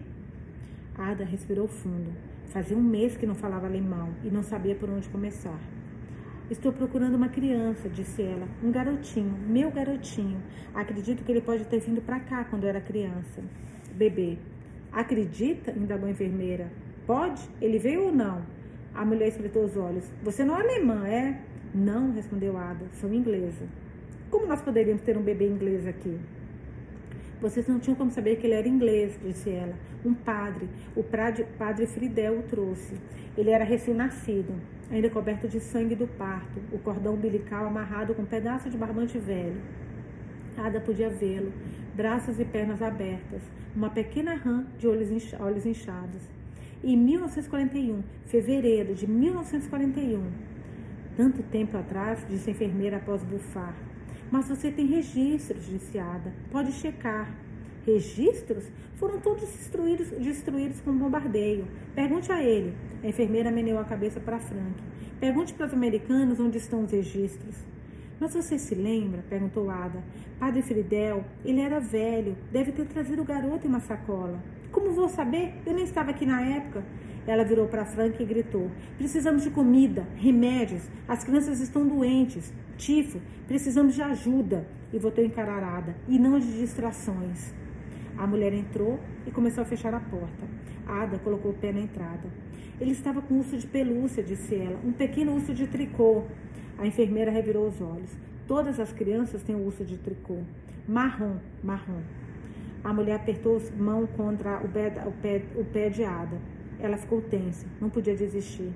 Ada 0.97 1.23
respirou 1.23 1.67
fundo. 1.67 2.11
Fazia 2.47 2.75
um 2.75 2.83
mês 2.83 3.15
que 3.15 3.25
não 3.25 3.35
falava 3.35 3.65
alemão 3.65 4.09
e 4.23 4.29
não 4.29 4.43
sabia 4.43 4.75
por 4.75 4.89
onde 4.89 5.07
começar. 5.07 5.59
Estou 6.49 6.73
procurando 6.73 7.15
uma 7.15 7.29
criança, 7.29 7.87
disse 7.89 8.21
ela. 8.21 8.47
Um 8.63 8.71
garotinho, 8.71 9.37
meu 9.47 9.71
garotinho. 9.71 10.41
Acredito 10.73 11.23
que 11.23 11.31
ele 11.31 11.41
pode 11.41 11.65
ter 11.65 11.79
vindo 11.79 12.01
para 12.01 12.19
cá 12.19 12.43
quando 12.45 12.65
era 12.65 12.79
criança. 12.79 13.43
Bebê, 13.93 14.37
Acredita? 14.97 15.69
indagou 15.77 16.07
a 16.07 16.11
enfermeira. 16.11 16.71
Pode? 17.05 17.47
Ele 17.61 17.77
veio 17.77 18.05
ou 18.05 18.11
não? 18.11 18.41
A 18.95 19.05
mulher 19.05 19.27
espretou 19.27 19.63
os 19.63 19.77
olhos. 19.77 20.11
Você 20.23 20.43
não 20.43 20.57
é 20.57 20.61
alemã, 20.61 21.07
é? 21.07 21.39
Não, 21.71 22.11
respondeu 22.11 22.57
Ada. 22.57 22.83
Sou 22.93 23.13
inglesa. 23.13 23.67
Como 24.31 24.47
nós 24.47 24.59
poderíamos 24.59 25.03
ter 25.03 25.15
um 25.15 25.21
bebê 25.21 25.47
inglês 25.47 25.85
aqui? 25.85 26.17
Vocês 27.39 27.67
não 27.67 27.79
tinham 27.79 27.95
como 27.95 28.09
saber 28.09 28.37
que 28.37 28.47
ele 28.47 28.55
era 28.55 28.67
inglês, 28.67 29.19
disse 29.23 29.51
ela. 29.51 29.75
Um 30.03 30.15
padre, 30.15 30.67
o 30.95 31.03
padre 31.03 31.85
Fridel 31.85 32.39
o 32.39 32.41
trouxe. 32.41 32.95
Ele 33.37 33.51
era 33.51 33.63
recém-nascido, 33.63 34.51
ainda 34.89 35.11
coberto 35.11 35.47
de 35.47 35.59
sangue 35.59 35.93
do 35.93 36.07
parto, 36.07 36.59
o 36.71 36.79
cordão 36.79 37.13
umbilical 37.13 37.67
amarrado 37.67 38.15
com 38.15 38.23
um 38.23 38.25
pedaço 38.25 38.67
de 38.67 38.75
barbante 38.75 39.19
velho. 39.19 39.61
Ada 40.57 40.81
podia 40.81 41.07
vê-lo, 41.07 41.53
braços 41.97 42.39
e 42.39 42.45
pernas 42.45 42.79
abertas, 42.79 43.41
uma 43.75 43.89
pequena 43.89 44.35
rã 44.35 44.63
de 44.77 44.87
olhos 44.87 45.65
inchados. 45.65 46.21
Em 46.83 46.95
1941, 46.95 48.03
fevereiro 48.27 48.93
de 48.93 49.07
1941, 49.09 50.21
tanto 51.17 51.41
tempo 51.41 51.75
atrás, 51.75 52.23
disse 52.29 52.51
a 52.51 52.53
enfermeira 52.53 52.97
após 52.97 53.23
bufar. 53.23 53.75
Mas 54.29 54.47
você 54.47 54.69
tem 54.69 54.85
registros, 54.85 55.65
disse 55.65 55.97
Ada. 55.97 56.31
Pode 56.51 56.71
checar. 56.73 57.35
Registros? 57.83 58.71
Foram 58.97 59.19
todos 59.19 59.41
destruídos, 59.49 60.09
destruídos 60.11 60.79
com 60.81 60.95
bombardeio. 60.95 61.65
Pergunte 61.95 62.31
a 62.31 62.43
ele. 62.43 62.75
A 63.03 63.07
enfermeira 63.07 63.49
meneou 63.49 63.79
a 63.79 63.85
cabeça 63.85 64.19
para 64.19 64.37
Frank. 64.37 64.83
Pergunte 65.19 65.51
para 65.55 65.65
os 65.65 65.73
americanos 65.73 66.39
onde 66.39 66.59
estão 66.59 66.83
os 66.83 66.91
registros. 66.91 67.55
Mas 68.19 68.33
você 68.33 68.57
se 68.57 68.73
lembra? 68.73 69.23
perguntou 69.29 69.69
Ada. 69.69 70.03
Padre 70.39 70.61
Fridel, 70.61 71.23
ele 71.45 71.61
era 71.61 71.79
velho, 71.79 72.35
deve 72.51 72.71
ter 72.71 72.85
trazido 72.85 73.21
o 73.21 73.25
garoto 73.25 73.65
em 73.65 73.69
uma 73.69 73.79
sacola. 73.79 74.41
Como 74.71 74.91
vou 74.91 75.07
saber? 75.07 75.53
Eu 75.65 75.73
nem 75.73 75.83
estava 75.83 76.11
aqui 76.11 76.25
na 76.25 76.41
época. 76.41 76.83
Ela 77.27 77.43
virou 77.43 77.67
para 77.67 77.85
Frank 77.85 78.21
e 78.21 78.25
gritou: 78.25 78.71
Precisamos 78.97 79.43
de 79.43 79.49
comida, 79.49 80.07
remédios, 80.15 80.89
as 81.07 81.23
crianças 81.23 81.59
estão 81.59 81.85
doentes, 81.85 82.53
tifo, 82.77 83.19
precisamos 83.47 83.95
de 83.95 84.01
ajuda. 84.01 84.65
E 84.93 84.97
voltou 84.97 85.21
encararada, 85.21 85.93
e 86.07 86.17
não 86.17 86.39
de 86.39 86.59
distrações. 86.59 87.53
A 88.17 88.25
mulher 88.25 88.53
entrou 88.53 88.97
e 89.25 89.31
começou 89.31 89.61
a 89.61 89.65
fechar 89.65 89.93
a 89.93 89.99
porta. 89.99 90.47
Ada 90.87 91.19
colocou 91.19 91.51
o 91.51 91.53
pé 91.53 91.73
na 91.73 91.81
entrada. 91.81 92.29
Ele 92.79 92.91
estava 92.91 93.21
com 93.21 93.33
um 93.33 93.39
urso 93.39 93.57
de 93.57 93.67
pelúcia, 93.67 94.23
disse 94.23 94.55
ela, 94.55 94.79
um 94.85 94.93
pequeno 94.93 95.33
urso 95.33 95.53
de 95.53 95.67
tricô. 95.67 96.23
A 96.77 96.85
enfermeira 96.85 97.31
revirou 97.31 97.67
os 97.67 97.81
olhos. 97.81 98.11
Todas 98.47 98.79
as 98.79 98.93
crianças 98.93 99.43
têm 99.43 99.55
o 99.55 99.65
urso 99.65 99.83
de 99.83 99.97
tricô. 99.97 100.37
Marrom, 100.87 101.37
marrom. 101.63 102.01
A 102.83 102.93
mulher 102.93 103.15
apertou 103.15 103.57
a 103.57 103.81
mão 103.81 104.05
contra 104.05 104.59
o 104.63 104.69
pé, 104.69 104.93
o, 105.05 105.11
pé, 105.11 105.43
o 105.55 105.65
pé 105.65 105.89
de 105.89 106.03
Ada. 106.03 106.37
Ela 106.79 106.95
ficou 106.95 107.21
tensa, 107.21 107.65
não 107.81 107.89
podia 107.89 108.15
desistir. 108.15 108.71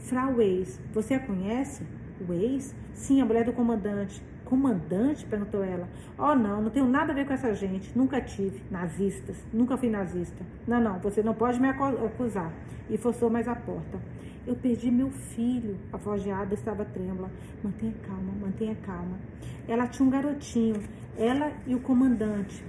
Frau 0.00 0.34
Weiss, 0.34 0.80
você 0.92 1.14
a 1.14 1.20
conhece? 1.20 1.82
Ex? 2.30 2.74
Sim, 2.92 3.20
a 3.20 3.24
mulher 3.24 3.44
do 3.44 3.52
comandante. 3.52 4.22
Comandante? 4.44 5.24
perguntou 5.24 5.64
ela. 5.64 5.88
Oh, 6.18 6.34
não, 6.34 6.62
não 6.62 6.70
tenho 6.70 6.86
nada 6.86 7.12
a 7.12 7.14
ver 7.14 7.26
com 7.26 7.32
essa 7.32 7.54
gente. 7.54 7.96
Nunca 7.96 8.20
tive. 8.20 8.62
Nazistas. 8.70 9.36
Nunca 9.52 9.76
fui 9.76 9.88
nazista. 9.88 10.44
Não, 10.66 10.80
não, 10.80 10.98
você 10.98 11.22
não 11.22 11.34
pode 11.34 11.60
me 11.60 11.68
acusar. 11.68 12.52
E 12.88 12.96
forçou 12.96 13.30
mais 13.30 13.48
a 13.48 13.54
porta. 13.54 13.98
Eu 14.46 14.54
perdi 14.54 14.90
meu 14.90 15.10
filho. 15.10 15.76
A 15.90 15.96
voz 15.96 16.22
de 16.22 16.30
Ada 16.30 16.52
estava 16.52 16.84
trêmula. 16.84 17.30
Mantenha 17.62 17.94
calma, 18.06 18.32
mantenha 18.40 18.74
calma. 18.76 19.18
Ela 19.66 19.86
tinha 19.86 20.06
um 20.06 20.10
garotinho. 20.10 20.82
Ela 21.16 21.50
e 21.66 21.74
o 21.74 21.80
comandante. 21.80 22.62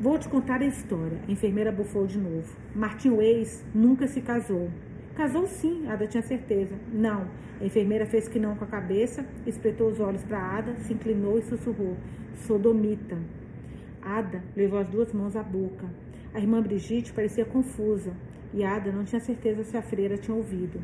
Vou 0.00 0.18
te 0.18 0.28
contar 0.30 0.62
a 0.62 0.64
história. 0.64 1.20
A 1.28 1.30
enfermeira 1.30 1.70
bufou 1.70 2.06
de 2.06 2.18
novo. 2.18 2.56
Martin 2.74 3.10
Weiss 3.10 3.62
nunca 3.74 4.06
se 4.06 4.22
casou. 4.22 4.70
Casou 5.14 5.46
sim, 5.46 5.86
Ada 5.88 6.06
tinha 6.06 6.22
certeza. 6.22 6.74
Não. 6.90 7.28
A 7.60 7.64
enfermeira 7.64 8.06
fez 8.06 8.26
que 8.26 8.38
não 8.38 8.56
com 8.56 8.64
a 8.64 8.68
cabeça, 8.68 9.26
espretou 9.46 9.90
os 9.90 10.00
olhos 10.00 10.24
para 10.24 10.38
Ada, 10.38 10.74
se 10.76 10.94
inclinou 10.94 11.38
e 11.38 11.42
sussurrou: 11.42 11.98
Sodomita. 12.46 13.18
Ada 14.00 14.42
levou 14.56 14.78
as 14.78 14.88
duas 14.88 15.12
mãos 15.12 15.36
à 15.36 15.42
boca. 15.42 15.86
A 16.32 16.40
irmã 16.40 16.62
Brigitte 16.62 17.12
parecia 17.12 17.44
confusa 17.44 18.14
e 18.52 18.64
Ada 18.64 18.92
não 18.92 19.04
tinha 19.04 19.20
certeza 19.20 19.64
se 19.64 19.76
a 19.76 19.82
freira 19.82 20.16
tinha 20.16 20.36
ouvido. 20.36 20.80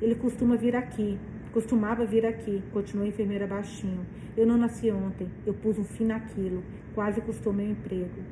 Ele 0.00 0.14
costuma 0.14 0.56
vir 0.56 0.76
aqui, 0.76 1.18
costumava 1.52 2.06
vir 2.06 2.24
aqui, 2.24 2.62
continuou 2.72 3.06
a 3.06 3.08
enfermeira 3.08 3.46
baixinho. 3.46 4.06
Eu 4.36 4.46
não 4.46 4.56
nasci 4.56 4.90
ontem, 4.90 5.28
eu 5.44 5.52
pus 5.54 5.78
um 5.78 5.84
fim 5.84 6.04
naquilo, 6.04 6.62
quase 6.94 7.20
custou 7.20 7.52
meu 7.52 7.68
emprego. 7.68 8.22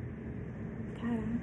Caraca. 1.01 1.37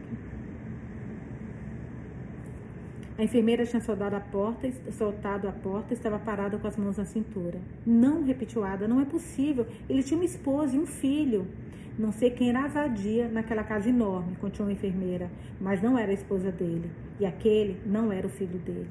A 3.17 3.23
enfermeira 3.23 3.65
tinha 3.65 3.81
soldado 3.81 4.17
a 4.17 4.21
porta, 4.21 4.69
soltado 4.91 5.47
a 5.47 5.53
porta, 5.53 5.95
estava 5.95 6.19
parada 6.19 6.59
com 6.59 6.67
as 6.67 6.77
mãos 6.77 6.97
na 6.97 7.05
cintura. 7.05 7.61
Não, 7.87 8.25
repetiu 8.25 8.65
Ada, 8.65 8.89
não 8.89 9.01
é 9.01 9.05
possível. 9.05 9.67
Ele 9.89 10.03
tinha 10.03 10.19
uma 10.19 10.25
esposa 10.25 10.75
e 10.75 10.81
um 10.81 10.87
filho. 10.87 11.47
Não 11.97 12.11
sei 12.11 12.31
quem 12.31 12.49
era 12.49 12.65
a 12.65 12.67
vadia 12.67 13.29
naquela 13.29 13.63
casa 13.63 13.89
enorme, 13.89 14.35
continuou 14.41 14.71
a 14.71 14.73
enfermeira, 14.73 15.31
mas 15.61 15.81
não 15.81 15.97
era 15.97 16.11
a 16.11 16.15
esposa 16.15 16.51
dele. 16.51 16.91
E 17.21 17.25
aquele 17.25 17.81
não 17.87 18.11
era 18.11 18.27
o 18.27 18.31
filho 18.31 18.59
dele. 18.59 18.91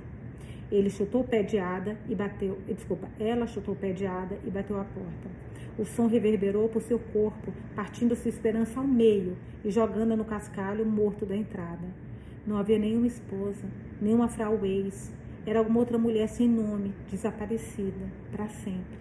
Ele 0.72 0.90
chutou 0.90 1.20
o 1.20 1.28
pé 1.28 1.44
de 1.44 1.60
Ada 1.60 1.98
e 2.08 2.16
bateu. 2.16 2.58
Desculpa, 2.66 3.10
ela 3.20 3.46
chutou 3.46 3.74
o 3.74 3.78
pé 3.78 3.92
de 3.92 4.08
Ada 4.08 4.38
e 4.46 4.50
bateu 4.50 4.80
a 4.80 4.86
porta. 4.86 5.30
O 5.78 5.84
som 5.84 6.08
reverberou 6.08 6.70
por 6.70 6.82
seu 6.82 6.98
corpo, 6.98 7.52
partindo 7.76 8.16
sua 8.16 8.30
esperança 8.30 8.80
ao 8.80 8.88
meio 8.88 9.36
e 9.66 9.70
jogando 9.70 10.16
no 10.16 10.24
cascalho 10.24 10.86
morto 10.86 11.26
da 11.26 11.36
entrada. 11.36 11.86
Não 12.48 12.58
havia 12.58 12.80
nenhuma 12.80 13.08
esposa, 13.08 13.66
nenhuma 14.02 14.30
frau 14.30 14.66
ex. 14.66 15.14
Era 15.46 15.60
alguma 15.60 15.80
outra 15.80 15.98
mulher 15.98 16.30
sem 16.30 16.48
nome, 16.48 16.94
desaparecida, 17.12 18.08
para 18.32 18.48
sempre. 18.48 18.98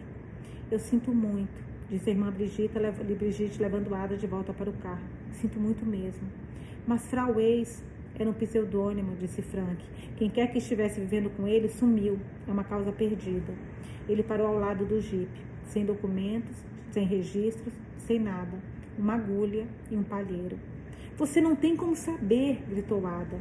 Eu 0.71 0.81
sinto 0.81 1.15
muito, 1.15 1.63
disse 1.93 2.09
a 2.09 2.13
irmã 2.15 2.31
Brigitte, 2.31 2.73
Brigitte 3.19 3.61
levando 3.61 3.95
Ada 3.95 4.17
de 4.17 4.27
volta 4.27 4.51
para 4.55 4.71
o 4.71 4.73
carro. 4.73 5.03
Sinto 5.33 5.61
muito 5.61 5.85
mesmo. 5.85 6.27
Mas 6.87 7.07
frau 7.07 7.39
ex 7.39 7.85
era 8.19 8.29
um 8.29 8.33
pseudônimo, 8.33 9.15
disse 9.17 9.43
Frank. 9.43 9.77
Quem 10.17 10.31
quer 10.31 10.51
que 10.51 10.57
estivesse 10.57 10.99
vivendo 10.99 11.29
com 11.37 11.47
ele 11.47 11.69
sumiu. 11.69 12.19
É 12.49 12.51
uma 12.51 12.65
causa 12.65 12.91
perdida. 12.91 13.53
Ele 14.09 14.23
parou 14.23 14.47
ao 14.47 14.59
lado 14.59 14.87
do 14.87 15.01
jipe, 15.03 15.39
sem 15.67 15.85
documentos, 15.85 16.57
sem 16.91 17.05
registros, 17.05 17.75
sem 17.99 18.19
nada. 18.19 18.59
Uma 18.99 19.15
agulha 19.15 19.67
e 19.91 19.97
um 19.97 20.03
palheiro. 20.03 20.59
Você 21.19 21.43
não 21.43 21.55
tem 21.55 21.77
como 21.77 21.95
saber, 21.95 22.63
gritou 22.71 23.07
Ada. 23.07 23.39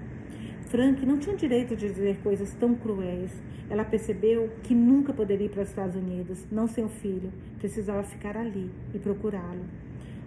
Frank 0.67 1.05
não 1.05 1.17
tinha 1.17 1.35
direito 1.37 1.73
de 1.73 1.87
dizer 1.87 2.17
coisas 2.21 2.53
tão 2.55 2.75
cruéis. 2.75 3.31
Ela 3.71 3.85
percebeu 3.85 4.49
que 4.63 4.75
nunca 4.75 5.13
poderia 5.13 5.45
ir 5.45 5.49
para 5.49 5.63
os 5.63 5.69
Estados 5.69 5.95
Unidos, 5.95 6.45
não 6.51 6.67
sem 6.67 6.83
o 6.83 6.89
filho. 6.89 7.31
Precisava 7.57 8.03
ficar 8.03 8.35
ali 8.35 8.69
e 8.93 8.99
procurá-lo. 8.99 9.63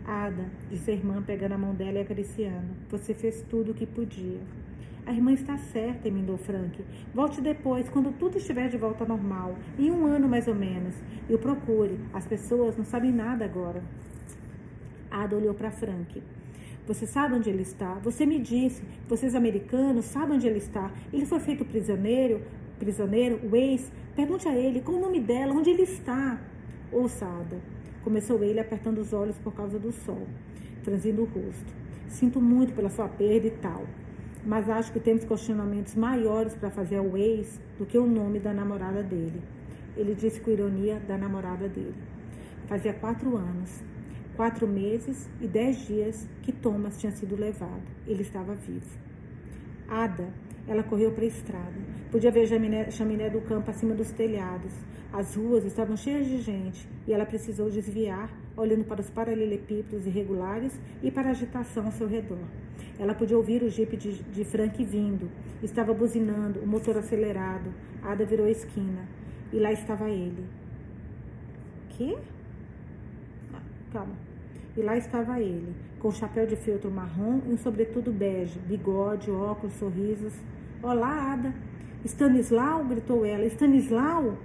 Ada, 0.07 0.47
disse 0.70 0.90
a 0.90 0.95
irmã, 0.95 1.22
pegando 1.22 1.53
a 1.53 1.59
mão 1.59 1.74
dela 1.74 1.99
e 1.99 2.01
acariciando. 2.01 2.68
Você 2.90 3.12
fez 3.12 3.45
tudo 3.51 3.72
o 3.72 3.74
que 3.74 3.84
podia. 3.84 4.40
A 5.05 5.12
irmã 5.12 5.30
está 5.30 5.59
certa, 5.59 6.09
emendou 6.09 6.38
Frank. 6.38 6.82
Volte 7.12 7.42
depois, 7.42 7.86
quando 7.90 8.16
tudo 8.18 8.38
estiver 8.38 8.70
de 8.70 8.78
volta 8.78 9.05
ao 9.05 9.09
normal, 9.09 9.55
em 9.78 9.90
um 9.90 10.07
ano 10.07 10.26
mais 10.26 10.49
ou 10.49 10.55
menos. 10.55 10.95
E 11.28 11.34
o 11.34 11.38
procure. 11.38 12.01
As 12.14 12.26
pessoas 12.26 12.78
não 12.78 12.84
sabem 12.86 13.12
nada 13.12 13.45
agora. 13.45 13.82
Ada 15.11 15.36
olhou 15.36 15.53
para 15.53 15.70
Frank. 15.70 16.22
Você 16.86 17.07
sabe 17.07 17.34
onde 17.34 17.51
ele 17.51 17.62
está? 17.62 17.92
Você 17.97 18.24
me 18.24 18.38
disse. 18.38 18.82
Vocês 19.07 19.34
americanos 19.34 20.07
sabem 20.07 20.36
onde 20.36 20.47
ele 20.47 20.59
está. 20.59 20.90
Ele 21.12 21.26
foi 21.26 21.40
feito 21.40 21.62
prisioneiro, 21.62 22.40
prisioneiro, 22.79 23.41
o 23.43 23.57
ex. 23.57 23.91
Pergunte 24.14 24.49
a 24.49 24.57
ele 24.57 24.81
qual 24.81 24.97
o 24.97 25.01
nome 25.01 25.20
dela, 25.20 25.53
onde 25.53 25.70
ele 25.70 25.83
está. 25.83 26.41
Ouçada. 26.93 27.59
Começou 28.03 28.43
ele 28.45 28.61
apertando 28.61 28.99
os 28.99 29.12
olhos 29.12 29.37
por 29.39 29.55
causa 29.55 29.79
do 29.79 29.93
sol, 29.93 30.27
franzindo 30.83 31.22
o 31.22 31.25
rosto. 31.25 31.72
Sinto 32.09 32.41
muito 32.41 32.75
pela 32.75 32.91
sua 32.91 33.09
perda 33.09 33.47
e 33.47 33.51
tal. 33.51 33.85
Mas 34.45 34.68
acho 34.68 34.93
que 34.93 35.01
temos 35.01 35.25
questionamentos 35.25 35.95
maiores 35.95 36.55
para 36.55 36.70
fazer 36.70 36.97
ao 36.97 37.16
ex 37.16 37.61
do 37.79 37.87
que 37.87 37.97
o 37.97 38.07
nome 38.07 38.39
da 38.39 38.53
namorada 38.53 39.03
dele. 39.03 39.43
Ele 39.97 40.14
disse 40.14 40.41
com 40.41 40.51
ironia 40.51 41.01
da 41.09 41.16
namorada 41.16 41.68
dele. 41.68 41.95
Fazia 42.66 42.93
quatro 42.93 43.37
anos 43.37 43.83
quatro 44.37 44.66
meses 44.66 45.29
e 45.41 45.47
dez 45.47 45.87
dias 45.87 46.29
que 46.43 46.53
Thomas 46.53 46.99
tinha 46.99 47.12
sido 47.12 47.37
levado. 47.37 47.83
Ele 48.07 48.22
estava 48.22 48.55
vivo. 48.55 48.99
Ada, 49.89 50.29
ela 50.67 50.83
correu 50.83 51.12
para 51.12 51.25
a 51.25 51.27
estrada. 51.27 51.75
Podia 52.11 52.31
ver 52.31 52.43
a 52.43 52.91
chaminé 52.91 53.31
do 53.31 53.41
campo 53.41 53.71
acima 53.71 53.95
dos 53.95 54.11
telhados. 54.11 54.73
As 55.12 55.35
ruas 55.35 55.65
estavam 55.65 55.97
cheias 55.97 56.27
de 56.27 56.39
gente 56.39 56.89
e 57.07 57.12
ela 57.12 57.27
precisou 57.27 57.71
desviar, 57.71 58.31
olhando 58.57 58.85
para 58.85 59.01
os 59.01 59.11
paralelepípedos 59.11 60.07
irregulares 60.07 60.73
e 61.03 61.11
para 61.11 61.29
a 61.29 61.31
agitação 61.31 61.87
ao 61.87 61.93
seu 61.93 62.07
redor. 62.07 62.45
Ela 62.99 63.15
podia 63.15 63.37
ouvir 63.37 63.62
o 63.62 63.69
jipe 63.69 63.97
de, 63.97 64.23
de 64.23 64.45
Frank 64.45 64.83
vindo. 64.85 65.31
Estava 65.62 65.93
buzinando, 65.93 66.61
o 66.61 66.67
motor 66.67 66.97
acelerado. 66.97 67.73
Ada 68.03 68.25
virou 68.25 68.47
a 68.47 68.51
esquina 68.51 69.09
e 69.53 69.59
lá 69.59 69.73
estava 69.73 70.09
ele. 70.09 70.45
Que? 71.91 72.17
calma. 73.95 74.15
E 74.77 74.83
lá 74.83 74.97
estava 74.97 75.41
ele, 75.41 75.73
com 76.05 76.11
chapéu 76.11 76.46
de 76.46 76.55
feltro 76.55 76.90
marrom 76.90 77.40
e 77.46 77.55
um 77.55 77.57
sobretudo 77.57 78.12
bege, 78.12 78.59
bigode, 78.59 79.30
óculos, 79.30 79.72
sorrisos. 79.76 80.34
Olá, 80.82 81.32
Ada. 81.32 81.55
Stanislau, 82.05 82.84
gritou 82.84 83.24
ela. 83.24 83.46
Stanislau? 83.46 84.36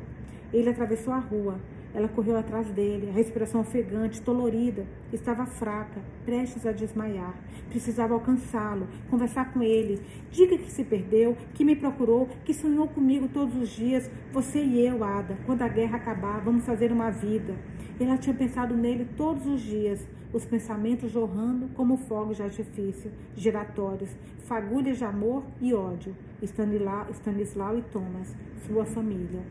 Ele 0.53 0.69
atravessou 0.69 1.11
a 1.11 1.19
rua. 1.19 1.59
Ela 1.93 2.07
correu 2.07 2.37
atrás 2.37 2.71
dele, 2.71 3.09
a 3.09 3.11
respiração 3.11 3.59
ofegante, 3.59 4.21
dolorida. 4.21 4.85
Estava 5.11 5.45
fraca, 5.45 5.99
prestes 6.23 6.65
a 6.65 6.71
desmaiar. 6.71 7.35
Precisava 7.69 8.13
alcançá-lo, 8.13 8.87
conversar 9.09 9.51
com 9.51 9.61
ele. 9.61 9.99
Diga 10.31 10.57
que 10.57 10.71
se 10.71 10.85
perdeu, 10.85 11.35
que 11.53 11.65
me 11.65 11.75
procurou, 11.75 12.29
que 12.45 12.53
sonhou 12.53 12.87
comigo 12.87 13.27
todos 13.27 13.53
os 13.57 13.67
dias. 13.67 14.09
Você 14.31 14.63
e 14.63 14.79
eu, 14.79 15.03
Ada. 15.03 15.37
Quando 15.45 15.63
a 15.63 15.67
guerra 15.67 15.97
acabar, 15.97 16.39
vamos 16.39 16.63
fazer 16.63 16.89
uma 16.89 17.09
vida. 17.09 17.53
Ela 17.99 18.17
tinha 18.17 18.33
pensado 18.33 18.77
nele 18.77 19.05
todos 19.17 19.45
os 19.45 19.59
dias, 19.59 20.07
os 20.31 20.45
pensamentos 20.45 21.11
jorrando 21.11 21.67
como 21.73 21.97
fogos 21.97 22.37
de 22.37 22.43
artifício, 22.43 23.11
giratórios, 23.35 24.09
fagulhas 24.45 24.97
de 24.97 25.05
amor 25.05 25.43
e 25.59 25.73
ódio. 25.73 26.15
Stanislau, 26.41 27.77
e 27.77 27.81
Thomas, 27.91 28.35
sua 28.65 28.85
família. 28.85 29.41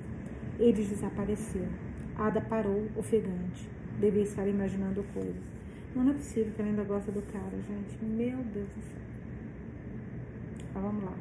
Ele 0.58 0.84
desapareceu. 0.84 1.66
Ada 2.16 2.40
parou, 2.40 2.86
ofegante. 2.96 3.68
Devia 4.00 4.22
estar 4.22 4.46
imaginando 4.46 5.04
coisas. 5.12 5.42
Não 5.94 6.08
é 6.10 6.14
possível 6.14 6.52
que 6.54 6.60
ela 6.60 6.70
ainda 6.70 6.84
gosta 6.84 7.10
do 7.10 7.22
cara, 7.22 7.56
gente. 7.66 8.04
Meu 8.04 8.38
Deus 8.38 8.68
do 8.68 8.82
céu. 8.82 9.02
Então, 10.70 10.82
vamos 10.82 11.04
lá. 11.04 11.14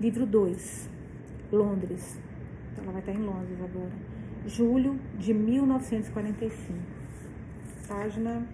Livro 0.00 0.26
2. 0.26 0.90
Londres. 1.52 2.20
Ela 2.76 2.92
vai 2.92 3.00
estar 3.00 3.12
em 3.12 3.24
Londres 3.24 3.58
agora 3.62 4.18
julho 4.48 4.98
de 5.18 5.34
1945, 5.34 6.78
página 7.88 8.46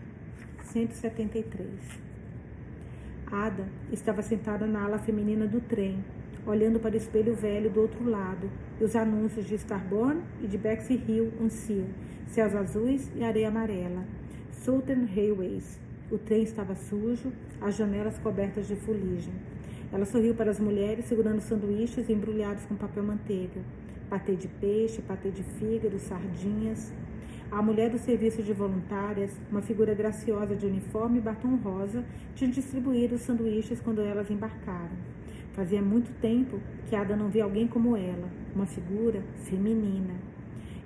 173. 0.62 1.68
Ada 3.30 3.66
estava 3.91 4.22
sentada 4.22 4.64
na 4.64 4.85
ala 4.85 4.99
feminina 4.99 5.45
do 5.45 5.61
trem, 5.61 6.05
olhando 6.47 6.78
para 6.78 6.95
o 6.95 6.97
espelho 6.97 7.35
velho 7.35 7.68
do 7.68 7.80
outro 7.80 8.09
lado 8.09 8.49
e 8.80 8.85
os 8.85 8.95
anúncios 8.95 9.47
de 9.47 9.57
Starborn 9.57 10.22
e 10.41 10.47
de 10.47 10.57
Bexley 10.57 11.03
Hill 11.09 11.32
Unseal, 11.41 11.89
céus 12.28 12.55
azuis 12.55 13.11
e 13.16 13.24
areia 13.24 13.49
amarela. 13.49 14.05
Southern 14.53 15.05
Railways. 15.07 15.80
O 16.12 16.18
trem 16.18 16.45
estava 16.45 16.76
sujo, 16.76 17.32
as 17.61 17.74
janelas 17.74 18.18
cobertas 18.18 18.68
de 18.68 18.76
fuligem. 18.76 19.35
Ela 19.93 20.05
sorriu 20.05 20.35
para 20.35 20.51
as 20.51 20.61
mulheres 20.61 21.07
segurando 21.07 21.41
sanduíches 21.41 22.09
embrulhados 22.09 22.64
com 22.66 22.76
papel 22.76 23.03
manteiga 23.03 23.61
patê 24.14 24.37
de 24.37 24.47
peixe, 24.47 25.03
patê 25.03 25.30
de 25.30 25.43
fígado, 25.43 25.99
sardinhas. 25.99 26.93
A 27.51 27.62
mulher 27.62 27.90
do 27.90 27.99
serviço 27.99 28.42
de 28.42 28.53
voluntárias, 28.53 29.30
uma 29.51 29.62
figura 29.62 29.95
graciosa 29.95 30.57
de 30.57 30.66
uniforme 30.66 31.18
e 31.18 31.20
batom 31.20 31.57
rosa, 31.57 32.05
tinha 32.34 32.51
distribuído 32.51 33.14
os 33.14 33.20
sanduíches 33.20 33.80
quando 33.80 34.01
elas 34.01 34.30
embarcaram. 34.30 34.97
Fazia 35.53 35.80
muito 35.80 36.12
tempo 36.20 36.59
que 36.88 36.97
Ada 36.97 37.14
não 37.14 37.28
via 37.28 37.45
alguém 37.45 37.68
como 37.68 37.97
ela, 37.97 38.28
uma 38.55 38.66
figura 38.66 39.22
feminina. 39.45 40.14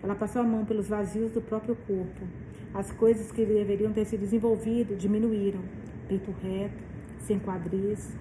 Ela 0.03 0.15
passou 0.15 0.43
a 0.43 0.45
mão 0.45 0.65
pelos 0.65 0.89
vazios 0.89 1.33
do 1.33 1.41
próprio 1.41 1.75
corpo. 1.75 2.27
As 2.75 2.93
coisas 2.93 3.33
que 3.33 3.47
deveriam 3.47 3.93
ter 3.93 4.05
se 4.05 4.19
desenvolvido 4.19 4.95
diminuíram. 4.95 5.61
Peito 6.07 6.35
reto, 6.43 6.85
sem 7.21 7.39
quadris. 7.39 8.15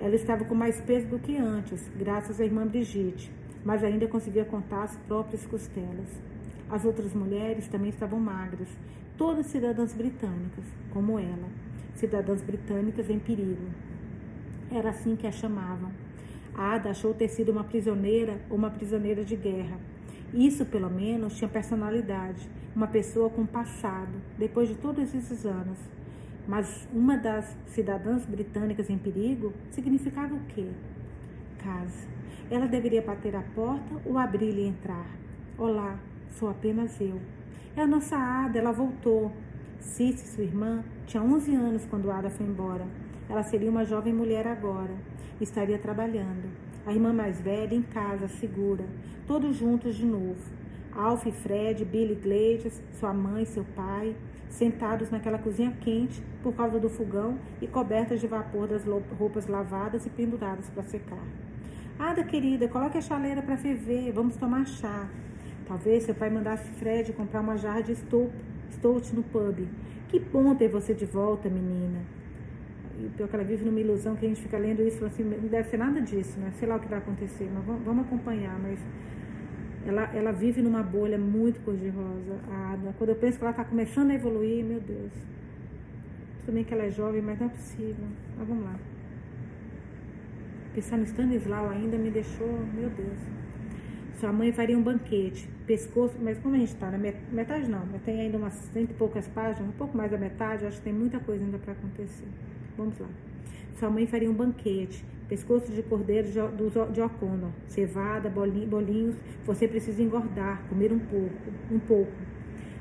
Ela 0.00 0.14
estava 0.14 0.44
com 0.44 0.54
mais 0.54 0.80
peso 0.80 1.08
do 1.08 1.18
que 1.18 1.36
antes, 1.36 1.90
graças 1.98 2.40
à 2.40 2.44
irmã 2.44 2.64
Brigitte, 2.64 3.32
mas 3.64 3.82
ainda 3.82 4.06
conseguia 4.06 4.44
contar 4.44 4.84
as 4.84 4.96
próprias 4.98 5.44
costelas. 5.46 6.37
As 6.70 6.84
outras 6.84 7.14
mulheres 7.14 7.66
também 7.66 7.88
estavam 7.88 8.20
magras, 8.20 8.68
todas 9.16 9.46
cidadãs 9.46 9.94
britânicas, 9.94 10.64
como 10.90 11.18
ela, 11.18 11.48
cidadãs 11.94 12.42
britânicas 12.42 13.08
em 13.08 13.18
perigo. 13.18 13.68
Era 14.70 14.90
assim 14.90 15.16
que 15.16 15.26
a 15.26 15.32
chamavam. 15.32 15.90
Ada 16.54 16.90
achou 16.90 17.14
ter 17.14 17.28
sido 17.28 17.50
uma 17.50 17.64
prisioneira 17.64 18.38
ou 18.50 18.56
uma 18.56 18.70
prisioneira 18.70 19.24
de 19.24 19.34
guerra. 19.34 19.78
Isso, 20.34 20.66
pelo 20.66 20.90
menos, 20.90 21.36
tinha 21.38 21.48
personalidade, 21.48 22.46
uma 22.76 22.86
pessoa 22.86 23.30
com 23.30 23.46
passado, 23.46 24.12
depois 24.36 24.68
de 24.68 24.74
todos 24.74 25.14
esses 25.14 25.46
anos. 25.46 25.78
Mas 26.46 26.86
uma 26.92 27.16
das 27.16 27.56
cidadãs 27.66 28.26
britânicas 28.26 28.90
em 28.90 28.98
perigo 28.98 29.54
significava 29.70 30.34
o 30.34 30.40
quê? 30.48 30.66
Casa. 31.62 32.06
Ela 32.50 32.66
deveria 32.66 33.02
bater 33.02 33.34
a 33.36 33.42
porta 33.42 34.00
ou 34.04 34.18
abrir-lhe 34.18 34.62
e 34.62 34.68
entrar. 34.68 35.06
Olá, 35.56 35.98
sou 36.30 36.48
apenas 36.48 37.00
eu. 37.00 37.20
É 37.76 37.82
a 37.82 37.86
nossa 37.86 38.16
Ada, 38.16 38.58
ela 38.58 38.72
voltou. 38.72 39.32
Cici, 39.80 40.26
sua 40.26 40.44
irmã, 40.44 40.82
tinha 41.06 41.22
11 41.22 41.54
anos 41.54 41.86
quando 41.86 42.10
Ada 42.10 42.28
foi 42.28 42.46
embora. 42.46 42.86
Ela 43.28 43.42
seria 43.42 43.70
uma 43.70 43.84
jovem 43.84 44.12
mulher 44.12 44.46
agora. 44.46 44.94
Estaria 45.40 45.78
trabalhando. 45.78 46.50
A 46.86 46.92
irmã 46.92 47.12
mais 47.12 47.40
velha 47.40 47.74
em 47.74 47.82
casa, 47.82 48.28
segura. 48.28 48.84
Todos 49.26 49.56
juntos 49.56 49.94
de 49.94 50.06
novo. 50.06 50.58
Alf 50.94 51.26
e 51.26 51.32
Fred, 51.32 51.84
Billy 51.84 52.16
Gleides, 52.16 52.82
sua 52.98 53.14
mãe 53.14 53.44
e 53.44 53.46
seu 53.46 53.64
pai, 53.76 54.16
sentados 54.48 55.10
naquela 55.10 55.38
cozinha 55.38 55.70
quente 55.80 56.20
por 56.42 56.54
causa 56.54 56.80
do 56.80 56.88
fogão 56.88 57.38
e 57.60 57.66
cobertas 57.66 58.20
de 58.20 58.26
vapor 58.26 58.66
das 58.66 58.84
roupas 59.18 59.46
lavadas 59.46 60.06
e 60.06 60.10
penduradas 60.10 60.68
para 60.70 60.82
secar. 60.82 61.24
Ada, 61.98 62.24
querida, 62.24 62.68
coloque 62.68 62.98
a 62.98 63.00
chaleira 63.00 63.42
para 63.42 63.56
ferver, 63.56 64.12
vamos 64.12 64.36
tomar 64.36 64.66
chá. 64.66 65.08
Talvez 65.68 66.02
seu 66.04 66.14
pai 66.14 66.30
mandasse 66.30 66.68
Fred 66.72 67.12
comprar 67.12 67.40
uma 67.40 67.56
jarra 67.56 67.82
de 67.82 67.94
stout 67.94 69.14
no 69.14 69.22
pub. 69.22 69.68
Que 70.08 70.18
bom 70.18 70.54
ter 70.54 70.68
você 70.68 70.94
de 70.94 71.04
volta, 71.04 71.48
menina 71.48 72.00
e 72.98 73.08
pior 73.16 73.28
que 73.28 73.36
ela 73.36 73.44
vive 73.44 73.64
numa 73.64 73.80
ilusão 73.80 74.16
que 74.16 74.26
a 74.26 74.28
gente 74.28 74.42
fica 74.42 74.58
lendo 74.58 74.82
isso 74.82 75.04
assim, 75.04 75.22
não 75.22 75.48
deve 75.48 75.68
ser 75.68 75.76
nada 75.76 76.00
disso, 76.00 76.38
né? 76.38 76.52
Sei 76.58 76.66
lá 76.66 76.76
o 76.76 76.80
que 76.80 76.88
vai 76.88 76.98
acontecer, 76.98 77.48
mas 77.52 77.64
vamos, 77.64 78.04
acompanhar, 78.04 78.58
mas 78.58 78.78
ela, 79.86 80.02
ela 80.12 80.32
vive 80.32 80.60
numa 80.60 80.82
bolha 80.82 81.16
muito 81.16 81.60
cor-de-rosa, 81.64 82.40
Ada. 82.50 82.92
Quando 82.98 83.10
eu 83.10 83.16
penso 83.16 83.38
que 83.38 83.44
ela 83.44 83.52
está 83.52 83.64
começando 83.64 84.10
a 84.10 84.14
evoluir, 84.14 84.64
meu 84.64 84.80
Deus. 84.80 85.12
Também 86.44 86.64
que 86.64 86.74
ela 86.74 86.84
é 86.84 86.90
jovem, 86.90 87.22
mas 87.22 87.38
não 87.38 87.46
é 87.46 87.50
possível. 87.50 88.06
Mas 88.36 88.48
vamos 88.48 88.64
lá. 88.64 88.74
Pensar 90.74 90.96
no 90.96 91.04
Stanislau 91.04 91.70
ainda 91.70 91.96
me 91.96 92.10
deixou, 92.10 92.48
meu 92.74 92.90
Deus. 92.90 93.37
Sua 94.18 94.32
mãe 94.32 94.50
faria 94.50 94.76
um 94.76 94.82
banquete, 94.82 95.48
pescoço, 95.64 96.16
mas 96.20 96.36
como 96.40 96.56
a 96.56 96.58
gente 96.58 96.74
está 96.74 96.90
na 96.90 96.98
metade 96.98 97.70
não, 97.70 97.86
mas 97.86 98.02
tem 98.02 98.20
ainda 98.20 98.36
umas 98.36 98.52
cento 98.52 98.90
e 98.90 98.94
poucas 98.94 99.28
páginas, 99.28 99.68
um 99.68 99.78
pouco 99.78 99.96
mais 99.96 100.10
da 100.10 100.18
metade, 100.18 100.66
acho 100.66 100.78
que 100.78 100.82
tem 100.82 100.92
muita 100.92 101.20
coisa 101.20 101.44
ainda 101.44 101.56
para 101.56 101.72
acontecer. 101.72 102.26
Vamos 102.76 102.98
lá. 102.98 103.06
Sua 103.78 103.88
mãe 103.88 104.08
faria 104.08 104.28
um 104.28 104.34
banquete, 104.34 105.04
pescoço 105.28 105.70
de 105.70 105.84
cordeiro 105.84 106.26
de, 106.32 107.00
O'Connor, 107.00 107.52
cevada, 107.68 108.28
bolinhos. 108.28 109.14
Você 109.46 109.68
precisa 109.68 110.02
engordar, 110.02 110.64
comer 110.68 110.92
um 110.92 110.98
pouco, 110.98 111.52
um 111.70 111.78
pouco. 111.78 112.10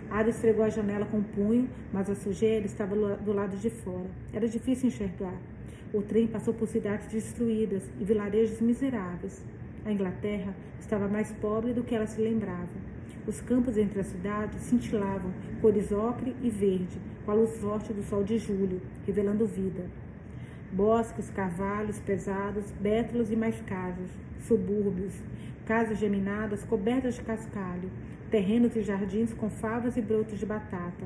Ada 0.10 0.32
esfregou 0.32 0.66
a 0.66 0.70
janela 0.70 1.06
com 1.06 1.18
o 1.18 1.20
um 1.20 1.24
punho, 1.24 1.70
mas 1.94 2.10
a 2.10 2.16
sujeira 2.16 2.66
estava 2.66 2.96
do 2.96 3.32
lado 3.32 3.56
de 3.58 3.70
fora. 3.70 4.10
Era 4.34 4.48
difícil 4.48 4.88
enxergar. 4.88 5.40
O 5.94 6.02
trem 6.02 6.26
passou 6.26 6.52
por 6.52 6.68
cidades 6.68 7.08
destruídas 7.12 7.84
e 8.00 8.04
vilarejos 8.04 8.60
miseráveis. 8.60 9.46
A 9.88 9.92
Inglaterra 9.94 10.54
estava 10.82 11.08
mais 11.08 11.32
pobre 11.32 11.72
do 11.72 11.82
que 11.82 11.96
ela 11.96 12.06
se 12.06 12.22
lembrava. 12.22 12.68
Os 13.26 13.40
campos 13.40 13.78
entre 13.78 14.02
as 14.02 14.08
cidades 14.08 14.60
cintilavam, 14.64 15.32
cores 15.62 15.94
ocre 15.94 16.36
e 16.44 16.50
verde, 16.50 17.00
com 17.24 17.32
a 17.32 17.34
luz 17.34 17.56
forte 17.56 17.94
do 17.94 18.04
sol 18.04 18.22
de 18.22 18.38
julho, 18.38 18.82
revelando 19.06 19.46
vida. 19.46 19.86
Bosques, 20.74 21.30
cavalos 21.30 22.02
pesados, 22.02 22.70
bétulos 22.82 23.32
e 23.32 23.38
mais 23.38 23.62
casas, 23.62 24.10
subúrbios, 24.42 25.14
casas 25.66 25.98
geminadas 26.00 26.66
cobertas 26.66 27.16
de 27.16 27.22
cascalho, 27.22 27.90
terrenos 28.30 28.76
e 28.76 28.82
jardins 28.82 29.34
com 29.34 29.50
favas 29.50 29.96
e 29.96 30.02
brotos 30.02 30.38
de 30.38 30.46
batata. 30.46 31.06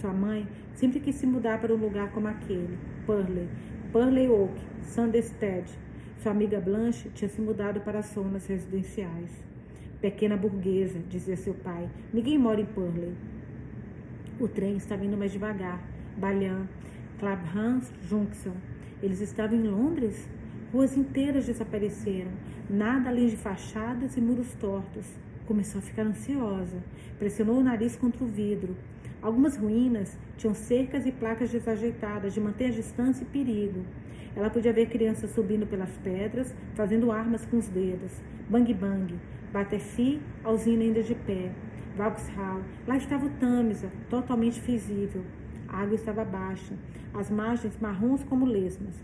Sua 0.00 0.12
mãe 0.12 0.46
sempre 0.74 1.00
quis 1.00 1.16
se 1.16 1.26
mudar 1.26 1.60
para 1.60 1.74
um 1.74 1.78
lugar 1.78 2.12
como 2.12 2.28
aquele, 2.28 2.78
Purley, 3.04 3.48
Purley 3.90 4.28
Oak, 4.28 4.54
Sandestead. 4.82 5.68
Sua 6.22 6.32
amiga 6.32 6.60
Blanche 6.60 7.08
tinha 7.14 7.30
se 7.30 7.40
mudado 7.40 7.80
para 7.80 8.00
as 8.00 8.12
zonas 8.12 8.46
residenciais. 8.46 9.30
Pequena 10.02 10.36
burguesa, 10.36 10.98
dizia 11.08 11.34
seu 11.34 11.54
pai, 11.54 11.88
ninguém 12.12 12.36
mora 12.36 12.60
em 12.60 12.66
Purley. 12.66 13.14
O 14.38 14.46
trem 14.46 14.76
estava 14.76 15.02
indo 15.02 15.16
mais 15.16 15.32
devagar. 15.32 15.82
Balham, 16.18 16.68
Clapham 17.18 17.80
Junction. 18.02 18.52
Eles 19.02 19.22
estavam 19.22 19.56
em 19.56 19.66
Londres? 19.66 20.28
Ruas 20.70 20.94
inteiras 20.94 21.46
desapareceram, 21.46 22.32
nada 22.68 23.08
além 23.08 23.28
de 23.28 23.38
fachadas 23.38 24.14
e 24.18 24.20
muros 24.20 24.52
tortos. 24.60 25.06
Começou 25.46 25.78
a 25.78 25.82
ficar 25.82 26.02
ansiosa. 26.02 26.84
Pressionou 27.18 27.56
o 27.56 27.64
nariz 27.64 27.96
contra 27.96 28.22
o 28.22 28.28
vidro. 28.28 28.76
Algumas 29.22 29.56
ruínas 29.56 30.18
tinham 30.36 30.52
cercas 30.52 31.06
e 31.06 31.12
placas 31.12 31.50
desajeitadas 31.50 32.34
de 32.34 32.40
manter 32.42 32.66
a 32.66 32.72
distância 32.72 33.22
e 33.22 33.26
perigo. 33.26 33.86
Ela 34.36 34.50
podia 34.50 34.72
ver 34.72 34.86
crianças 34.86 35.30
subindo 35.30 35.66
pelas 35.66 35.90
pedras, 35.98 36.54
fazendo 36.74 37.10
armas 37.10 37.44
com 37.46 37.56
os 37.58 37.68
dedos. 37.68 38.12
Bang 38.48 38.72
bang. 38.72 39.18
Battersea, 39.52 40.20
a 40.44 40.50
usina 40.50 40.82
ainda 40.82 41.02
de 41.02 41.14
pé. 41.14 41.50
Vauxhall. 41.96 42.62
Lá 42.86 42.96
estava 42.96 43.26
o 43.26 43.30
Tâmisa, 43.30 43.90
totalmente 44.08 44.60
visível. 44.60 45.24
A 45.68 45.82
água 45.82 45.94
estava 45.94 46.24
baixa, 46.24 46.74
as 47.12 47.30
margens 47.30 47.78
marrons 47.80 48.22
como 48.24 48.46
lesmas. 48.46 48.94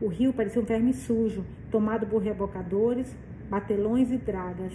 O 0.00 0.08
rio 0.08 0.32
parecia 0.32 0.60
um 0.60 0.64
verme 0.64 0.92
sujo, 0.92 1.44
tomado 1.70 2.06
por 2.06 2.22
rebocadores, 2.22 3.14
batelões 3.48 4.10
e 4.10 4.16
dragas. 4.16 4.72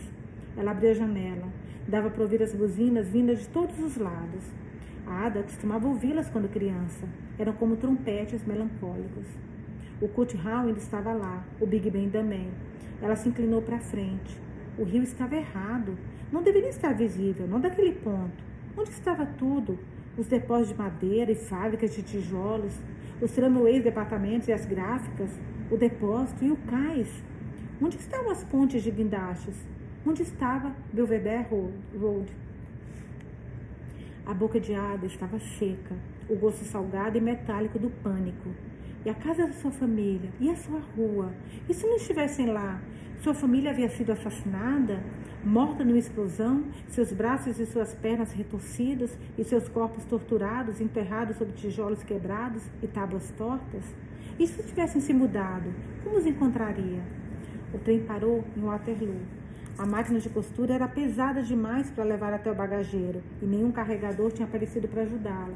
Ela 0.55 0.71
abriu 0.71 0.91
a 0.91 0.93
janela. 0.93 1.47
Dava 1.87 2.09
para 2.09 2.23
ouvir 2.23 2.41
as 2.41 2.53
buzinas 2.53 3.09
vindas 3.09 3.39
de 3.39 3.49
todos 3.49 3.79
os 3.79 3.97
lados. 3.97 4.43
A 5.05 5.25
Ada 5.25 5.43
costumava 5.43 5.87
ouvi-las 5.87 6.29
quando 6.29 6.49
criança. 6.49 7.07
Eram 7.39 7.53
como 7.53 7.75
trompetes 7.75 8.45
melancólicos. 8.45 9.25
O 9.99 10.05
Hall 10.05 10.67
ainda 10.67 10.79
estava 10.79 11.11
lá, 11.11 11.43
o 11.59 11.65
Big 11.65 11.89
Ben 11.89 12.07
também. 12.09 12.51
Ela 13.01 13.15
se 13.15 13.29
inclinou 13.29 13.63
para 13.63 13.79
frente. 13.79 14.37
O 14.77 14.83
rio 14.83 15.01
estava 15.01 15.35
errado. 15.35 15.97
Não 16.31 16.43
deveria 16.43 16.69
estar 16.69 16.93
visível, 16.93 17.47
não 17.47 17.59
daquele 17.59 17.93
ponto. 17.93 18.43
Onde 18.77 18.91
estava 18.91 19.25
tudo? 19.25 19.79
Os 20.15 20.27
depósitos 20.27 20.69
de 20.69 20.75
madeira 20.75 21.31
e 21.31 21.35
fábricas 21.35 21.95
de 21.95 22.03
tijolos, 22.03 22.73
os 23.19 23.31
tramways, 23.31 23.83
departamentos 23.83 24.47
e 24.47 24.53
as 24.53 24.65
gráficas, 24.65 25.31
o 25.71 25.77
depósito 25.77 26.45
e 26.45 26.51
o 26.51 26.57
cais. 26.57 27.23
Onde 27.81 27.97
estavam 27.97 28.29
as 28.29 28.43
pontes 28.43 28.83
de 28.83 28.91
guindastes? 28.91 29.55
Onde 30.05 30.21
estava 30.21 30.75
Belvedere 30.93 31.47
Road? 31.99 32.31
A 34.27 34.33
boca 34.33 34.59
de 34.59 34.75
Ada 34.75 35.05
estava 35.05 35.39
seca, 35.39 35.95
o 36.29 36.35
gosto 36.35 36.63
salgado 36.65 37.17
e 37.17 37.21
metálico 37.21 37.79
do 37.79 37.89
pânico. 37.89 38.49
E 39.05 39.09
a 39.09 39.13
casa 39.13 39.47
da 39.47 39.53
sua 39.53 39.71
família? 39.71 40.29
E 40.39 40.49
a 40.49 40.55
sua 40.55 40.79
rua? 40.95 41.33
E 41.69 41.73
se 41.73 41.85
não 41.85 41.95
estivessem 41.95 42.47
lá? 42.47 42.81
Sua 43.21 43.33
família 43.33 43.71
havia 43.71 43.89
sido 43.89 44.11
assassinada? 44.11 45.01
morta 45.43 45.83
numa 45.83 45.97
explosão, 45.97 46.65
seus 46.89 47.13
braços 47.13 47.59
e 47.59 47.65
suas 47.65 47.93
pernas 47.93 48.33
retorcidos 48.33 49.11
e 49.37 49.43
seus 49.43 49.69
corpos 49.69 50.03
torturados, 50.05 50.81
enterrados 50.81 51.37
sob 51.37 51.51
tijolos 51.53 52.03
quebrados 52.03 52.63
e 52.81 52.87
tábuas 52.87 53.31
tortas? 53.31 53.83
E 54.37 54.45
se 54.45 54.61
tivessem 54.63 55.01
se 55.01 55.13
mudado, 55.13 55.73
como 56.03 56.17
os 56.17 56.25
encontraria? 56.25 57.01
O 57.73 57.77
trem 57.77 58.03
parou 58.03 58.43
em 58.55 58.61
Waterloo. 58.61 59.21
A 59.77 59.85
máquina 59.85 60.19
de 60.19 60.29
costura 60.29 60.73
era 60.73 60.87
pesada 60.87 61.41
demais 61.41 61.89
para 61.91 62.03
levar 62.03 62.33
até 62.33 62.51
o 62.51 62.55
bagageiro 62.55 63.21
e 63.41 63.45
nenhum 63.45 63.71
carregador 63.71 64.31
tinha 64.31 64.47
aparecido 64.47 64.87
para 64.87 65.03
ajudá-la. 65.03 65.55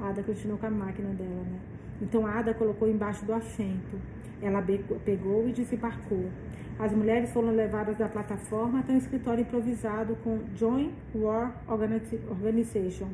A 0.00 0.08
Ada 0.08 0.22
continuou 0.22 0.58
com 0.58 0.66
a 0.66 0.70
máquina 0.70 1.10
dela, 1.10 1.42
né? 1.42 1.71
Então 2.02 2.26
Ada 2.26 2.52
colocou 2.52 2.88
embaixo 2.88 3.24
do 3.24 3.32
assento. 3.32 3.96
Ela 4.42 4.60
pegou 5.04 5.48
e 5.48 5.52
desembarcou. 5.52 6.28
As 6.76 6.92
mulheres 6.92 7.30
foram 7.30 7.54
levadas 7.54 7.96
da 7.96 8.08
plataforma 8.08 8.80
até 8.80 8.92
um 8.92 8.98
escritório 8.98 9.42
improvisado 9.42 10.16
com 10.24 10.40
Joint 10.56 10.92
War 11.14 11.54
Organization, 11.68 13.08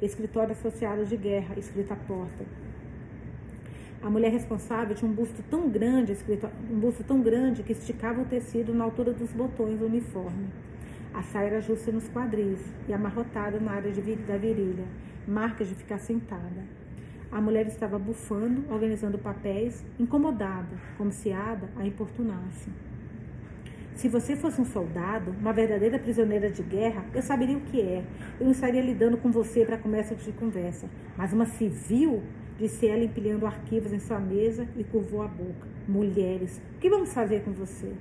escritório 0.00 0.52
associado 0.52 1.04
de 1.04 1.18
guerra, 1.18 1.54
escrito 1.58 1.92
à 1.92 1.96
porta. 1.96 2.46
A 4.02 4.08
mulher 4.08 4.32
responsável 4.32 4.96
tinha 4.96 5.10
um 5.10 5.14
busto 5.14 5.42
tão 5.50 5.68
grande, 5.68 6.12
escrito, 6.12 6.48
um 6.70 6.78
busto 6.78 7.04
tão 7.04 7.20
grande 7.20 7.62
que 7.62 7.72
esticava 7.72 8.22
o 8.22 8.24
tecido 8.24 8.72
na 8.72 8.84
altura 8.84 9.12
dos 9.12 9.30
botões 9.32 9.78
do 9.78 9.84
uniforme. 9.84 10.46
A 11.12 11.22
saia 11.22 11.48
era 11.48 11.60
justa 11.60 11.92
nos 11.92 12.08
quadris 12.08 12.60
e 12.88 12.94
amarrotada 12.94 13.60
na 13.60 13.72
área 13.72 13.92
de, 13.92 14.16
da 14.16 14.38
virilha, 14.38 14.84
marcas 15.28 15.68
de 15.68 15.74
ficar 15.74 15.98
sentada. 15.98 16.79
A 17.32 17.40
mulher 17.40 17.66
estava 17.68 17.96
bufando, 17.96 18.64
organizando 18.72 19.16
papéis, 19.16 19.84
incomodada, 20.00 20.76
como 20.98 21.12
se 21.12 21.30
Ada 21.30 21.68
a 21.76 21.86
importunasse. 21.86 22.68
Se 23.94 24.08
você 24.08 24.34
fosse 24.34 24.60
um 24.60 24.64
soldado, 24.64 25.30
uma 25.38 25.52
verdadeira 25.52 25.98
prisioneira 25.98 26.50
de 26.50 26.62
guerra, 26.62 27.04
eu 27.14 27.22
saberia 27.22 27.56
o 27.56 27.60
que 27.60 27.80
é. 27.80 28.02
Eu 28.40 28.46
não 28.46 28.50
estaria 28.50 28.80
lidando 28.80 29.16
com 29.16 29.30
você 29.30 29.64
para 29.64 29.78
começo 29.78 30.16
de 30.16 30.32
conversa. 30.32 30.88
Mas 31.16 31.32
uma 31.32 31.46
civil, 31.46 32.22
disse 32.58 32.88
ela 32.88 33.04
empilhando 33.04 33.46
arquivos 33.46 33.92
em 33.92 34.00
sua 34.00 34.18
mesa 34.18 34.66
e 34.76 34.82
curvou 34.82 35.22
a 35.22 35.28
boca. 35.28 35.68
Mulheres, 35.86 36.60
o 36.76 36.80
que 36.80 36.90
vamos 36.90 37.12
fazer 37.12 37.44
com 37.44 37.52
você? 37.52 37.92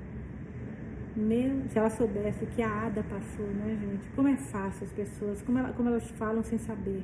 Meu, 1.15 1.63
se 1.69 1.77
ela 1.77 1.89
soubesse 1.89 2.45
o 2.45 2.47
que 2.47 2.63
a 2.63 2.86
Ada 2.86 3.03
passou, 3.03 3.45
né, 3.45 3.77
gente? 3.80 4.09
Como 4.15 4.27
é 4.27 4.38
fácil 4.38 4.86
as 4.86 4.93
pessoas, 4.93 5.41
como, 5.41 5.59
ela, 5.59 5.73
como 5.73 5.89
elas 5.89 6.09
falam 6.11 6.41
sem 6.41 6.57
saber. 6.57 7.03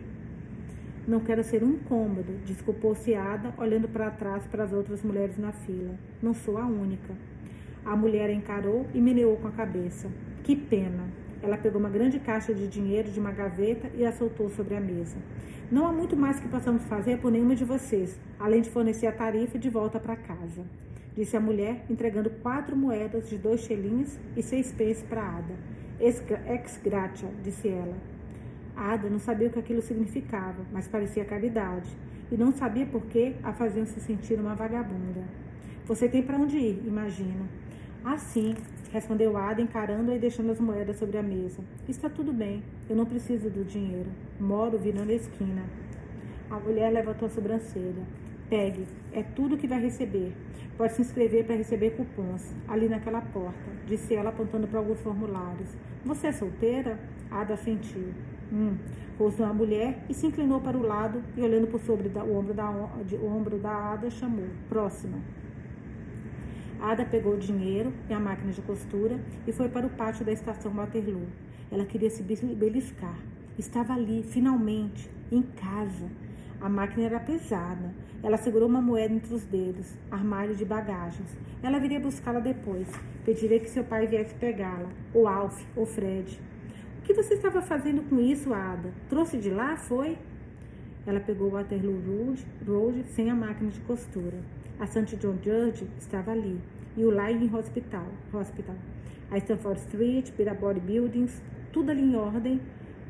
Não 1.08 1.20
quero 1.20 1.44
ser 1.44 1.64
um 1.64 1.70
incômodo, 1.70 2.34
desculpou-se 2.46 3.14
Ada, 3.14 3.54
olhando 3.60 3.88
para 3.88 4.10
trás 4.10 4.48
para 4.48 4.64
as 4.64 4.74
outras 4.74 5.04
mulheres 5.04 5.38
na 5.38 5.52
fila. 5.52 5.94
Não 6.20 6.34
sou 6.34 6.58
a 6.58 6.66
única. 6.66 7.14
A 7.86 7.96
mulher 7.96 8.32
encarou 8.32 8.88
e 8.92 9.00
meneou 9.00 9.38
com 9.38 9.48
a 9.48 9.52
cabeça. 9.52 10.10
Que 10.44 10.56
pena. 10.56 11.04
Ela 11.44 11.58
pegou 11.58 11.80
uma 11.80 11.92
grande 11.92 12.20
caixa 12.20 12.56
de 12.56 12.68
dinheiro 12.68 13.12
de 13.12 13.20
uma 13.20 13.32
gaveta 13.32 13.92
e 13.94 14.04
a 14.04 14.12
soltou 14.12 14.50
sobre 14.50 14.76
a 14.76 14.80
mesa. 14.80 15.18
Não 15.72 15.86
há 15.86 15.92
muito 15.92 16.18
mais 16.18 16.40
que 16.40 16.48
possamos 16.48 16.84
fazer 16.86 17.20
por 17.20 17.32
nenhuma 17.32 17.56
de 17.56 17.64
vocês, 17.64 18.20
além 18.40 18.62
de 18.62 18.72
fornecer 18.72 19.06
a 19.06 19.12
tarifa 19.12 19.60
de 19.60 19.70
volta 19.70 20.00
para 20.00 20.16
casa, 20.16 20.64
disse 21.16 21.38
a 21.38 21.40
mulher, 21.40 21.86
entregando 21.88 22.32
quatro 22.32 22.76
moedas 22.76 23.30
de 23.30 23.38
dois 23.38 23.62
shillings 23.62 24.20
e 24.36 24.42
seis 24.42 24.72
pence 24.72 25.04
para 25.04 25.22
Ada. 25.22 25.54
Ex 26.00 26.80
gratia, 26.84 27.30
disse 27.44 27.68
ela. 27.68 28.15
Ada 28.76 29.10
não 29.10 29.20
sabia 29.20 29.48
o 29.48 29.52
que 29.52 29.60
aquilo 29.60 29.82
significava, 29.82 30.66
mas 30.72 30.88
parecia 30.88 31.24
caridade, 31.24 31.90
e 32.32 32.36
não 32.36 32.52
sabia 32.52 32.86
por 32.86 33.04
que 33.04 33.36
a 33.44 33.54
faziam 33.54 33.86
se 33.86 34.00
sentir 34.00 34.40
uma 34.40 34.56
vagabunda. 34.56 35.24
Você 35.86 36.10
tem 36.10 36.24
para 36.24 36.38
onde 36.38 36.58
ir, 36.58 36.84
imagina. 36.86 37.46
Assim, 38.04 38.56
respondeu 38.92 39.38
Ada, 39.38 39.62
encarando-a 39.62 40.16
e 40.16 40.20
deixando 40.20 40.52
as 40.52 40.60
moedas 40.60 40.98
sobre 40.98 41.18
a 41.18 41.24
mesa. 41.24 41.62
Está 41.88 42.10
tudo 42.10 42.34
bem, 42.34 42.64
eu 42.90 42.96
não 42.96 43.06
preciso 43.06 43.50
do 43.50 43.64
dinheiro. 43.64 44.10
Moro 44.40 44.78
virando 44.78 45.12
a 45.12 45.16
esquina. 45.16 45.64
A 46.50 46.60
mulher 46.60 46.92
levantou 46.92 47.28
a 47.28 47.32
sobrancelha. 47.32 48.04
Pegue, 48.50 48.86
é 49.12 49.24
tudo 49.24 49.58
que 49.58 49.68
vai 49.68 49.80
receber. 49.82 50.34
Pode 50.78 50.94
se 50.94 51.02
inscrever 51.02 51.46
para 51.46 51.56
receber 51.56 51.92
cupons, 51.92 52.54
ali 52.68 52.90
naquela 52.90 53.22
porta, 53.22 53.72
disse 53.88 54.14
ela 54.14 54.30
apontando 54.30 54.68
para 54.68 54.80
alguns 54.80 55.00
formulários. 55.00 55.70
Você 56.04 56.28
é 56.28 56.32
solteira? 56.34 57.00
Ada 57.32 57.56
sentiu. 57.56 58.14
Hum. 58.52 58.78
Rosnou 59.18 59.48
a 59.48 59.54
mulher 59.54 60.04
e 60.10 60.14
se 60.14 60.28
inclinou 60.28 60.60
para 60.60 60.78
o 60.78 60.82
lado 60.82 61.24
e, 61.38 61.42
olhando 61.42 61.68
por 61.68 61.80
sobre 61.80 62.10
da, 62.10 62.24
o, 62.24 62.38
ombro 62.38 62.54
da, 62.54 62.70
de, 63.06 63.16
ombro 63.16 63.58
da 63.58 63.94
Ada, 63.94 64.10
chamou. 64.10 64.48
Próxima. 64.68 65.20
Ada 66.82 67.06
pegou 67.06 67.34
o 67.34 67.38
dinheiro 67.38 67.94
e 68.10 68.14
a 68.14 68.20
máquina 68.20 68.52
de 68.52 68.62
costura 68.62 69.18
e 69.48 69.52
foi 69.52 69.70
para 69.70 69.88
o 69.88 69.90
pátio 69.90 70.26
da 70.26 70.34
estação 70.34 70.72
Waterloo. 70.74 71.28
Ela 71.72 71.86
queria 71.86 72.10
se 72.10 72.22
beliscar. 72.22 73.18
Estava 73.58 73.94
ali, 73.94 74.22
finalmente, 74.22 75.10
em 75.32 75.42
casa. 75.42 76.10
A 76.60 76.68
máquina 76.68 77.06
era 77.06 77.20
pesada. 77.20 77.94
Ela 78.22 78.38
segurou 78.38 78.68
uma 78.68 78.82
moeda 78.82 79.14
entre 79.14 79.34
os 79.34 79.44
dedos, 79.44 79.94
armário 80.12 80.56
de 80.56 80.66
bagagens. 80.66 81.30
Ela 81.64 81.80
viria 81.80 82.00
buscá-la 82.00 82.40
depois. 82.40 82.88
Pediria 83.24 83.60
que 83.60 83.70
seu 83.70 83.84
pai 83.84 84.08
viesse 84.08 84.36
pegá-la, 84.36 84.90
ou 85.14 85.28
Alf, 85.28 85.64
ou 85.76 85.86
Fred. 85.86 86.40
Que 87.06 87.14
você 87.14 87.36
estava 87.36 87.62
fazendo 87.62 88.02
com 88.10 88.20
isso, 88.20 88.52
Ada? 88.52 88.92
Trouxe 89.08 89.38
de 89.38 89.52
lá, 89.52 89.78
foi? 89.78 90.18
Ela 91.06 91.20
pegou 91.20 91.52
Waterloo 91.52 92.02
Road, 92.02 92.44
Road 92.68 93.04
sem 93.10 93.30
a 93.30 93.36
máquina 93.36 93.70
de 93.70 93.80
costura. 93.82 94.40
A 94.80 94.88
St. 94.88 95.16
John 95.18 95.38
Judge 95.44 95.88
estava 96.00 96.32
ali, 96.32 96.60
e 96.98 97.06
o 97.06 97.12
Lying 97.12 97.54
Hospital, 97.56 98.08
Hospital. 98.34 98.76
A 99.30 99.38
Stanford 99.38 99.82
Street, 99.82 100.32
Billboard 100.32 100.80
Buildings, 100.80 101.44
tudo 101.72 101.92
ali 101.92 102.02
em 102.02 102.16
ordem, 102.16 102.60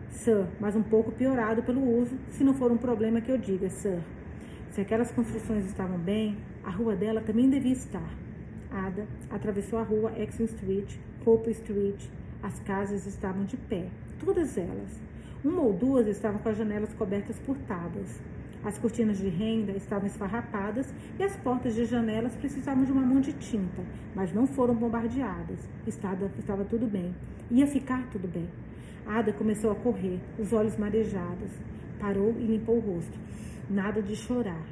Sir, 0.09 0.45
mas 0.59 0.75
um 0.75 0.83
pouco 0.83 1.13
piorado 1.13 1.63
pelo 1.63 1.81
uso, 1.97 2.17
se 2.31 2.43
não 2.43 2.53
for 2.53 2.73
um 2.73 2.77
problema 2.77 3.21
que 3.21 3.31
eu 3.31 3.37
diga, 3.37 3.69
Sir. 3.69 4.01
Se 4.71 4.81
aquelas 4.81 5.09
construções 5.09 5.65
estavam 5.67 5.97
bem, 5.97 6.37
a 6.65 6.69
rua 6.69 6.97
dela 6.97 7.21
também 7.21 7.49
devia 7.49 7.71
estar. 7.71 8.13
Ada 8.69 9.07
atravessou 9.29 9.79
a 9.79 9.83
rua 9.83 10.11
Exon 10.19 10.43
Street, 10.43 10.97
Hope 11.25 11.49
Street. 11.51 12.09
As 12.45 12.59
casas 12.59 13.07
estavam 13.07 13.43
de 13.43 13.57
pé, 13.57 13.87
todas 14.23 14.55
elas. 14.55 15.01
Uma 15.43 15.63
ou 15.63 15.73
duas 15.73 16.05
estavam 16.05 16.39
com 16.39 16.47
as 16.47 16.55
janelas 16.55 16.93
cobertas 16.93 17.39
por 17.39 17.57
tábuas. 17.57 18.21
As 18.63 18.77
cortinas 18.77 19.17
de 19.17 19.29
renda 19.29 19.71
estavam 19.71 20.05
esfarrapadas 20.05 20.93
e 21.17 21.23
as 21.23 21.35
portas 21.37 21.73
de 21.73 21.85
janelas 21.85 22.35
precisavam 22.35 22.83
de 22.83 22.91
uma 22.91 23.01
mão 23.01 23.19
de 23.19 23.33
tinta, 23.33 23.81
mas 24.13 24.31
não 24.31 24.45
foram 24.45 24.75
bombardeadas. 24.75 25.57
Estava, 25.87 26.31
estava 26.37 26.63
tudo 26.63 26.85
bem. 26.85 27.15
Ia 27.49 27.65
ficar 27.65 28.07
tudo 28.11 28.27
bem. 28.27 28.47
Ada 29.07 29.33
começou 29.33 29.71
a 29.71 29.75
correr, 29.75 30.19
os 30.37 30.53
olhos 30.53 30.77
marejados. 30.77 31.49
Parou 31.99 32.35
e 32.37 32.45
limpou 32.45 32.77
o 32.77 32.79
rosto. 32.79 33.17
Nada 33.67 34.03
de 34.03 34.15
chorar. 34.15 34.67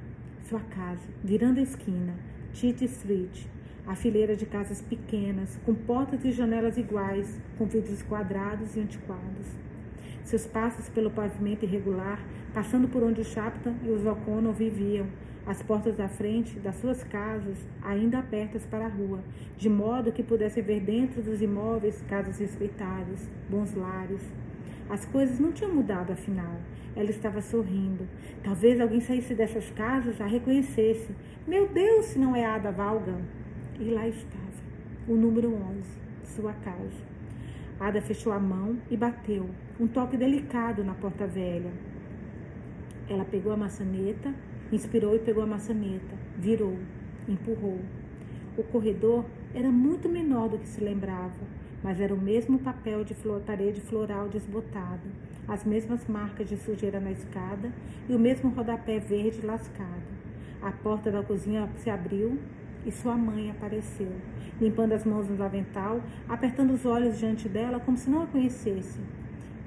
Sua 0.48 0.60
casa, 0.60 1.08
virando 1.24 1.60
a 1.60 1.64
esquina, 1.64 2.14
Tite 2.54 2.86
Street, 2.86 3.48
a 3.86 3.96
fileira 3.96 4.36
de 4.36 4.46
casas 4.46 4.82
pequenas, 4.82 5.60
com 5.66 5.74
portas 5.74 6.24
e 6.24 6.32
janelas 6.32 6.78
iguais, 6.78 7.40
com 7.58 7.66
vidros 7.66 8.02
quadrados 8.02 8.76
e 8.76 8.80
antiquados. 8.80 9.48
Seus 10.24 10.46
passos 10.46 10.88
pelo 10.90 11.12
pavimento 11.12 11.66
irregular, 11.66 12.20
passando 12.54 12.88
por 12.88 13.04
onde 13.04 13.22
o 13.22 13.26
Chapta 13.26 13.74
e 13.84 13.90
os 13.90 14.06
O'Connell 14.06 14.54
viviam, 14.54 15.06
as 15.46 15.62
portas 15.62 15.98
da 15.98 16.08
frente 16.08 16.58
das 16.60 16.76
suas 16.76 17.04
casas 17.04 17.58
ainda 17.82 18.20
abertas 18.20 18.66
para 18.66 18.86
a 18.86 18.90
rua, 18.90 19.20
de 19.58 19.70
modo 19.70 20.14
que 20.14 20.24
pudesse 20.24 20.62
ver 20.62 20.80
dentro 20.80 21.22
dos 21.22 21.42
imóveis 21.42 22.02
casas 22.08 22.40
respeitáveis, 22.40 23.30
bons 23.50 23.74
lares. 23.74 24.22
As 24.90 25.04
coisas 25.06 25.40
não 25.40 25.52
tinham 25.52 25.74
mudado, 25.74 26.14
afinal. 26.14 26.56
Ela 26.96 27.10
estava 27.10 27.42
sorrindo. 27.42 28.08
Talvez 28.44 28.80
alguém 28.80 29.02
saísse 29.02 29.34
dessas 29.34 29.70
casas 29.72 30.22
a 30.22 30.26
reconhecesse. 30.26 31.10
Meu 31.46 31.68
Deus, 31.68 32.06
se 32.06 32.20
não 32.20 32.36
é 32.36 32.46
Ada 32.46 32.72
Valgan! 32.72 33.43
E 33.84 33.90
lá 33.90 34.08
estava, 34.08 34.64
o 35.10 35.14
número 35.14 35.54
11, 35.54 35.84
sua 36.24 36.54
casa. 36.54 37.04
Ada 37.78 38.02
fechou 38.02 38.32
a 38.32 38.40
mão 38.40 38.78
e 38.90 38.96
bateu, 38.96 39.50
um 39.78 39.86
toque 39.88 40.16
delicado 40.16 40.86
na 40.86 40.94
porta 40.94 41.28
velha. 41.28 41.70
Ela 43.10 43.26
pegou 43.26 43.52
a 43.52 43.58
maçaneta, 43.58 44.34
inspirou 44.72 45.14
e 45.18 45.20
pegou 45.20 45.44
a 45.44 45.46
maçaneta, 45.46 46.16
virou, 46.38 46.78
empurrou. 47.28 47.82
O 48.58 48.64
corredor 48.64 49.26
era 49.54 49.70
muito 49.70 50.08
menor 50.08 50.48
do 50.48 50.60
que 50.60 50.68
se 50.70 50.82
lembrava, 50.82 51.44
mas 51.84 52.00
era 52.00 52.14
o 52.14 52.22
mesmo 52.22 52.60
papel 52.60 53.04
de 53.04 53.14
flor, 53.14 53.42
parede 53.42 53.82
floral 53.82 54.30
desbotado, 54.30 55.10
as 55.46 55.66
mesmas 55.66 56.08
marcas 56.08 56.48
de 56.48 56.56
sujeira 56.56 57.02
na 57.02 57.12
escada 57.12 57.70
e 58.08 58.16
o 58.16 58.20
mesmo 58.20 58.50
rodapé 58.52 58.98
verde 58.98 59.46
lascado. 59.46 60.14
A 60.62 60.72
porta 60.72 61.12
da 61.12 61.22
cozinha 61.22 61.70
se 61.76 61.90
abriu 61.90 62.40
e 62.86 62.92
sua 62.92 63.16
mãe 63.16 63.50
apareceu, 63.50 64.12
limpando 64.60 64.94
as 64.94 65.06
mãos 65.06 65.30
no 65.30 65.44
avental, 65.44 66.02
apertando 66.28 66.72
os 66.72 66.86
olhos 66.86 67.18
diante 67.18 67.48
dela 67.48 67.80
como 67.80 67.98
se 67.98 68.10
não 68.10 68.24
a 68.24 68.28
conhecesse. 68.28 69.00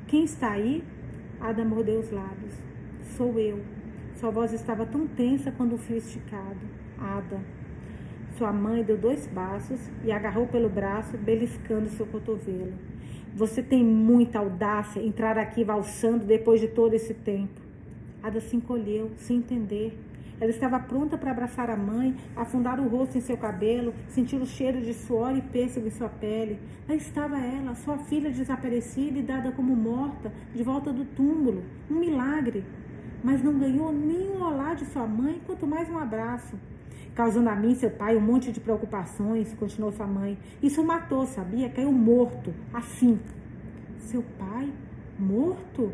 Quem 0.07 0.25
está 0.25 0.53
aí? 0.53 0.85
Ada 1.41 1.65
mordeu 1.65 2.01
os 2.01 2.11
lábios. 2.11 2.55
Sou 3.17 3.39
eu. 3.39 3.61
Sua 4.15 4.31
voz 4.31 4.53
estava 4.53 4.87
tão 4.87 5.07
tensa 5.07 5.53
quando 5.53 5.75
o 5.75 5.79
fio 5.79 5.97
esticado. 5.97 6.61
Ada. 6.99 7.41
Sua 8.39 8.53
mãe 8.53 8.83
deu 8.83 8.97
dois 8.97 9.27
passos 9.27 9.81
e 10.05 10.13
agarrou 10.13 10.47
pelo 10.47 10.69
braço, 10.69 11.17
beliscando 11.17 11.89
seu 11.89 12.07
cotovelo. 12.07 12.73
Você 13.35 13.63
tem 13.63 13.85
muita 13.85 14.39
audácia 14.39 15.01
entrar 15.01 15.37
aqui 15.39 15.65
valsando 15.65 16.25
depois 16.25 16.61
de 16.61 16.69
todo 16.69 16.95
esse 16.95 17.13
tempo. 17.13 17.61
Ada 18.23 18.41
se 18.41 18.57
encolheu, 18.57 19.11
sem 19.17 19.39
entender. 19.39 19.99
Ela 20.39 20.51
estava 20.51 20.79
pronta 20.79 21.17
para 21.17 21.31
abraçar 21.31 21.71
a 21.71 21.77
mãe, 21.77 22.15
afundar 22.35 22.79
o 22.79 22.89
rosto 22.89 23.17
em 23.17 23.23
seu 23.23 23.37
cabelo, 23.39 23.95
sentir 24.09 24.37
o 24.37 24.47
cheiro 24.47 24.83
de 24.83 24.93
suor 24.93 25.35
e 25.35 25.41
pêssego 25.41 25.87
em 25.87 25.91
sua 25.91 26.09
pele. 26.09 26.59
Lá 26.87 26.95
estava 26.95 27.39
ela, 27.39 27.75
sua 27.75 27.97
filha 27.99 28.31
desaparecida 28.31 29.19
e 29.19 29.23
dada 29.23 29.51
como 29.53 29.75
morta, 29.75 30.31
de 30.55 30.63
volta 30.63 30.93
do 30.93 31.05
túmulo. 31.05 31.65
Um 31.91 31.99
milagre. 31.99 32.65
Mas 33.25 33.43
não 33.43 33.59
ganhou 33.59 33.91
nem 33.93 34.29
um 34.31 34.43
olá 34.43 34.75
de 34.75 34.85
sua 34.87 35.07
mãe, 35.07 35.41
quanto 35.47 35.67
mais 35.67 35.89
um 35.89 35.99
abraço. 35.99 36.57
Causando 37.15 37.49
a 37.49 37.57
mim, 37.57 37.75
seu 37.75 37.91
pai, 37.91 38.15
um 38.15 38.21
monte 38.21 38.53
de 38.53 38.61
preocupações, 38.61 39.55
continuou 39.55 39.91
sua 39.91 40.07
mãe. 40.07 40.37
Isso 40.63 40.85
matou, 40.85 41.25
sabia? 41.25 41.71
Caiu 41.71 41.91
morto, 41.91 42.53
assim. 42.75 43.19
Seu 43.99 44.23
pai? 44.39 44.71
Morto? 45.19 45.93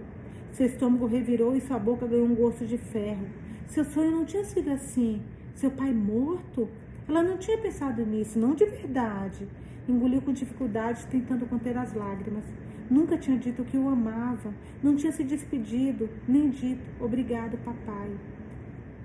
Seu 0.51 0.67
estômago 0.67 1.07
revirou 1.07 1.55
e 1.55 1.61
sua 1.61 1.79
boca 1.79 2.09
ganhou 2.09 2.27
um 2.27 2.35
gosto 2.35 2.67
de 2.67 2.77
ferro. 2.77 3.25
Seu 3.73 3.87
sonho 3.87 4.11
não 4.11 4.27
tinha 4.27 4.45
sido 4.45 4.71
assim. 4.71 5.23
Seu 5.55 5.71
pai 5.71 5.95
morto? 5.95 6.69
Ela 7.09 7.23
não 7.23 7.39
tinha 7.39 7.57
pensado 7.57 8.05
nisso, 8.05 8.39
não 8.39 8.55
de 8.55 8.67
verdade. 8.67 9.49
Engoliu 9.89 10.21
com 10.21 10.31
dificuldade, 10.31 11.07
tentando 11.07 11.47
conter 11.47 11.79
as 11.79 11.95
lágrimas. 11.95 12.45
Nunca 12.91 13.17
tinha 13.17 13.39
dito 13.39 13.65
que 13.65 13.79
o 13.79 13.89
amava, 13.89 14.53
não 14.83 14.95
tinha 14.95 15.11
se 15.11 15.25
despedido, 15.25 16.07
nem 16.29 16.51
dito 16.51 16.83
obrigado, 17.01 17.57
papai. 17.65 18.11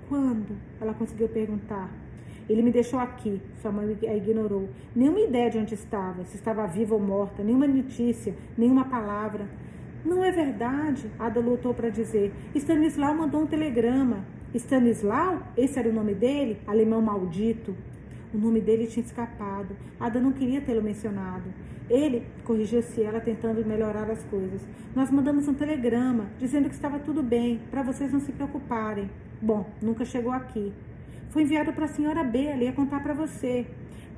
Quando? 0.06 0.54
Ela 0.78 0.92
conseguiu 0.92 1.30
perguntar. 1.30 1.90
Ele 2.46 2.60
me 2.60 2.70
deixou 2.70 3.00
aqui, 3.00 3.40
sua 3.62 3.72
mãe 3.72 3.96
a 4.02 4.14
ignorou. 4.14 4.68
Nenhuma 4.94 5.20
ideia 5.20 5.48
de 5.48 5.56
onde 5.56 5.72
estava, 5.72 6.26
se 6.26 6.36
estava 6.36 6.66
viva 6.66 6.94
ou 6.94 7.00
morta, 7.00 7.42
nenhuma 7.42 7.66
notícia, 7.66 8.34
nenhuma 8.54 8.84
palavra. 8.84 9.48
Não 10.04 10.22
é 10.22 10.30
verdade, 10.30 11.10
Ada 11.18 11.40
lutou 11.40 11.72
para 11.72 11.88
dizer. 11.88 12.34
Stanislau 12.54 13.14
mandou 13.14 13.40
um 13.40 13.46
telegrama. 13.46 14.36
Stanislau? 14.54 15.42
Esse 15.56 15.78
era 15.78 15.88
o 15.88 15.92
nome 15.92 16.14
dele? 16.14 16.58
Alemão 16.66 17.02
maldito. 17.02 17.74
O 18.32 18.38
nome 18.38 18.60
dele 18.60 18.86
tinha 18.86 19.04
escapado. 19.04 19.76
Ada 19.98 20.20
não 20.20 20.32
queria 20.32 20.60
tê-lo 20.60 20.82
mencionado. 20.82 21.52
Ele 21.88 22.26
corrigiu-se 22.44 23.02
ela 23.02 23.20
tentando 23.20 23.64
melhorar 23.64 24.10
as 24.10 24.22
coisas. 24.24 24.60
Nós 24.94 25.10
mandamos 25.10 25.48
um 25.48 25.54
telegrama 25.54 26.26
dizendo 26.38 26.68
que 26.68 26.74
estava 26.74 26.98
tudo 26.98 27.22
bem, 27.22 27.60
para 27.70 27.82
vocês 27.82 28.12
não 28.12 28.20
se 28.20 28.32
preocuparem. 28.32 29.10
Bom, 29.40 29.66
nunca 29.80 30.04
chegou 30.04 30.32
aqui. 30.32 30.72
Foi 31.30 31.42
enviado 31.42 31.72
para 31.72 31.86
a 31.86 31.88
senhora 31.88 32.24
B, 32.24 32.44
ela 32.44 32.64
ia 32.64 32.72
contar 32.72 33.02
para 33.02 33.14
você. 33.14 33.66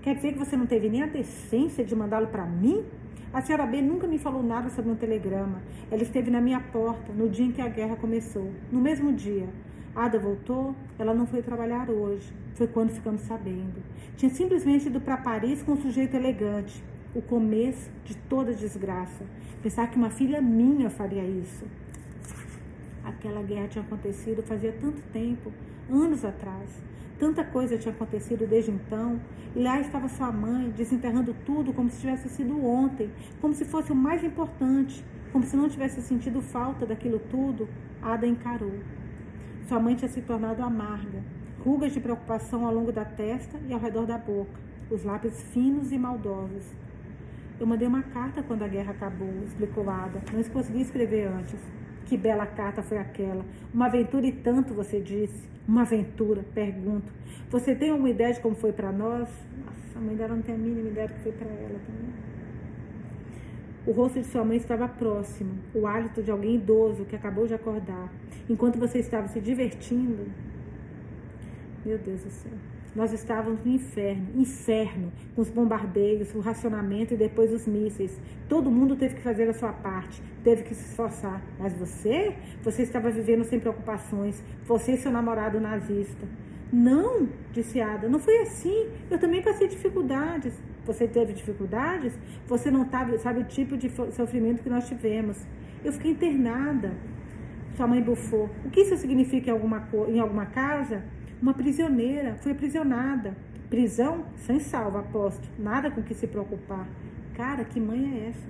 Quer 0.03 0.15
dizer 0.15 0.33
que 0.33 0.39
você 0.39 0.57
não 0.57 0.67
teve 0.67 0.89
nem 0.89 1.03
a 1.03 1.07
decência 1.07 1.85
de 1.85 1.95
mandá-lo 1.95 2.29
para 2.29 2.47
mim? 2.47 2.85
A 3.33 3.41
senhora 3.41 3.67
B 3.67 3.81
nunca 3.81 4.09
me 4.09 4.19
falou 4.19 4.43
nada 4.43 4.69
sobre 4.71 4.91
um 4.91 4.97
telegrama. 4.97 5.61
Ela 5.91 6.03
esteve 6.03 6.31
na 6.31 6.41
minha 6.41 6.59
porta 6.59 7.13
no 7.13 7.29
dia 7.29 7.47
em 7.47 7.53
que 7.53 7.61
a 7.61 7.69
guerra 7.69 7.95
começou, 7.95 8.51
no 8.73 8.81
mesmo 8.81 9.13
dia. 9.13 9.47
Ada 9.95 10.19
voltou, 10.19 10.75
ela 10.99 11.13
não 11.13 11.27
foi 11.27 11.43
trabalhar 11.43 11.91
hoje. 11.91 12.33
Foi 12.55 12.67
quando 12.67 12.91
ficamos 12.91 13.23
sabendo. 13.23 13.83
Tinha 14.17 14.31
simplesmente 14.31 14.87
ido 14.87 15.01
para 15.01 15.17
Paris 15.17 15.63
com 15.63 15.73
um 15.73 15.81
sujeito 15.81 16.15
elegante. 16.15 16.83
O 17.15 17.21
começo 17.21 17.91
de 18.05 18.17
toda 18.17 18.53
desgraça. 18.55 19.25
Pensar 19.63 19.91
que 19.91 19.97
uma 19.97 20.11
filha 20.11 20.41
minha 20.41 20.89
faria 20.91 21.25
isso. 21.25 21.65
Aquela 23.05 23.43
guerra 23.43 23.69
tinha 23.69 23.85
acontecido 23.85 24.43
fazia 24.43 24.73
tanto 24.81 25.03
tempo, 25.13 25.53
anos 25.91 26.25
atrás. 26.25 26.71
Tanta 27.19 27.45
coisa 27.45 27.77
tinha 27.77 27.93
acontecido 27.93 28.47
desde 28.47 28.71
então, 28.71 29.21
e 29.55 29.63
lá 29.63 29.81
estava 29.81 30.09
sua 30.09 30.31
mãe 30.31 30.71
desenterrando 30.71 31.35
tudo 31.45 31.73
como 31.73 31.91
se 31.91 32.01
tivesse 32.01 32.29
sido 32.29 32.65
ontem, 32.65 33.11
como 33.41 33.53
se 33.53 33.65
fosse 33.65 33.91
o 33.93 33.95
mais 33.95 34.23
importante, 34.23 35.05
como 35.33 35.45
se 35.45 35.57
não 35.57 35.69
tivesse 35.69 36.01
sentido 36.01 36.41
falta 36.41 36.87
daquilo 36.87 37.19
tudo. 37.31 37.69
Ada 38.01 38.27
encarou. 38.27 38.73
Sua 39.71 39.79
mãe 39.79 39.95
tinha 39.95 40.09
se 40.09 40.21
tornado 40.21 40.65
amarga, 40.65 41.23
rugas 41.65 41.93
de 41.93 42.01
preocupação 42.01 42.67
ao 42.67 42.75
longo 42.75 42.91
da 42.91 43.05
testa 43.05 43.57
e 43.69 43.73
ao 43.73 43.79
redor 43.79 44.05
da 44.05 44.19
boca, 44.19 44.59
os 44.91 45.05
lábios 45.05 45.41
finos 45.53 45.93
e 45.93 45.97
maldosos. 45.97 46.75
Eu 47.61 47.69
mandei 47.69 47.87
uma 47.87 48.03
carta 48.03 48.43
quando 48.43 48.65
a 48.65 48.67
guerra 48.67 48.91
acabou, 48.91 49.33
explicou 49.47 49.89
Ada. 49.89 50.21
Não 50.33 50.43
consegui 50.43 50.81
escrever 50.81 51.29
antes. 51.29 51.61
Que 52.07 52.17
bela 52.17 52.47
carta 52.47 52.83
foi 52.83 52.99
aquela. 52.99 53.45
Uma 53.73 53.87
aventura 53.87 54.27
e 54.27 54.33
tanto, 54.33 54.75
você 54.75 55.01
disse. 55.01 55.49
Uma 55.69 55.83
aventura, 55.83 56.45
pergunto. 56.53 57.13
Você 57.49 57.73
tem 57.73 57.91
alguma 57.91 58.11
ideia 58.11 58.35
de 58.35 58.41
como 58.41 58.57
foi 58.57 58.73
para 58.73 58.91
nós? 58.91 59.29
Nossa, 59.65 59.99
a 59.99 60.01
mãe 60.01 60.17
dela 60.17 60.35
não 60.35 60.43
tem 60.43 60.57
a 60.57 60.59
mínima 60.59 60.89
ideia 60.89 61.07
do 61.07 61.15
que 61.15 61.21
foi 61.21 61.33
para 61.33 61.49
ela 61.49 61.79
também. 61.87 62.30
O 63.87 63.93
rosto 63.93 64.21
de 64.21 64.27
sua 64.27 64.45
mãe 64.45 64.59
estava 64.59 64.87
próximo, 64.87 65.55
o 65.75 65.87
hálito 65.87 66.23
de 66.23 66.31
alguém 66.31 66.57
idoso 66.57 67.07
que 67.07 67.17
acabou 67.17 67.47
de 67.47 67.55
acordar. 67.55 68.13
Enquanto 68.49 68.79
você 68.79 68.99
estava 68.99 69.27
se 69.29 69.41
divertindo. 69.41 70.27
Meu 71.85 71.97
Deus 71.97 72.23
do 72.23 72.31
céu. 72.31 72.53
Nós 72.95 73.13
estávamos 73.13 73.65
no 73.65 73.71
inferno, 73.71 74.27
inferno, 74.35 75.13
com 75.35 75.41
os 75.41 75.49
bombardeios, 75.49 76.35
o 76.35 76.41
racionamento 76.41 77.15
e 77.15 77.17
depois 77.17 77.53
os 77.53 77.67
mísseis. 77.67 78.21
Todo 78.49 78.71
mundo 78.71 78.97
teve 78.97 79.15
que 79.15 79.23
fazer 79.23 79.49
a 79.49 79.55
sua 79.55 79.73
parte, 79.73 80.21
teve 80.43 80.65
que 80.65 80.75
se 80.75 80.91
esforçar. 80.91 81.41
Mas 81.59 81.73
você, 81.75 82.35
você 82.63 82.83
estava 82.83 83.09
vivendo 83.11 83.45
sem 83.45 83.61
preocupações, 83.61 84.43
você 84.65 84.93
e 84.93 84.97
seu 84.99 85.13
namorado 85.13 85.61
nazista. 85.61 86.27
Não, 86.73 87.29
disse 87.53 87.81
Ada, 87.81 88.09
não 88.09 88.19
foi 88.19 88.43
assim. 88.43 88.89
Eu 89.09 89.19
também 89.19 89.41
passei 89.41 89.69
dificuldades. 89.69 90.53
Você 90.85 91.07
teve 91.07 91.33
dificuldades? 91.33 92.13
Você 92.47 92.71
não 92.71 92.89
sabe, 92.89 93.19
sabe 93.19 93.41
o 93.41 93.45
tipo 93.45 93.77
de 93.77 93.91
sofrimento 94.13 94.63
que 94.63 94.71
nós 94.71 94.89
tivemos. 94.89 95.37
Eu 95.85 95.93
fiquei 95.93 96.13
internada. 96.13 96.93
Sua 97.77 97.87
mãe 97.87 98.03
bufou. 98.03 98.51
O 98.65 98.71
que 98.71 98.81
isso 98.81 98.97
significa 98.97 99.51
em 99.51 99.53
alguma, 99.53 99.89
em 100.09 100.19
alguma 100.19 100.47
casa? 100.47 101.05
Uma 101.41 101.55
prisioneira 101.55 102.37
foi 102.37 102.53
aprisionada. 102.53 103.37
Prisão 103.69 104.27
sem 104.37 104.59
salvo, 104.59 104.99
aposto. 104.99 105.49
Nada 105.59 105.91
com 105.91 106.03
que 106.03 106.15
se 106.15 106.27
preocupar. 106.27 106.87
Cara, 107.35 107.65
que 107.65 107.81
mãe 107.81 108.05
é 108.05 108.29
essa? 108.29 108.49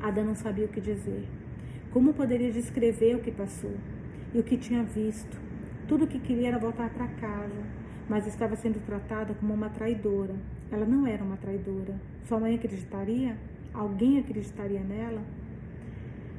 Ada 0.00 0.24
não 0.24 0.34
sabia 0.34 0.64
o 0.64 0.68
que 0.68 0.80
dizer. 0.80 1.28
Como 1.92 2.14
poderia 2.14 2.50
descrever 2.50 3.14
o 3.14 3.20
que 3.20 3.30
passou 3.30 3.76
e 4.34 4.38
o 4.38 4.42
que 4.42 4.56
tinha 4.56 4.82
visto? 4.82 5.38
Tudo 5.86 6.04
o 6.04 6.08
que 6.08 6.18
queria 6.18 6.48
era 6.48 6.58
voltar 6.58 6.88
para 6.90 7.06
casa, 7.06 7.62
mas 8.12 8.26
estava 8.26 8.54
sendo 8.56 8.78
tratada 8.84 9.32
como 9.32 9.54
uma 9.54 9.70
traidora. 9.70 10.34
Ela 10.70 10.84
não 10.84 11.06
era 11.06 11.24
uma 11.24 11.38
traidora. 11.38 11.94
Sua 12.28 12.38
mãe 12.38 12.54
acreditaria? 12.56 13.38
Alguém 13.72 14.18
acreditaria 14.18 14.80
nela? 14.80 15.22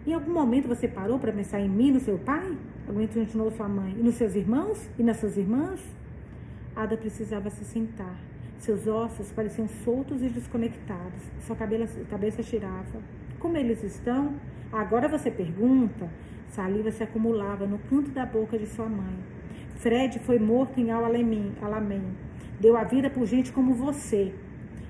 Em 0.05 0.13
algum 0.13 0.31
momento 0.31 0.67
você 0.67 0.87
parou 0.87 1.17
para 1.17 1.31
pensar 1.31 1.59
em 1.59 1.67
mim, 1.67 1.89
no 1.89 1.99
seu 1.99 2.19
pai? 2.19 2.55
Continuou 2.85 3.49
sua 3.49 3.67
mãe. 3.67 3.95
E 3.97 4.03
nos 4.03 4.13
seus 4.13 4.35
irmãos? 4.35 4.87
E 4.99 5.01
nas 5.01 5.17
suas 5.17 5.35
irmãs? 5.35 5.81
Ada 6.75 6.95
precisava 6.95 7.49
se 7.49 7.65
sentar. 7.65 8.19
Seus 8.59 8.85
ossos 8.85 9.31
pareciam 9.31 9.67
soltos 9.83 10.21
e 10.21 10.29
desconectados. 10.29 11.23
Sua 11.47 11.55
cabeça, 11.55 11.99
cabeça 12.07 12.43
girava. 12.43 13.01
Como 13.39 13.57
eles 13.57 13.81
estão? 13.81 14.35
Agora 14.71 15.07
você 15.07 15.31
pergunta. 15.31 16.07
Saliva 16.49 16.91
se 16.91 17.01
acumulava 17.01 17.65
no 17.65 17.79
canto 17.79 18.11
da 18.11 18.27
boca 18.27 18.59
de 18.59 18.67
sua 18.67 18.85
mãe. 18.85 19.17
Fred 19.75 20.19
foi 20.19 20.39
morto 20.39 20.79
em 20.79 20.91
Alamein. 20.91 22.15
Deu 22.59 22.77
a 22.77 22.83
vida 22.83 23.09
por 23.09 23.25
gente 23.25 23.51
como 23.51 23.73
você. 23.73 24.33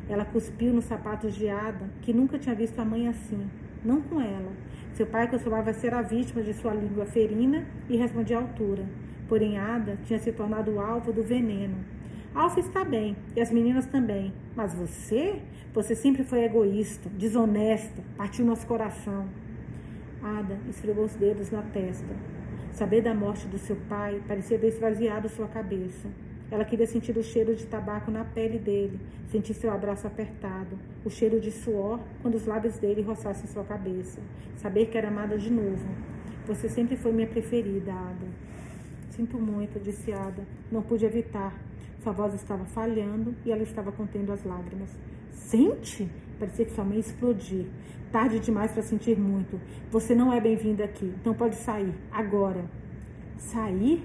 Ela 0.10 0.26
cuspiu 0.26 0.74
nos 0.74 0.86
sapatos 0.86 1.34
de 1.36 1.50
Ada, 1.50 1.90
que 2.02 2.14
nunca 2.14 2.38
tinha 2.38 2.54
visto 2.54 2.78
a 2.80 2.86
mãe 2.86 3.08
assim. 3.08 3.50
Não 3.84 4.02
com 4.02 4.22
ela 4.22 4.52
seu 4.94 5.08
pai 5.08 5.28
costumava 5.28 5.74
ser 5.74 5.92
a 5.92 6.04
vítima 6.04 6.44
de 6.44 6.54
sua 6.54 6.72
língua 6.72 7.06
ferina 7.06 7.66
e 7.90 7.98
respondia 7.98 8.38
à 8.38 8.42
altura. 8.42 8.86
Porém, 9.28 9.58
Ada 9.58 9.98
tinha 10.06 10.20
se 10.20 10.32
tornado 10.32 10.80
alvo 10.80 11.12
do 11.12 11.24
veneno. 11.24 11.78
Alfa 12.36 12.60
está 12.60 12.84
bem, 12.84 13.16
e 13.36 13.42
as 13.42 13.52
meninas 13.52 13.88
também. 13.88 14.32
Mas 14.56 14.74
você? 14.76 15.42
Você 15.74 15.96
sempre 15.96 16.24
foi 16.24 16.44
egoísta, 16.44 17.10
desonesta, 17.10 18.04
partiu 18.16 18.46
nosso 18.46 18.68
coração. 18.68 19.28
Ada 20.22 20.60
esfregou 20.70 21.06
os 21.06 21.16
dedos 21.16 21.50
na 21.50 21.64
testa. 21.64 22.14
Saber 22.74 23.02
da 23.02 23.14
morte 23.14 23.46
do 23.48 23.60
seu 23.60 23.76
pai 23.88 24.20
parecia 24.28 24.58
ter 24.58 24.68
esvaziado 24.68 25.30
sua 25.30 25.48
cabeça. 25.48 26.10
Ela 26.50 26.66
queria 26.66 26.88
sentir 26.88 27.16
o 27.16 27.24
cheiro 27.24 27.56
de 27.56 27.68
tabaco 27.68 28.10
na 28.10 28.26
pele 28.26 28.58
dele, 28.58 29.00
sentir 29.28 29.54
seu 29.54 29.72
abraço 29.72 30.08
apertado, 30.08 30.78
o 31.06 31.10
cheiro 31.10 31.40
de 31.40 31.52
suor 31.52 32.00
quando 32.22 32.34
os 32.34 32.48
lábios 32.48 32.80
dele 32.80 33.04
roçassem 33.04 33.48
sua 33.48 33.64
cabeça, 33.64 34.20
saber 34.58 34.88
que 34.88 34.98
era 34.98 35.10
amada 35.10 35.38
de 35.38 35.52
novo. 35.52 35.88
Você 36.48 36.68
sempre 36.68 36.96
foi 36.98 37.12
minha 37.12 37.28
preferida, 37.28 37.92
Ada. 37.92 38.28
Sinto 39.12 39.40
muito, 39.40 39.80
disse 39.80 40.12
Ada. 40.12 40.44
Não 40.72 40.82
pude 40.82 41.06
evitar. 41.06 41.54
Sua 42.02 42.12
voz 42.12 42.34
estava 42.34 42.66
falhando 42.66 43.36
e 43.46 43.52
ela 43.52 43.62
estava 43.62 43.92
contendo 43.92 44.34
as 44.34 44.44
lágrimas. 44.44 44.90
Sente? 45.32 46.10
Parecia 46.40 46.66
que 46.66 46.72
sua 46.72 46.84
mãe 46.84 47.00
explodir. 47.00 47.66
Tarde 48.12 48.40
demais 48.40 48.72
para 48.72 48.84
sentir 48.84 49.18
muito. 49.18 49.60
Você 49.90 50.14
não 50.14 50.32
é 50.32 50.40
bem-vinda 50.40 50.84
aqui, 50.84 51.14
então 51.20 51.34
pode 51.34 51.56
sair, 51.56 51.94
agora. 52.12 52.66
Sair? 53.38 54.04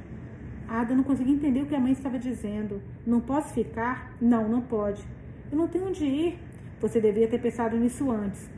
A 0.68 0.80
Ada 0.80 0.94
não 0.94 1.02
conseguia 1.02 1.34
entender 1.34 1.62
o 1.62 1.66
que 1.66 1.74
a 1.74 1.80
mãe 1.80 1.92
estava 1.92 2.18
dizendo. 2.18 2.80
Não 3.06 3.20
posso 3.20 3.54
ficar? 3.54 4.14
Não, 4.20 4.48
não 4.48 4.60
pode. 4.60 5.02
Eu 5.50 5.56
não 5.56 5.66
tenho 5.66 5.86
onde 5.86 6.04
ir. 6.04 6.38
Você 6.80 7.00
devia 7.00 7.26
ter 7.26 7.38
pensado 7.38 7.76
nisso 7.76 8.10
antes. 8.10 8.50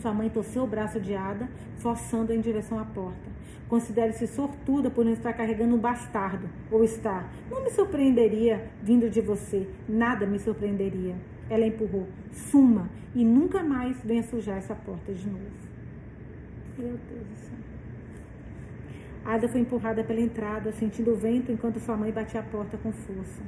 Sua 0.00 0.12
mãe 0.12 0.28
torceu 0.28 0.64
o 0.64 0.66
braço 0.66 1.00
de 1.00 1.14
Ada, 1.14 1.48
forçando-a 1.76 2.34
em 2.34 2.40
direção 2.40 2.78
à 2.78 2.84
porta. 2.84 3.30
Considere-se 3.68 4.26
sortuda 4.26 4.90
por 4.90 5.04
não 5.04 5.12
estar 5.12 5.32
carregando 5.32 5.74
um 5.74 5.78
bastardo. 5.78 6.48
Ou 6.70 6.84
está. 6.84 7.30
Não 7.50 7.62
me 7.62 7.70
surpreenderia 7.70 8.70
vindo 8.82 9.08
de 9.08 9.20
você. 9.20 9.66
Nada 9.88 10.26
me 10.26 10.38
surpreenderia. 10.38 11.14
Ela 11.52 11.66
empurrou. 11.66 12.08
Suma 12.30 12.88
e 13.14 13.22
nunca 13.22 13.62
mais 13.62 14.02
venha 14.02 14.22
sujar 14.22 14.56
essa 14.56 14.74
porta 14.74 15.12
de 15.12 15.28
novo. 15.28 15.50
Meu 16.78 16.96
Deus 16.96 17.26
do 17.26 17.36
céu. 17.36 17.58
Ada 19.22 19.46
foi 19.50 19.60
empurrada 19.60 20.02
pela 20.02 20.18
entrada, 20.18 20.72
sentindo 20.72 21.10
o 21.12 21.14
vento 21.14 21.52
enquanto 21.52 21.78
sua 21.78 21.94
mãe 21.94 22.10
batia 22.10 22.40
a 22.40 22.42
porta 22.42 22.78
com 22.78 22.90
força. 22.90 23.42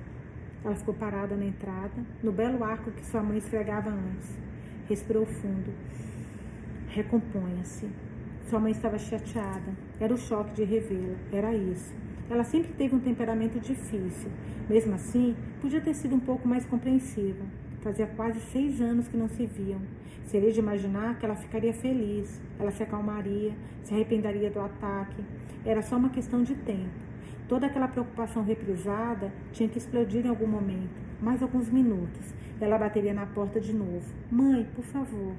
Ela 0.62 0.74
ficou 0.74 0.92
parada 0.92 1.34
na 1.34 1.46
entrada, 1.46 2.04
no 2.22 2.30
belo 2.30 2.62
arco 2.62 2.90
que 2.90 3.06
sua 3.06 3.22
mãe 3.22 3.38
esfregava 3.38 3.88
antes. 3.88 4.36
Respirou 4.86 5.24
fundo. 5.24 5.72
Recomponha-se. 6.88 7.88
Sua 8.50 8.60
mãe 8.60 8.72
estava 8.72 8.98
chateada. 8.98 9.72
Era 9.98 10.12
o 10.12 10.18
choque 10.18 10.52
de 10.52 10.64
revê-la. 10.64 11.16
Era 11.32 11.54
isso. 11.54 11.94
Ela 12.28 12.44
sempre 12.44 12.70
teve 12.74 12.94
um 12.94 13.00
temperamento 13.00 13.58
difícil. 13.58 14.30
Mesmo 14.68 14.94
assim, 14.94 15.34
podia 15.62 15.80
ter 15.80 15.94
sido 15.94 16.14
um 16.14 16.20
pouco 16.20 16.46
mais 16.46 16.66
compreensiva. 16.66 17.63
Fazia 17.84 18.06
quase 18.06 18.40
seis 18.40 18.80
anos 18.80 19.06
que 19.08 19.16
não 19.16 19.28
se 19.28 19.44
viam. 19.44 19.78
Seria 20.24 20.50
de 20.50 20.58
imaginar 20.58 21.18
que 21.18 21.26
ela 21.26 21.36
ficaria 21.36 21.74
feliz, 21.74 22.40
ela 22.58 22.70
se 22.70 22.82
acalmaria, 22.82 23.52
se 23.82 23.92
arrependeria 23.92 24.50
do 24.50 24.58
ataque. 24.58 25.22
Era 25.66 25.82
só 25.82 25.98
uma 25.98 26.08
questão 26.08 26.42
de 26.42 26.54
tempo. 26.54 26.98
Toda 27.46 27.66
aquela 27.66 27.86
preocupação 27.86 28.42
reprisada 28.42 29.30
tinha 29.52 29.68
que 29.68 29.76
explodir 29.76 30.24
em 30.24 30.30
algum 30.30 30.46
momento, 30.46 30.98
mais 31.20 31.42
alguns 31.42 31.68
minutos. 31.68 32.34
Ela 32.58 32.78
bateria 32.78 33.12
na 33.12 33.26
porta 33.26 33.60
de 33.60 33.74
novo. 33.74 34.10
Mãe, 34.30 34.66
por 34.74 34.84
favor. 34.86 35.34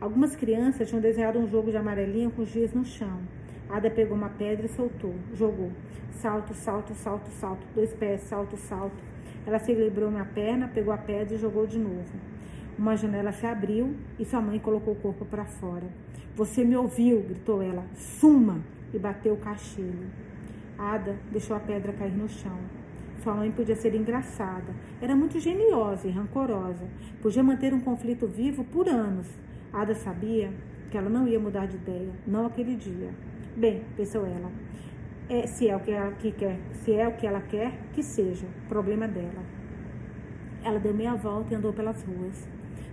Algumas 0.00 0.34
crianças 0.34 0.88
tinham 0.88 1.00
desenhado 1.00 1.38
um 1.38 1.46
jogo 1.46 1.70
de 1.70 1.76
amarelinho 1.76 2.32
com 2.32 2.42
os 2.42 2.48
dias 2.48 2.74
no 2.74 2.84
chão. 2.84 3.20
Ada 3.68 3.88
pegou 3.88 4.16
uma 4.16 4.30
pedra 4.30 4.66
e 4.66 4.68
soltou, 4.68 5.14
jogou. 5.34 5.70
Salto, 6.10 6.52
salto, 6.52 6.92
salto, 6.94 7.30
salto. 7.30 7.64
Dois 7.76 7.94
pés, 7.94 8.22
salto, 8.22 8.56
salto. 8.56 9.09
Ela 9.46 9.58
se 9.58 9.72
equilibrou 9.72 10.10
na 10.10 10.24
perna, 10.24 10.68
pegou 10.68 10.92
a 10.92 10.98
pedra 10.98 11.34
e 11.34 11.38
jogou 11.38 11.66
de 11.66 11.78
novo. 11.78 12.12
Uma 12.78 12.96
janela 12.96 13.32
se 13.32 13.46
abriu 13.46 13.94
e 14.18 14.24
sua 14.24 14.40
mãe 14.40 14.58
colocou 14.58 14.94
o 14.94 14.96
corpo 14.96 15.24
para 15.24 15.44
fora. 15.44 15.86
Você 16.34 16.64
me 16.64 16.76
ouviu, 16.76 17.22
gritou 17.22 17.62
ela. 17.62 17.84
Suma! 17.94 18.60
E 18.92 18.98
bateu 18.98 19.34
o 19.34 19.36
cachilho. 19.36 20.08
Ada 20.78 21.16
deixou 21.30 21.56
a 21.56 21.60
pedra 21.60 21.92
cair 21.92 22.16
no 22.16 22.28
chão. 22.28 22.58
Sua 23.22 23.34
mãe 23.34 23.50
podia 23.50 23.76
ser 23.76 23.94
engraçada. 23.94 24.74
Era 25.00 25.14
muito 25.14 25.38
geniosa 25.38 26.08
e 26.08 26.10
rancorosa. 26.10 26.86
Podia 27.20 27.42
manter 27.42 27.74
um 27.74 27.80
conflito 27.80 28.26
vivo 28.26 28.64
por 28.64 28.88
anos. 28.88 29.26
Ada 29.72 29.94
sabia 29.94 30.50
que 30.90 30.96
ela 30.96 31.08
não 31.08 31.28
ia 31.28 31.38
mudar 31.38 31.66
de 31.66 31.76
ideia, 31.76 32.10
não 32.26 32.46
aquele 32.46 32.74
dia. 32.74 33.10
Bem, 33.56 33.82
pensou 33.96 34.26
ela, 34.26 34.50
é, 35.30 35.46
se 35.46 35.68
é 35.68 35.76
o 35.76 35.80
que 35.80 35.92
ela 35.92 36.10
que 36.10 36.32
quer, 36.32 36.58
se 36.82 36.92
é 36.92 37.06
o 37.06 37.12
que 37.12 37.24
ela 37.24 37.40
quer, 37.40 37.72
que 37.92 38.02
seja, 38.02 38.48
problema 38.68 39.06
dela. 39.06 39.44
Ela 40.64 40.80
deu 40.80 40.92
meia 40.92 41.14
volta 41.14 41.54
e 41.54 41.56
andou 41.56 41.72
pelas 41.72 42.02
ruas. 42.02 42.48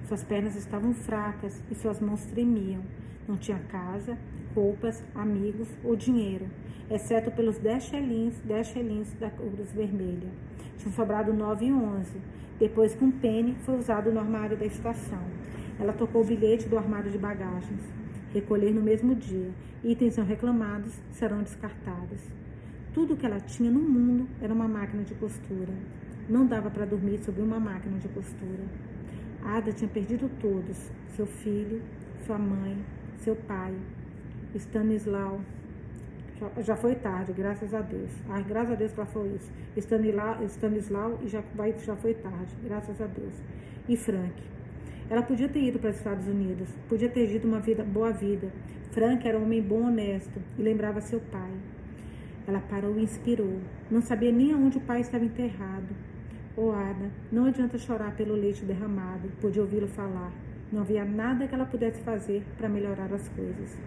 Suas 0.07 0.23
pernas 0.23 0.55
estavam 0.55 0.93
fracas 0.93 1.61
e 1.71 1.75
suas 1.75 1.99
mãos 1.99 2.23
tremiam. 2.27 2.81
Não 3.27 3.35
tinha 3.35 3.57
casa, 3.67 4.15
roupas, 4.53 5.03
amigos 5.15 5.67
ou 5.83 5.95
dinheiro, 5.95 6.45
exceto 6.89 7.31
pelos 7.31 7.57
dez 7.57 7.83
chelins, 7.83 8.39
dez 8.41 8.67
chelins 8.67 9.11
da 9.15 9.31
Cruz 9.31 9.73
Vermelha. 9.73 10.29
Tinham 10.77 10.93
sobrado 10.93 11.33
nove 11.33 11.65
e 11.65 11.73
onze, 11.73 12.21
depois 12.59 12.93
que 12.93 13.03
um 13.03 13.11
pene 13.11 13.55
foi 13.65 13.77
usado 13.77 14.11
no 14.11 14.19
armário 14.19 14.55
da 14.55 14.65
estação. 14.65 15.23
Ela 15.79 15.91
tocou 15.91 16.21
o 16.21 16.25
bilhete 16.25 16.69
do 16.69 16.77
armário 16.77 17.11
de 17.11 17.17
bagagens. 17.17 17.96
Recolher 18.33 18.73
no 18.73 18.81
mesmo 18.81 19.15
dia. 19.15 19.49
Itens 19.83 20.17
não 20.17 20.25
reclamados 20.25 20.93
serão 21.11 21.43
descartados. 21.43 22.19
Tudo 22.93 23.15
que 23.15 23.25
ela 23.25 23.39
tinha 23.39 23.69
no 23.69 23.79
mundo 23.79 24.27
era 24.41 24.53
uma 24.53 24.67
máquina 24.67 25.03
de 25.03 25.13
costura. 25.15 25.73
Não 26.27 26.45
dava 26.45 26.69
para 26.69 26.85
dormir 26.85 27.19
sobre 27.19 27.41
uma 27.41 27.59
máquina 27.59 27.97
de 27.99 28.07
costura. 28.09 28.65
Ada 29.43 29.71
tinha 29.71 29.89
perdido 29.89 30.29
todos: 30.41 30.91
seu 31.15 31.25
filho, 31.25 31.81
sua 32.25 32.37
mãe, 32.37 32.77
seu 33.19 33.35
pai, 33.35 33.73
Stanislau. 34.55 35.39
Já, 36.39 36.61
já 36.61 36.75
foi 36.75 36.95
tarde, 36.95 37.33
graças 37.33 37.73
a 37.73 37.81
Deus. 37.81 38.11
Ah, 38.29 38.41
graças 38.41 38.73
a 38.73 38.75
Deus 38.75 38.91
que 38.91 38.99
ela 38.99 39.09
foi 39.09 39.27
isso. 39.29 39.51
Stanislau, 39.77 40.43
Stanislau 40.45 41.19
e 41.23 41.27
já, 41.27 41.43
já 41.85 41.95
foi 41.95 42.13
tarde, 42.13 42.53
graças 42.63 42.99
a 43.01 43.05
Deus. 43.05 43.33
E 43.87 43.95
Frank. 43.95 44.56
Ela 45.09 45.21
podia 45.21 45.47
ter 45.47 45.63
ido 45.63 45.79
para 45.79 45.91
os 45.91 45.95
Estados 45.95 46.27
Unidos, 46.27 46.67
podia 46.89 47.07
ter 47.07 47.27
tido 47.27 47.45
uma 47.45 47.61
vida, 47.61 47.81
boa 47.81 48.11
vida. 48.11 48.51
Frank 48.91 49.25
era 49.25 49.39
um 49.39 49.43
homem 49.43 49.61
bom, 49.61 49.87
honesto 49.87 50.41
e 50.57 50.61
lembrava 50.61 50.99
seu 50.99 51.21
pai. 51.21 51.51
Ela 52.45 52.59
parou 52.59 52.97
e 52.99 53.03
inspirou. 53.03 53.61
Não 53.89 54.01
sabia 54.01 54.33
nem 54.33 54.51
aonde 54.51 54.77
o 54.77 54.81
pai 54.81 54.99
estava 54.99 55.23
enterrado. 55.23 55.95
Oh, 56.57 56.71
Ada, 56.71 57.09
não 57.31 57.45
adianta 57.45 57.77
chorar 57.77 58.17
pelo 58.17 58.33
leite 58.33 58.65
derramado. 58.65 59.29
Pude 59.39 59.61
ouvi-lo 59.61 59.87
falar. 59.87 60.31
Não 60.73 60.81
havia 60.81 61.05
nada 61.05 61.47
que 61.47 61.55
ela 61.55 61.65
pudesse 61.65 62.01
fazer 62.01 62.43
para 62.57 62.67
melhorar 62.67 63.13
as 63.13 63.29
coisas. 63.29 63.77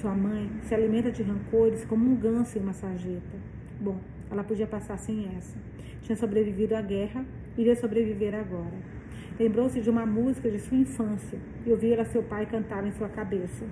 Sua 0.00 0.14
mãe 0.16 0.50
se 0.62 0.74
alimenta 0.74 1.12
de 1.12 1.22
rancores 1.22 1.84
como 1.84 2.10
um 2.10 2.16
ganso 2.16 2.58
em 2.58 2.62
uma 2.62 2.72
sarjeta. 2.72 3.38
Bom, 3.80 4.00
ela 4.28 4.42
podia 4.42 4.66
passar 4.66 4.98
sem 4.98 5.28
essa. 5.36 5.56
Tinha 6.02 6.16
sobrevivido 6.16 6.74
à 6.74 6.82
guerra, 6.82 7.24
iria 7.56 7.76
sobreviver 7.76 8.34
agora. 8.34 8.95
Lembrou-se 9.38 9.78
de 9.82 9.90
uma 9.90 10.06
música 10.06 10.50
de 10.50 10.58
sua 10.58 10.78
infância 10.78 11.38
e 11.66 11.70
ouvira 11.70 12.06
seu 12.06 12.22
pai 12.22 12.46
cantar 12.46 12.86
em 12.86 12.92
sua 12.92 13.08
cabeça. 13.08 13.66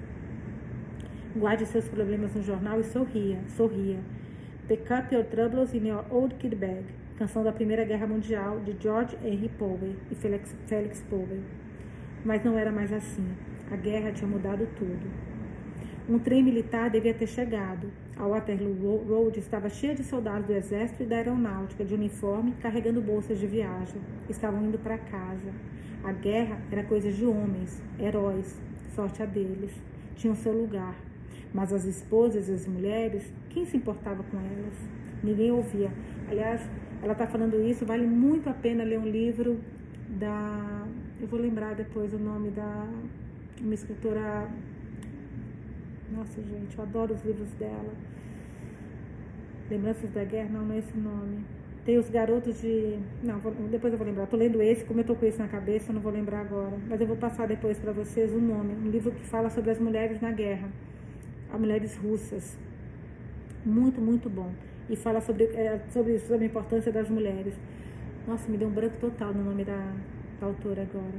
Guarde 1.34 1.64
seus 1.64 1.88
problemas 1.88 2.34
no 2.34 2.42
jornal 2.42 2.78
e 2.80 2.84
sorria, 2.84 3.38
sorria. 3.56 3.98
Pick 4.68 4.90
up 4.90 5.14
your 5.14 5.24
troubles 5.24 5.72
in 5.72 5.86
your 5.88 6.04
old 6.10 6.34
kid 6.34 6.54
bag. 6.54 6.84
Canção 7.16 7.42
da 7.42 7.50
Primeira 7.50 7.82
Guerra 7.84 8.06
Mundial 8.06 8.60
de 8.60 8.76
George 8.78 9.16
Henry 9.24 9.48
Powell 9.58 9.96
e 10.10 10.14
Felix, 10.14 10.54
Felix 10.66 11.02
Powell. 11.08 11.40
Mas 12.26 12.44
não 12.44 12.58
era 12.58 12.70
mais 12.70 12.92
assim. 12.92 13.26
A 13.70 13.76
guerra 13.76 14.12
tinha 14.12 14.28
mudado 14.28 14.68
tudo. 14.76 15.33
Um 16.06 16.18
trem 16.18 16.42
militar 16.42 16.90
devia 16.90 17.14
ter 17.14 17.26
chegado. 17.26 17.90
A 18.18 18.26
Waterloo 18.26 19.02
Road 19.08 19.38
estava 19.38 19.70
cheia 19.70 19.94
de 19.94 20.04
soldados 20.04 20.46
do 20.46 20.52
exército 20.52 21.02
e 21.02 21.06
da 21.06 21.16
aeronáutica 21.16 21.82
de 21.82 21.94
uniforme 21.94 22.52
carregando 22.60 23.00
bolsas 23.00 23.38
de 23.38 23.46
viagem. 23.46 24.02
Estavam 24.28 24.62
indo 24.66 24.78
para 24.78 24.98
casa. 24.98 25.50
A 26.04 26.12
guerra 26.12 26.60
era 26.70 26.84
coisa 26.84 27.10
de 27.10 27.24
homens, 27.24 27.82
heróis, 27.98 28.60
sorte 28.94 29.22
a 29.22 29.26
deles. 29.26 29.72
Tinham 30.14 30.34
seu 30.34 30.52
lugar. 30.52 30.94
Mas 31.54 31.72
as 31.72 31.86
esposas 31.86 32.50
e 32.50 32.52
as 32.52 32.68
mulheres, 32.68 33.32
quem 33.48 33.64
se 33.64 33.78
importava 33.78 34.22
com 34.24 34.36
elas? 34.36 34.74
Ninguém 35.22 35.52
ouvia. 35.52 35.90
Aliás, 36.28 36.60
ela 37.02 37.12
está 37.12 37.26
falando 37.26 37.58
isso, 37.66 37.86
vale 37.86 38.06
muito 38.06 38.50
a 38.50 38.52
pena 38.52 38.84
ler 38.84 38.98
um 38.98 39.08
livro 39.08 39.58
da. 40.06 40.86
Eu 41.18 41.26
vou 41.28 41.40
lembrar 41.40 41.74
depois 41.74 42.12
o 42.12 42.18
nome 42.18 42.50
da 42.50 42.86
uma 43.58 43.72
escritora 43.72 44.50
nossa, 46.14 46.40
gente, 46.40 46.78
eu 46.78 46.84
adoro 46.84 47.14
os 47.14 47.24
livros 47.24 47.50
dela. 47.58 47.92
Lembranças 49.70 50.10
da 50.10 50.24
Guerra? 50.24 50.48
Não, 50.50 50.64
não 50.64 50.74
é 50.74 50.78
esse 50.78 50.96
nome. 50.96 51.44
Tem 51.84 51.98
os 51.98 52.08
garotos 52.08 52.60
de. 52.60 52.98
Não, 53.22 53.38
vou... 53.40 53.52
depois 53.70 53.92
eu 53.92 53.98
vou 53.98 54.06
lembrar. 54.06 54.24
Estou 54.24 54.38
lendo 54.38 54.62
esse, 54.62 54.84
como 54.84 55.00
eu 55.00 55.02
estou 55.02 55.16
com 55.16 55.26
isso 55.26 55.38
na 55.38 55.48
cabeça, 55.48 55.90
eu 55.90 55.94
não 55.94 56.00
vou 56.00 56.12
lembrar 56.12 56.40
agora. 56.40 56.76
Mas 56.88 57.00
eu 57.00 57.06
vou 57.06 57.16
passar 57.16 57.46
depois 57.46 57.78
para 57.78 57.92
vocês 57.92 58.32
o 58.32 58.40
nome. 58.40 58.74
Um 58.74 58.90
livro 58.90 59.10
que 59.12 59.24
fala 59.24 59.50
sobre 59.50 59.70
as 59.70 59.78
mulheres 59.78 60.20
na 60.20 60.30
guerra. 60.30 60.68
As 61.52 61.60
mulheres 61.60 61.96
russas. 61.96 62.56
Muito, 63.64 64.00
muito 64.00 64.30
bom. 64.30 64.50
E 64.88 64.96
fala 64.96 65.20
sobre, 65.20 65.44
é, 65.44 65.80
sobre, 65.90 66.18
sobre 66.20 66.44
a 66.44 66.46
importância 66.46 66.92
das 66.92 67.08
mulheres. 67.08 67.54
Nossa, 68.26 68.50
me 68.50 68.56
deu 68.56 68.68
um 68.68 68.72
branco 68.72 68.96
total 69.00 69.34
no 69.34 69.42
nome 69.42 69.64
da, 69.64 69.92
da 70.40 70.46
autora 70.46 70.82
agora. 70.82 71.18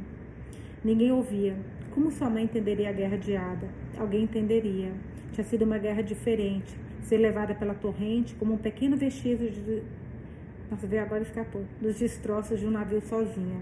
Ninguém 0.84 1.12
ouvia. 1.12 1.56
Como 1.96 2.12
sua 2.12 2.30
mãe 2.30 2.44
entenderia 2.44 2.90
a 2.90 2.92
guerra 2.92 3.18
de 3.18 3.38
Ada? 3.38 3.70
Alguém 3.98 4.24
entenderia. 4.24 4.92
Tinha 5.32 5.46
sido 5.46 5.64
uma 5.64 5.78
guerra 5.78 6.02
diferente. 6.02 6.76
Ser 7.04 7.16
levada 7.16 7.56
pela 7.56 7.74
torrente 7.74 8.36
como 8.36 8.54
um 8.54 8.58
pequeno 8.58 8.98
vestígio 8.98 9.50
de. 9.50 9.82
Nossa, 10.70 10.86
veio 10.86 11.02
agora 11.02 11.24
escapou. 11.24 11.64
Dos 11.80 11.98
destroços 11.98 12.60
de 12.60 12.66
um 12.66 12.70
navio 12.70 13.00
sozinha. 13.00 13.62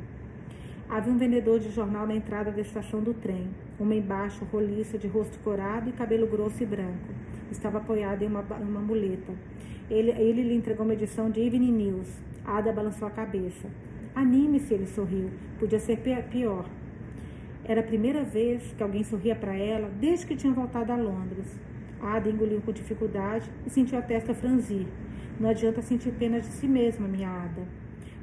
Havia 0.90 1.14
um 1.14 1.18
vendedor 1.20 1.60
de 1.60 1.70
jornal 1.70 2.08
na 2.08 2.16
entrada 2.16 2.52
da 2.52 2.60
estação 2.60 3.04
do 3.04 3.14
trem. 3.14 3.50
Homem 3.80 4.02
baixo, 4.02 4.44
roliço, 4.52 4.98
de 4.98 5.08
rosto 5.08 5.38
corado 5.44 5.92
e 5.92 5.94
cabelo 5.94 6.26
grosso 6.26 6.64
e 6.64 6.66
branco. 6.66 7.14
Estava 7.52 7.78
apoiado 7.78 8.24
em 8.24 8.28
uma, 8.28 8.42
uma 8.42 8.82
muleta. 8.82 9.32
Ele, 9.92 10.10
ele 10.10 10.42
lhe 10.42 10.56
entregou 10.56 10.84
uma 10.84 10.96
edição 10.96 11.30
de 11.30 11.40
Evening 11.40 11.72
News. 11.72 12.10
Ada 12.44 12.74
balançou 12.74 13.08
a 13.08 13.12
cabeça. 13.12 13.68
Anime-se, 14.16 14.74
ele 14.74 14.88
sorriu. 14.88 15.30
Podia 15.60 15.80
ser 15.80 16.00
pior. 16.32 16.66
Era 17.66 17.80
a 17.80 17.84
primeira 17.84 18.24
vez 18.24 18.74
que 18.78 18.84
alguém 18.84 19.04
sorria 19.04 19.36
para 19.36 19.56
ela 19.56 19.90
desde 20.00 20.26
que 20.26 20.36
tinha 20.36 20.52
voltado 20.52 20.92
a 20.92 20.98
Londres. 20.98 21.48
Ada 22.02 22.30
engoliu 22.30 22.62
com 22.62 22.74
dificuldade 22.74 23.50
e 23.66 23.70
sentiu 23.70 23.98
a 23.98 24.02
testa 24.02 24.34
franzir. 24.34 24.86
Não 25.40 25.50
adianta 25.50 25.82
sentir 25.82 26.12
pena 26.12 26.42
de 26.42 26.48
si 26.48 26.68
mesma, 26.68 27.08
minha 27.08 27.30
Ada. 27.30 27.66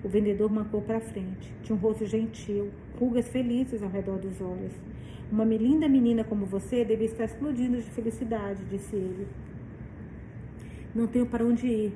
O 0.04 0.08
vendedor 0.08 0.52
mancou 0.52 0.82
para 0.82 1.00
frente. 1.00 1.52
Tinha 1.62 1.74
um 1.74 1.80
rosto 1.80 2.04
gentil, 2.04 2.70
rugas 2.98 3.28
felizes 3.28 3.82
ao 3.82 3.88
redor 3.88 4.18
dos 4.18 4.40
olhos. 4.40 4.72
Uma 5.32 5.44
linda 5.44 5.88
menina 5.88 6.22
como 6.22 6.44
você 6.44 6.84
devia 6.84 7.06
estar 7.06 7.24
explodindo 7.24 7.78
de 7.78 7.90
felicidade, 7.90 8.62
disse 8.70 8.94
ele. 8.94 9.26
Não 10.94 11.06
tenho 11.06 11.24
para 11.24 11.44
onde 11.44 11.66
ir. 11.66 11.92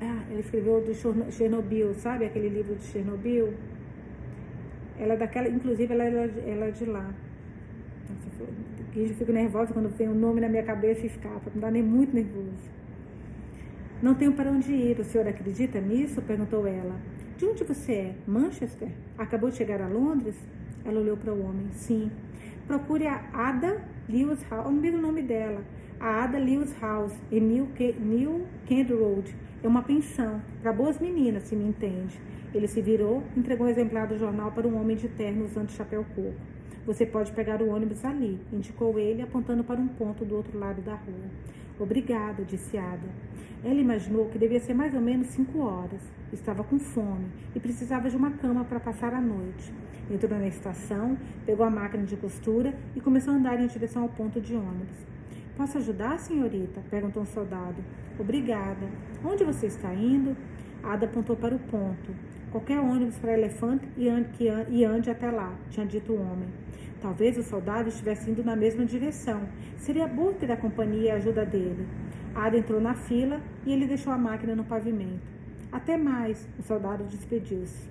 Ah, 0.00 0.24
ele 0.30 0.40
escreveu 0.40 0.80
do 0.80 0.92
Chernobyl, 1.32 1.94
sabe 1.94 2.24
aquele 2.24 2.48
livro 2.48 2.74
de 2.74 2.84
Chernobyl? 2.84 3.54
Ela 4.98 5.14
é 5.14 5.16
daquela, 5.16 5.48
inclusive 5.48 5.92
ela, 5.92 6.04
ela, 6.04 6.30
ela 6.46 6.64
é 6.66 6.70
de 6.70 6.84
lá. 6.84 7.12
Nossa, 8.08 8.52
eu 8.96 9.08
fico 9.14 9.32
nervosa 9.32 9.72
quando 9.72 9.94
tem 9.96 10.08
um 10.08 10.14
nome 10.14 10.40
na 10.40 10.48
minha 10.48 10.62
cabeça 10.62 11.02
e 11.02 11.06
escapa, 11.06 11.50
me 11.54 11.60
dá 11.60 11.70
nem 11.70 11.82
muito 11.82 12.14
nervoso. 12.14 12.70
Não 14.02 14.14
tenho 14.14 14.32
para 14.32 14.50
onde 14.50 14.72
ir, 14.72 15.00
o 15.00 15.04
senhor 15.04 15.26
acredita 15.26 15.80
nisso? 15.80 16.20
perguntou 16.22 16.66
ela. 16.66 16.94
De 17.36 17.46
onde 17.46 17.64
você 17.64 17.92
é? 17.92 18.14
Manchester? 18.26 18.88
Acabou 19.18 19.50
de 19.50 19.56
chegar 19.56 19.80
a 19.80 19.88
Londres? 19.88 20.36
Ela 20.84 21.00
olhou 21.00 21.16
para 21.16 21.32
o 21.32 21.42
homem. 21.42 21.68
Sim. 21.72 22.10
Procure 22.66 23.06
a 23.06 23.22
Ada 23.32 23.82
Lewis 24.08 24.42
Hall, 24.44 24.68
o 24.68 24.72
mesmo 24.72 25.00
nome 25.00 25.22
dela. 25.22 25.62
A 25.98 26.24
Ada 26.24 26.38
Lewis 26.38 26.74
House, 26.80 27.14
em 27.32 27.40
New, 27.40 27.68
New 27.98 28.46
Kent 28.66 28.90
Road, 28.90 29.34
é 29.62 29.68
uma 29.68 29.82
pensão 29.82 30.40
para 30.60 30.72
boas 30.72 30.98
meninas, 30.98 31.44
se 31.44 31.56
me 31.56 31.64
entende. 31.64 32.20
Ele 32.54 32.68
se 32.68 32.80
virou, 32.80 33.24
entregou 33.36 33.66
um 33.66 33.70
exemplar 33.70 34.06
do 34.06 34.16
jornal 34.16 34.52
para 34.52 34.68
um 34.68 34.80
homem 34.80 34.96
de 34.96 35.08
terno 35.08 35.44
usando 35.44 35.70
chapéu 35.70 36.04
coco. 36.14 36.34
Você 36.86 37.04
pode 37.04 37.32
pegar 37.32 37.60
o 37.60 37.68
ônibus 37.68 38.04
ali, 38.04 38.38
indicou 38.52 38.96
ele, 38.98 39.22
apontando 39.22 39.64
para 39.64 39.80
um 39.80 39.88
ponto 39.88 40.24
do 40.24 40.36
outro 40.36 40.56
lado 40.56 40.80
da 40.80 40.94
rua. 40.94 41.30
Obrigada, 41.80 42.44
disse 42.44 42.78
Ada. 42.78 43.08
Ela 43.64 43.80
imaginou 43.80 44.28
que 44.28 44.38
devia 44.38 44.60
ser 44.60 44.74
mais 44.74 44.94
ou 44.94 45.00
menos 45.00 45.28
cinco 45.28 45.60
horas. 45.60 46.00
Estava 46.32 46.62
com 46.62 46.78
fome 46.78 47.26
e 47.56 47.58
precisava 47.58 48.08
de 48.08 48.16
uma 48.16 48.30
cama 48.30 48.64
para 48.64 48.78
passar 48.78 49.12
a 49.14 49.20
noite. 49.20 49.72
Entrou 50.10 50.38
na 50.38 50.46
estação, 50.46 51.16
pegou 51.46 51.64
a 51.64 51.70
máquina 51.70 52.04
de 52.04 52.16
costura 52.16 52.74
e 52.94 53.00
começou 53.00 53.32
a 53.32 53.36
andar 53.36 53.58
em 53.58 53.66
direção 53.66 54.02
ao 54.02 54.08
ponto 54.10 54.40
de 54.40 54.54
ônibus. 54.54 54.98
Posso 55.56 55.78
ajudar, 55.78 56.18
senhorita? 56.18 56.82
perguntou 56.90 57.22
um 57.22 57.26
soldado. 57.26 57.82
Obrigada. 58.18 58.86
Onde 59.24 59.42
você 59.42 59.66
está 59.66 59.92
indo? 59.94 60.36
Ada 60.82 61.06
apontou 61.06 61.34
para 61.34 61.54
o 61.54 61.58
ponto. 61.58 62.12
Qualquer 62.54 62.78
ônibus 62.78 63.18
para 63.18 63.32
elefante 63.32 63.84
e 63.96 64.08
ande, 64.08 64.28
e 64.68 64.84
ande 64.84 65.10
até 65.10 65.28
lá, 65.28 65.52
tinha 65.70 65.84
dito 65.84 66.12
o 66.12 66.20
homem. 66.20 66.48
Talvez 67.02 67.36
o 67.36 67.42
soldado 67.42 67.88
estivesse 67.88 68.30
indo 68.30 68.44
na 68.44 68.54
mesma 68.54 68.84
direção. 68.84 69.48
Seria 69.76 70.06
bom 70.06 70.32
ter 70.32 70.52
a 70.52 70.56
companhia 70.56 71.08
e 71.08 71.10
a 71.10 71.16
ajuda 71.16 71.44
dele. 71.44 71.84
Ada 72.32 72.56
entrou 72.56 72.80
na 72.80 72.94
fila 72.94 73.40
e 73.66 73.72
ele 73.72 73.88
deixou 73.88 74.12
a 74.12 74.16
máquina 74.16 74.54
no 74.54 74.62
pavimento. 74.62 75.26
Até 75.72 75.96
mais, 75.96 76.48
o 76.56 76.62
soldado 76.62 77.02
despediu-se. 77.02 77.90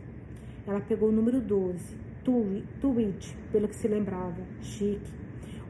Ela 0.66 0.80
pegou 0.80 1.09
o 1.09 1.11
número 1.11 1.41
12, 1.41 1.97
Twitch, 2.80 3.34
pelo 3.51 3.68
que 3.68 3.76
se 3.76 3.89
lembrava. 3.89 4.41
Chique. 4.61 5.11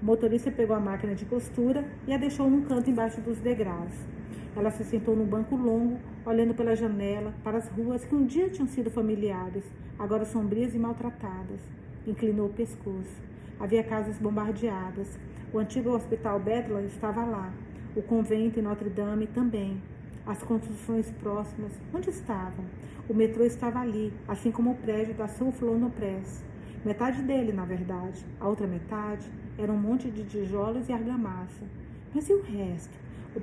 O 0.04 0.06
motorista 0.06 0.52
pegou 0.52 0.76
a 0.76 0.80
máquina 0.80 1.16
de 1.16 1.26
costura 1.26 1.84
e 2.08 2.14
a 2.14 2.18
deixou 2.18 2.48
num 2.48 2.62
canto 2.62 2.92
embaixo 2.92 3.20
dos 3.22 3.40
degraus. 3.40 4.13
Ela 4.56 4.70
se 4.70 4.84
sentou 4.84 5.16
num 5.16 5.26
banco 5.26 5.56
longo, 5.56 5.98
olhando 6.26 6.54
pela 6.54 6.76
janela 6.76 7.34
para 7.44 7.58
as 7.58 7.68
ruas 7.70 8.06
que 8.06 8.14
um 8.14 8.26
dia 8.26 8.50
tinham 8.50 8.68
sido 8.68 8.92
familiares, 8.92 9.64
agora 9.98 10.26
sombrias 10.26 10.76
e 10.76 10.80
maltratadas. 10.80 11.60
Inclinou 12.06 12.48
o 12.48 12.54
pescoço. 12.54 13.22
Havia 13.60 13.84
casas 13.84 14.18
bombardeadas. 14.20 15.18
O 15.52 15.58
antigo 15.58 15.90
hospital 15.90 16.40
Bedlam 16.40 16.86
estava 16.86 17.24
lá. 17.26 17.52
O 17.96 18.02
convento 18.02 18.60
em 18.60 18.64
Notre 18.64 18.90
Dame 18.90 19.26
também. 19.28 19.82
As 20.26 20.44
construções 20.44 21.10
próximas, 21.12 21.72
onde 21.94 22.10
estavam? 22.10 22.66
O 23.10 23.14
metrô 23.14 23.44
estava 23.44 23.80
ali, 23.80 24.14
assim 24.28 24.52
como 24.52 24.72
o 24.72 24.76
prédio 24.76 25.16
da 25.16 25.28
South 25.28 25.56
London 25.62 25.90
Press. 25.90 26.44
Metade 26.86 27.22
dele, 27.24 27.52
na 27.52 27.66
verdade. 27.66 28.24
A 28.40 28.48
outra 28.48 28.68
metade 28.68 29.30
era 29.58 29.72
um 29.72 29.78
monte 29.78 30.12
de 30.12 30.24
tijolos 30.24 30.88
e 30.90 30.94
argamassa. 30.94 31.66
Mas 32.14 32.30
e 32.30 32.34
o 32.34 32.42
resto? 32.42 33.03
O 33.36 33.40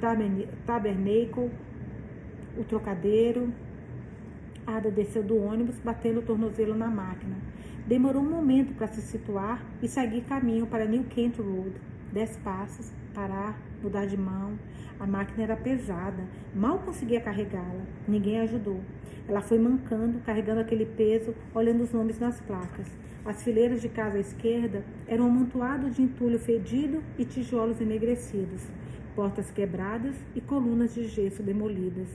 tabernacle, 0.67 1.51
o 2.57 2.65
trocadeiro. 2.65 3.53
Ada 4.67 4.91
desceu 4.91 5.23
do 5.23 5.37
ônibus, 5.37 5.79
batendo 5.81 6.21
o 6.21 6.23
tornozelo 6.23 6.75
na 6.75 6.89
máquina. 6.89 7.37
Demorou 7.87 8.23
um 8.23 8.31
momento 8.31 8.73
para 8.75 8.87
se 8.87 9.01
situar 9.01 9.65
e 9.83 9.89
seguir 9.89 10.23
caminho 10.23 10.67
para 10.67 10.85
New 10.85 11.05
Kent 11.05 11.39
Road. 11.39 11.73
Dez 12.13 12.37
passos, 12.39 12.93
parar, 13.15 13.59
mudar 13.83 14.07
de 14.07 14.17
mão. 14.17 14.59
A 14.99 15.07
máquina 15.07 15.43
era 15.43 15.57
pesada, 15.57 16.23
mal 16.55 16.79
conseguia 16.81 17.21
carregá-la. 17.21 17.85
Ninguém 18.07 18.41
ajudou. 18.41 18.81
Ela 19.27 19.41
foi 19.41 19.59
mancando, 19.59 20.21
carregando 20.21 20.61
aquele 20.61 20.85
peso, 20.85 21.35
olhando 21.55 21.83
os 21.83 21.93
nomes 21.93 22.19
nas 22.19 22.41
placas. 22.41 22.87
As 23.25 23.43
fileiras 23.43 23.81
de 23.81 23.89
casa 23.89 24.17
à 24.17 24.21
esquerda 24.21 24.85
eram 25.07 25.27
um 25.27 25.29
amontoado 25.29 25.91
de 25.91 26.03
entulho 26.03 26.39
fedido 26.39 27.03
e 27.19 27.25
tijolos 27.25 27.81
enegrecidos, 27.81 28.63
portas 29.15 29.51
quebradas 29.51 30.15
e 30.35 30.41
colunas 30.41 30.95
de 30.95 31.07
gesso 31.07 31.43
demolidas. 31.43 32.09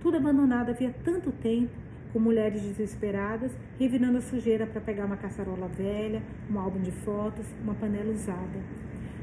Tudo 0.00 0.16
abandonado 0.16 0.70
havia 0.70 0.94
tanto 1.04 1.32
tempo 1.32 1.72
com 2.12 2.18
mulheres 2.18 2.62
desesperadas, 2.62 3.52
revirando 3.78 4.18
a 4.18 4.20
sujeira 4.20 4.66
para 4.66 4.80
pegar 4.80 5.04
uma 5.04 5.16
caçarola 5.16 5.68
velha, 5.68 6.22
um 6.50 6.58
álbum 6.58 6.80
de 6.80 6.90
fotos, 6.90 7.46
uma 7.62 7.74
panela 7.74 8.10
usada. 8.12 8.60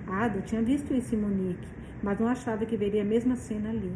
Ada 0.08 0.42
tinha 0.42 0.62
visto 0.62 0.94
isso 0.94 1.16
em 1.16 1.18
Monique, 1.18 1.68
mas 2.04 2.20
não 2.20 2.28
achava 2.28 2.66
que 2.66 2.78
veria 2.78 3.02
a 3.02 3.06
mesma 3.06 3.36
cena 3.36 3.70
ali. 3.70 3.92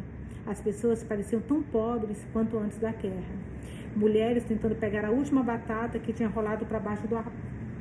As 0.46 0.60
pessoas 0.60 1.04
pareciam 1.04 1.40
tão 1.40 1.62
pobres 1.62 2.26
quanto 2.32 2.58
antes 2.58 2.78
da 2.78 2.90
guerra. 2.90 3.34
Mulheres 3.94 4.44
tentando 4.44 4.74
pegar 4.74 5.04
a 5.04 5.10
última 5.10 5.42
batata 5.42 5.98
que 5.98 6.12
tinha 6.12 6.28
rolado 6.28 6.64
para 6.66 6.80
baixo 6.80 7.06
do, 7.06 7.16
ar, 7.16 7.30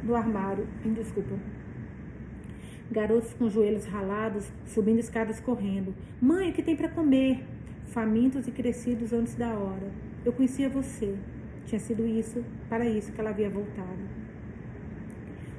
do 0.03 0.15
armário. 0.15 0.67
Desculpa. 0.83 1.35
Garotos 2.91 3.33
com 3.33 3.49
joelhos 3.49 3.85
ralados, 3.85 4.51
subindo 4.65 4.99
escadas 4.99 5.39
correndo. 5.39 5.93
Mãe, 6.19 6.49
o 6.49 6.53
que 6.53 6.63
tem 6.63 6.75
para 6.75 6.89
comer? 6.89 7.43
Famintos 7.87 8.47
e 8.47 8.51
crescidos 8.51 9.13
antes 9.13 9.35
da 9.35 9.53
hora. 9.53 9.91
Eu 10.25 10.33
conhecia 10.33 10.67
você. 10.67 11.15
Tinha 11.65 11.79
sido 11.79 12.07
isso, 12.07 12.43
para 12.67 12.85
isso 12.85 13.11
que 13.11 13.21
ela 13.21 13.29
havia 13.29 13.49
voltado. 13.49 13.99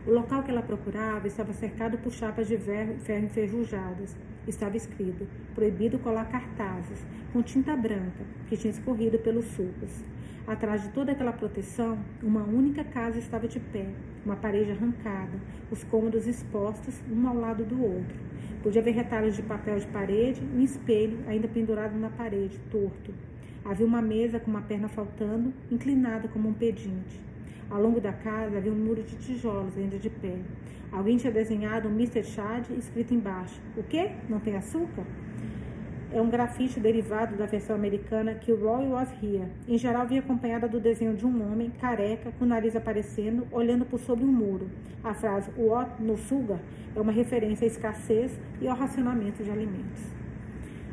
O 0.06 0.10
local 0.10 0.42
que 0.42 0.50
ela 0.50 0.62
procurava 0.62 1.28
estava 1.28 1.52
cercado 1.52 1.98
por 1.98 2.10
chapas 2.12 2.48
de 2.48 2.58
ferro 2.58 3.24
enferrujadas. 3.24 4.16
Estava 4.50 4.76
escrito: 4.76 5.28
proibido 5.54 5.96
colar 6.00 6.24
cartazes 6.24 7.06
com 7.32 7.40
tinta 7.40 7.76
branca 7.76 8.24
que 8.48 8.56
tinha 8.56 8.72
escorrido 8.72 9.16
pelos 9.16 9.44
sulcos. 9.44 10.02
Atrás 10.44 10.82
de 10.82 10.88
toda 10.88 11.12
aquela 11.12 11.32
proteção, 11.32 11.96
uma 12.20 12.42
única 12.42 12.82
casa 12.82 13.16
estava 13.16 13.46
de 13.46 13.60
pé, 13.60 13.86
uma 14.26 14.34
parede 14.34 14.72
arrancada, 14.72 15.38
os 15.70 15.84
cômodos 15.84 16.26
expostos 16.26 17.00
um 17.08 17.28
ao 17.28 17.36
lado 17.36 17.64
do 17.64 17.80
outro. 17.80 18.18
Podia 18.60 18.82
ver 18.82 18.90
retalhos 18.90 19.36
de 19.36 19.42
papel 19.42 19.78
de 19.78 19.86
parede 19.86 20.42
e 20.42 20.56
um 20.56 20.64
espelho 20.64 21.20
ainda 21.28 21.46
pendurado 21.46 21.96
na 21.96 22.10
parede, 22.10 22.58
torto. 22.72 23.14
Havia 23.64 23.86
uma 23.86 24.02
mesa 24.02 24.40
com 24.40 24.50
uma 24.50 24.62
perna 24.62 24.88
faltando, 24.88 25.54
inclinada 25.70 26.26
como 26.26 26.48
um 26.48 26.54
pedinte. 26.54 27.29
Ao 27.70 27.80
longo 27.80 28.00
da 28.00 28.12
casa 28.12 28.56
havia 28.56 28.72
um 28.72 28.74
muro 28.74 29.00
de 29.02 29.16
tijolos 29.16 29.78
ainda 29.78 29.96
de 29.96 30.10
pé. 30.10 30.36
Alguém 30.90 31.16
tinha 31.16 31.32
desenhado 31.32 31.88
um 31.88 31.92
Mr. 31.92 32.24
Chad 32.24 32.68
escrito 32.70 33.14
embaixo. 33.14 33.60
O 33.76 33.82
quê? 33.84 34.10
Não 34.28 34.40
tem 34.40 34.56
açúcar? 34.56 35.04
É 36.12 36.20
um 36.20 36.28
grafite 36.28 36.80
derivado 36.80 37.36
da 37.36 37.46
versão 37.46 37.76
americana 37.76 38.34
que 38.34 38.50
Roy 38.52 38.88
was 38.88 39.08
here. 39.22 39.46
Em 39.68 39.78
geral, 39.78 40.04
vinha 40.08 40.18
acompanhada 40.18 40.66
do 40.66 40.80
desenho 40.80 41.14
de 41.14 41.24
um 41.24 41.52
homem 41.52 41.70
careca, 41.80 42.32
com 42.36 42.44
o 42.44 42.48
nariz 42.48 42.74
aparecendo, 42.74 43.46
olhando 43.52 43.84
por 43.84 44.00
sobre 44.00 44.24
um 44.24 44.32
muro. 44.32 44.68
A 45.04 45.14
frase 45.14 45.48
What 45.56 46.02
no 46.02 46.18
sugar 46.18 46.58
é 46.96 47.00
uma 47.00 47.12
referência 47.12 47.64
à 47.64 47.68
escassez 47.68 48.36
e 48.60 48.66
ao 48.66 48.76
racionamento 48.76 49.44
de 49.44 49.50
alimentos. 49.52 50.19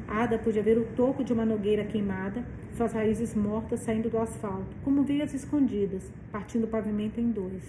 Ada 0.08 0.40
podia 0.40 0.64
ver 0.64 0.78
o 0.78 0.86
toco 0.96 1.22
de 1.22 1.34
uma 1.34 1.46
nogueira 1.46 1.84
queimada, 1.84 2.42
suas 2.78 2.94
raízes 2.94 3.36
mortas 3.36 3.82
saindo 3.82 4.10
do 4.10 4.18
asfalto, 4.18 4.74
como 4.82 5.04
veias 5.04 5.34
escondidas, 5.34 6.10
partindo 6.32 6.64
o 6.64 6.68
pavimento 6.68 7.20
em 7.20 7.30
dois. 7.30 7.64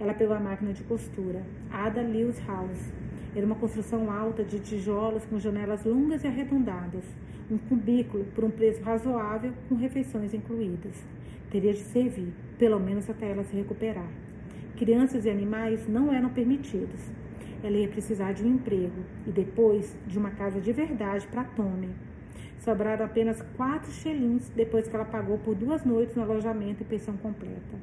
Ela 0.00 0.14
pegou 0.14 0.34
a 0.34 0.40
máquina 0.40 0.72
de 0.72 0.82
costura. 0.84 1.42
Ada 1.70 2.00
Lewis 2.00 2.40
House. 2.46 2.92
Era 3.36 3.44
uma 3.44 3.56
construção 3.56 4.10
alta 4.10 4.42
de 4.42 4.58
tijolos 4.58 5.24
com 5.26 5.38
janelas 5.38 5.84
longas 5.84 6.24
e 6.24 6.26
arredondadas. 6.26 7.04
Um 7.50 7.58
cubículo 7.58 8.24
por 8.34 8.42
um 8.42 8.50
preço 8.50 8.82
razoável, 8.82 9.52
com 9.68 9.74
refeições 9.74 10.32
incluídas. 10.32 10.94
Teria 11.50 11.74
de 11.74 11.80
servir, 11.80 12.32
pelo 12.58 12.80
menos 12.80 13.08
até 13.10 13.30
ela 13.30 13.44
se 13.44 13.54
recuperar. 13.54 14.08
Crianças 14.76 15.26
e 15.26 15.30
animais 15.30 15.86
não 15.86 16.12
eram 16.12 16.30
permitidos. 16.30 17.00
Ela 17.64 17.78
ia 17.78 17.88
precisar 17.88 18.32
de 18.32 18.44
um 18.44 18.56
emprego 18.56 19.02
e 19.26 19.30
depois 19.30 19.96
de 20.06 20.18
uma 20.18 20.30
casa 20.32 20.60
de 20.60 20.70
verdade 20.70 21.26
para 21.28 21.44
Tommy. 21.44 21.88
Sobraram 22.58 23.06
apenas 23.06 23.40
quatro 23.56 23.90
shillings 23.90 24.50
depois 24.54 24.86
que 24.86 24.94
ela 24.94 25.06
pagou 25.06 25.38
por 25.38 25.54
duas 25.54 25.82
noites 25.82 26.14
no 26.14 26.20
alojamento 26.20 26.82
e 26.82 26.84
pensão 26.84 27.16
completa. 27.16 27.78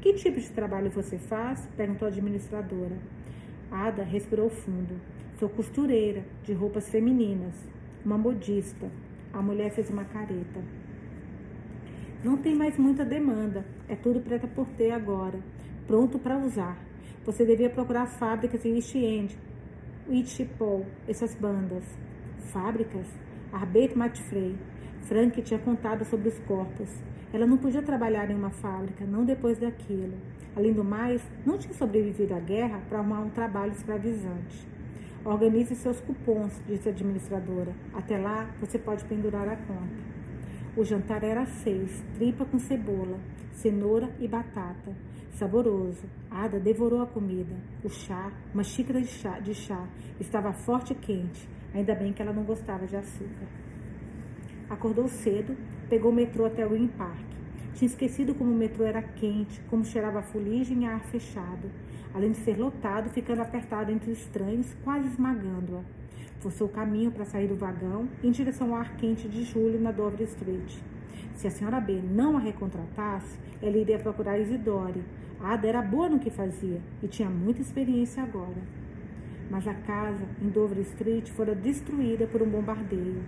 Que 0.00 0.14
tipo 0.14 0.40
de 0.40 0.50
trabalho 0.50 0.90
você 0.90 1.16
faz? 1.16 1.64
perguntou 1.76 2.06
a 2.06 2.08
administradora. 2.10 2.98
Ada 3.70 4.02
respirou 4.02 4.50
fundo. 4.50 5.00
Sou 5.38 5.48
costureira 5.48 6.24
de 6.42 6.52
roupas 6.52 6.88
femininas, 6.88 7.54
uma 8.04 8.18
modista. 8.18 8.90
A 9.32 9.40
mulher 9.40 9.70
fez 9.70 9.90
uma 9.90 10.04
careta. 10.04 10.60
Não 12.24 12.36
tem 12.36 12.56
mais 12.56 12.76
muita 12.76 13.04
demanda, 13.04 13.64
é 13.88 13.94
tudo 13.94 14.20
preta 14.20 14.48
por 14.48 14.66
ter 14.70 14.90
agora, 14.90 15.38
pronto 15.86 16.18
para 16.18 16.36
usar. 16.36 16.76
Você 17.24 17.42
devia 17.46 17.70
procurar 17.70 18.04
fábricas 18.04 18.66
em 18.66 18.74
East 18.74 18.94
End, 18.94 19.38
Whitchapel, 20.06 20.84
essas 21.08 21.34
bandas. 21.34 21.82
Fábricas? 22.52 23.06
Arbeit 23.50 23.96
Matfrey. 23.96 24.54
Frank 25.04 25.40
tinha 25.40 25.58
contado 25.58 26.04
sobre 26.04 26.28
os 26.28 26.38
corpos. 26.40 26.90
Ela 27.32 27.46
não 27.46 27.56
podia 27.56 27.80
trabalhar 27.80 28.30
em 28.30 28.34
uma 28.34 28.50
fábrica, 28.50 29.06
não 29.06 29.24
depois 29.24 29.56
daquilo. 29.56 30.12
Além 30.54 30.74
do 30.74 30.84
mais, 30.84 31.22
não 31.46 31.56
tinha 31.56 31.72
sobrevivido 31.72 32.34
à 32.34 32.40
guerra 32.40 32.82
para 32.90 32.98
arrumar 32.98 33.20
um 33.20 33.30
trabalho 33.30 33.72
escravizante. 33.72 34.68
Organize 35.24 35.74
seus 35.76 36.02
cupons, 36.02 36.60
disse 36.66 36.90
a 36.90 36.92
administradora. 36.92 37.72
Até 37.94 38.18
lá, 38.18 38.50
você 38.60 38.78
pode 38.78 39.02
pendurar 39.06 39.48
a 39.48 39.56
conta. 39.56 40.14
O 40.76 40.84
jantar 40.84 41.24
era 41.24 41.46
seis, 41.46 42.04
tripa 42.16 42.44
com 42.44 42.58
cebola, 42.58 43.18
cenoura 43.52 44.10
e 44.20 44.28
batata. 44.28 44.94
Saboroso. 45.32 46.04
Ada 46.34 46.58
devorou 46.58 47.00
a 47.00 47.06
comida. 47.06 47.54
O 47.84 47.88
chá, 47.88 48.32
uma 48.52 48.64
xícara 48.64 49.00
de 49.00 49.06
chá, 49.06 49.38
de 49.38 49.54
chá, 49.54 49.86
estava 50.18 50.52
forte 50.52 50.92
e 50.92 50.96
quente. 50.96 51.48
Ainda 51.72 51.94
bem 51.94 52.12
que 52.12 52.20
ela 52.20 52.32
não 52.32 52.42
gostava 52.42 52.88
de 52.88 52.96
açúcar. 52.96 53.46
Acordou 54.68 55.06
cedo, 55.06 55.56
pegou 55.88 56.10
o 56.10 56.14
metrô 56.14 56.44
até 56.44 56.66
o 56.66 56.70
Green 56.70 56.88
Park. 56.88 57.24
Tinha 57.74 57.86
esquecido 57.88 58.34
como 58.34 58.50
o 58.50 58.56
metrô 58.56 58.84
era 58.84 59.00
quente, 59.00 59.60
como 59.70 59.84
cheirava 59.84 60.18
a 60.18 60.22
fuligem 60.22 60.82
e 60.82 60.86
ar 60.86 61.04
fechado, 61.04 61.70
além 62.12 62.32
de 62.32 62.38
ser 62.38 62.58
lotado, 62.58 63.10
ficando 63.10 63.40
apertado 63.40 63.92
entre 63.92 64.10
estranhos, 64.10 64.74
quase 64.82 65.06
esmagando-a. 65.06 65.82
Forçou 66.40 66.66
o 66.66 66.70
caminho 66.70 67.12
para 67.12 67.24
sair 67.24 67.46
do 67.46 67.54
vagão 67.54 68.08
em 68.24 68.32
direção 68.32 68.74
ao 68.74 68.80
ar 68.80 68.96
quente 68.96 69.28
de 69.28 69.44
julho 69.44 69.80
na 69.80 69.92
Dover 69.92 70.22
Street. 70.22 70.80
Se 71.34 71.46
a 71.46 71.50
senhora 71.50 71.80
B 71.80 72.00
não 72.00 72.36
a 72.36 72.40
recontratasse, 72.40 73.38
ela 73.60 73.76
iria 73.76 73.98
procurar 73.98 74.38
Isidore. 74.38 75.02
A 75.40 75.52
Ada 75.52 75.66
era 75.66 75.82
boa 75.82 76.08
no 76.08 76.18
que 76.18 76.30
fazia 76.30 76.80
e 77.02 77.08
tinha 77.08 77.28
muita 77.28 77.60
experiência 77.60 78.22
agora. 78.22 78.62
Mas 79.50 79.66
a 79.68 79.74
casa 79.74 80.24
em 80.40 80.48
Dover 80.48 80.78
Street 80.80 81.28
fora 81.30 81.54
destruída 81.54 82.26
por 82.26 82.40
um 82.40 82.48
bombardeio. 82.48 83.22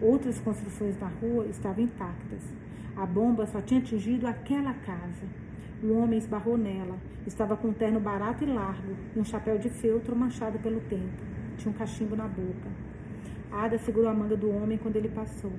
Outras 0.00 0.38
construções 0.40 0.98
na 1.00 1.06
rua 1.06 1.46
estavam 1.46 1.84
intactas. 1.84 2.42
A 2.96 3.06
bomba 3.06 3.46
só 3.46 3.60
tinha 3.60 3.80
atingido 3.80 4.26
aquela 4.26 4.74
casa. 4.74 5.24
Um 5.82 5.96
homem 5.98 6.18
esbarrou 6.18 6.58
nela. 6.58 6.96
Estava 7.26 7.56
com 7.56 7.68
um 7.68 7.72
terno 7.72 8.00
barato 8.00 8.44
e 8.44 8.46
largo 8.46 8.94
e 9.16 9.18
um 9.18 9.24
chapéu 9.24 9.58
de 9.58 9.70
feltro 9.70 10.14
manchado 10.14 10.58
pelo 10.58 10.80
tempo. 10.80 11.22
Tinha 11.56 11.72
um 11.72 11.76
cachimbo 11.76 12.16
na 12.16 12.26
boca. 12.26 12.68
Ada 13.50 13.78
segurou 13.78 14.10
a 14.10 14.14
manga 14.14 14.36
do 14.36 14.50
homem 14.50 14.76
quando 14.78 14.96
ele 14.96 15.08
passou. 15.08 15.52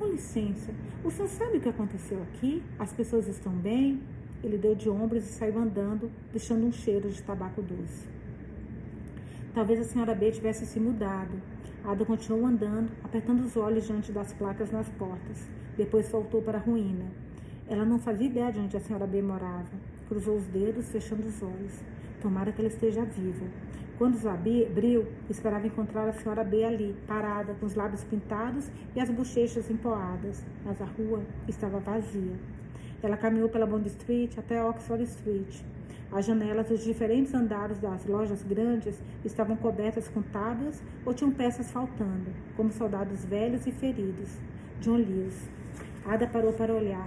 Com 0.00 0.06
licença, 0.06 0.72
o 1.04 1.10
senhor 1.10 1.28
sabe 1.28 1.58
o 1.58 1.60
que 1.60 1.68
aconteceu 1.68 2.22
aqui? 2.22 2.62
As 2.78 2.90
pessoas 2.90 3.28
estão 3.28 3.52
bem? 3.52 4.00
Ele 4.42 4.56
deu 4.56 4.74
de 4.74 4.88
ombros 4.88 5.24
e 5.24 5.28
saiu 5.28 5.58
andando, 5.58 6.10
deixando 6.32 6.64
um 6.64 6.72
cheiro 6.72 7.10
de 7.10 7.22
tabaco 7.22 7.60
doce. 7.60 8.08
Talvez 9.52 9.78
a 9.78 9.84
senhora 9.84 10.14
B 10.14 10.32
tivesse 10.32 10.64
se 10.64 10.80
mudado. 10.80 11.38
Ada 11.84 12.02
continuou 12.06 12.46
andando, 12.46 12.90
apertando 13.04 13.44
os 13.44 13.54
olhos 13.58 13.86
diante 13.86 14.10
das 14.10 14.32
placas 14.32 14.70
nas 14.70 14.88
portas. 14.88 15.46
Depois 15.76 16.08
voltou 16.08 16.40
para 16.40 16.56
a 16.56 16.62
ruína. 16.62 17.04
Ela 17.68 17.84
não 17.84 17.98
fazia 17.98 18.26
ideia 18.26 18.50
de 18.50 18.58
onde 18.58 18.78
a 18.78 18.80
senhora 18.80 19.06
B 19.06 19.20
morava. 19.20 19.68
Cruzou 20.08 20.38
os 20.38 20.46
dedos, 20.46 20.88
fechando 20.88 21.28
os 21.28 21.42
olhos. 21.42 21.74
Tomara 22.22 22.52
que 22.52 22.62
ela 22.62 22.68
esteja 22.68 23.04
viva. 23.04 23.44
Quando 24.00 24.14
os 24.14 24.24
abriu, 24.24 25.06
esperava 25.28 25.66
encontrar 25.66 26.08
a 26.08 26.14
senhora 26.14 26.42
B 26.42 26.64
ali, 26.64 26.96
parada, 27.06 27.52
com 27.60 27.66
os 27.66 27.74
lábios 27.74 28.02
pintados 28.02 28.70
e 28.96 28.98
as 28.98 29.10
bochechas 29.10 29.70
empoadas, 29.70 30.42
mas 30.64 30.80
a 30.80 30.86
rua 30.86 31.20
estava 31.46 31.78
vazia. 31.80 32.32
Ela 33.02 33.18
caminhou 33.18 33.50
pela 33.50 33.66
Bond 33.66 33.86
Street 33.88 34.38
até 34.38 34.64
Oxford 34.64 35.04
Street. 35.04 35.60
As 36.10 36.24
janelas 36.24 36.70
dos 36.70 36.82
diferentes 36.82 37.34
andares 37.34 37.78
das 37.78 38.06
lojas 38.06 38.42
grandes 38.42 38.98
estavam 39.22 39.54
cobertas 39.54 40.08
com 40.08 40.22
tábuas 40.22 40.82
ou 41.04 41.12
tinham 41.12 41.30
peças 41.30 41.70
faltando, 41.70 42.30
como 42.56 42.72
soldados 42.72 43.22
velhos 43.26 43.66
e 43.66 43.70
feridos. 43.70 44.30
John 44.80 44.96
Lewis. 44.96 45.46
Ada 46.06 46.26
parou 46.26 46.54
para 46.54 46.72
olhar. 46.72 47.06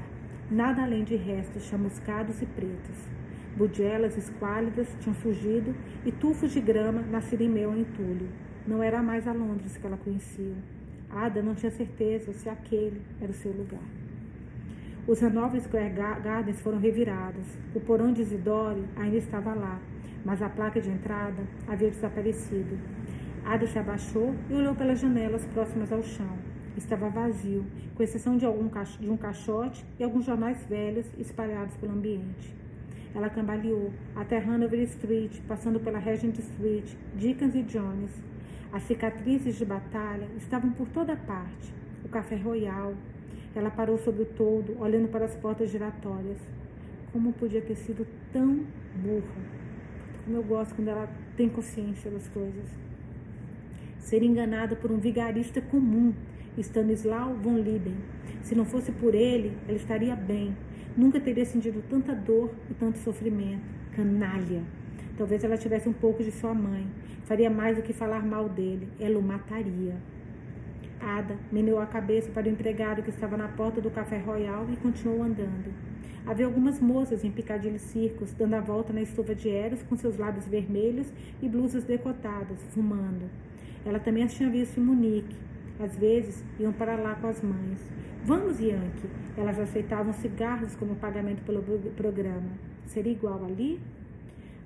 Nada 0.51 0.83
além 0.83 1.03
de 1.03 1.15
restos 1.15 1.63
chamuscados 1.63 2.39
e 2.39 2.45
pretos. 2.45 3.22
Bugelas 3.55 4.17
esquálidas 4.17 4.87
tinham 4.99 5.13
surgido 5.15 5.75
e 6.03 6.11
tufos 6.11 6.51
de 6.51 6.59
grama 6.59 7.01
nascido 7.01 7.41
em 7.41 7.63
ao 7.63 7.77
entulho. 7.77 8.27
Não 8.65 8.81
era 8.81 9.01
mais 9.03 9.27
a 9.27 9.31
Londres 9.31 9.77
que 9.77 9.85
ela 9.85 9.97
conhecia. 9.97 10.55
Ada 11.09 11.43
não 11.43 11.53
tinha 11.53 11.71
certeza 11.71 12.33
se 12.33 12.49
aquele 12.49 12.99
era 13.21 13.31
o 13.31 13.35
seu 13.35 13.51
lugar. 13.51 13.83
Os 15.05 15.21
Hanover 15.21 15.61
Square 15.61 15.93
Gardens 15.93 16.61
foram 16.61 16.79
revirados. 16.79 17.45
O 17.75 17.79
porão 17.79 18.11
de 18.11 18.21
Isidore 18.21 18.85
ainda 18.95 19.17
estava 19.17 19.53
lá, 19.53 19.79
mas 20.25 20.41
a 20.41 20.49
placa 20.49 20.81
de 20.81 20.89
entrada 20.89 21.43
havia 21.67 21.91
desaparecido. 21.91 22.79
Ada 23.45 23.67
se 23.67 23.77
abaixou 23.77 24.33
e 24.49 24.53
olhou 24.53 24.73
pelas 24.73 24.99
janelas 24.99 25.45
próximas 25.47 25.91
ao 25.91 26.01
chão. 26.01 26.39
Estava 26.75 27.09
vazio, 27.09 27.63
com 27.93 28.01
exceção 28.01 28.35
de, 28.35 28.45
algum, 28.45 28.67
de 28.99 29.09
um 29.11 29.17
caixote 29.17 29.85
e 29.99 30.03
alguns 30.03 30.25
jornais 30.25 30.65
velhos 30.65 31.05
espalhados 31.19 31.75
pelo 31.77 31.91
ambiente. 31.91 32.62
Ela 33.15 33.29
cambaleou 33.29 33.93
até 34.15 34.39
Hanover 34.39 34.79
Street, 34.81 35.39
passando 35.47 35.79
pela 35.79 35.99
Regent 35.99 36.37
Street, 36.39 36.95
Dickens 37.15 37.53
e 37.53 37.61
Jones. 37.61 38.11
As 38.71 38.83
cicatrizes 38.83 39.55
de 39.55 39.65
batalha 39.65 40.27
estavam 40.35 40.71
por 40.71 40.87
toda 40.87 41.15
parte. 41.15 41.73
O 42.03 42.09
café 42.09 42.35
royal. 42.35 42.95
Ela 43.55 43.69
parou 43.69 43.99
sobre 43.99 44.23
o 44.23 44.25
todo, 44.25 44.79
olhando 44.81 45.07
para 45.09 45.25
as 45.25 45.35
portas 45.35 45.69
giratórias. 45.69 46.39
Como 47.11 47.31
podia 47.33 47.61
ter 47.61 47.75
sido 47.75 48.07
tão 48.31 48.61
burra? 48.95 49.43
Como 50.25 50.37
eu 50.37 50.43
gosto 50.43 50.73
quando 50.73 50.87
ela 50.87 51.07
tem 51.37 51.47
consciência 51.49 52.09
das 52.09 52.27
coisas. 52.29 52.65
Ser 53.99 54.23
enganada 54.23 54.75
por 54.75 54.91
um 54.91 54.97
vigarista 54.97 55.61
comum, 55.61 56.13
Stanislaw 56.57 57.35
von 57.35 57.57
Lieben. 57.59 57.95
Se 58.41 58.55
não 58.55 58.65
fosse 58.65 58.91
por 58.91 59.13
ele, 59.13 59.55
ela 59.67 59.77
estaria 59.77 60.15
bem 60.15 60.55
Nunca 60.95 61.19
teria 61.19 61.43
sentido 61.43 61.83
tanta 61.89 62.13
dor 62.13 62.51
e 62.69 62.73
tanto 62.75 62.99
sofrimento. 62.99 63.63
Canalha. 63.95 64.61
Talvez 65.17 65.43
ela 65.43 65.57
tivesse 65.57 65.89
um 65.89 65.93
pouco 65.93 66.23
de 66.23 66.31
sua 66.31 66.53
mãe. 66.53 66.85
Faria 67.25 67.49
mais 67.49 67.77
do 67.77 67.81
que 67.81 67.93
falar 67.93 68.23
mal 68.23 68.47
dele. 68.47 68.87
Ela 68.99 69.17
o 69.17 69.21
mataria. 69.21 69.95
Ada 70.99 71.35
meneou 71.51 71.79
a 71.79 71.85
cabeça 71.87 72.29
para 72.29 72.47
o 72.47 72.49
empregado 72.51 73.01
que 73.01 73.09
estava 73.09 73.35
na 73.35 73.47
porta 73.47 73.81
do 73.81 73.89
café 73.89 74.19
royal 74.19 74.67
e 74.71 74.75
continuou 74.77 75.23
andando. 75.23 75.73
Havia 76.25 76.45
algumas 76.45 76.79
moças 76.79 77.23
em 77.25 77.31
Piccadilly 77.31 77.79
Circus, 77.79 78.31
dando 78.31 78.53
a 78.53 78.61
volta 78.61 78.93
na 78.93 79.01
estufa 79.01 79.35
de 79.35 79.49
Eros 79.49 79.83
com 79.83 79.97
seus 79.97 80.15
lábios 80.15 80.47
vermelhos 80.47 81.11
e 81.41 81.49
blusas 81.49 81.83
decotadas, 81.83 82.63
fumando. 82.69 83.29
Ela 83.85 83.99
também 83.99 84.23
as 84.23 84.33
tinha 84.33 84.49
visto 84.49 84.79
em 84.79 84.83
Munique. 84.83 85.35
Às 85.79 85.97
vezes, 85.97 86.43
iam 86.59 86.71
para 86.71 86.95
lá 86.95 87.15
com 87.15 87.27
as 87.27 87.41
mães. 87.41 87.79
Vamos, 88.23 88.59
Yankee. 88.59 89.09
Elas 89.35 89.59
aceitavam 89.59 90.13
cigarros 90.13 90.75
como 90.75 90.95
pagamento 90.95 91.43
pelo 91.43 91.61
programa. 91.91 92.49
Seria 92.85 93.11
igual 93.11 93.43
ali? 93.43 93.79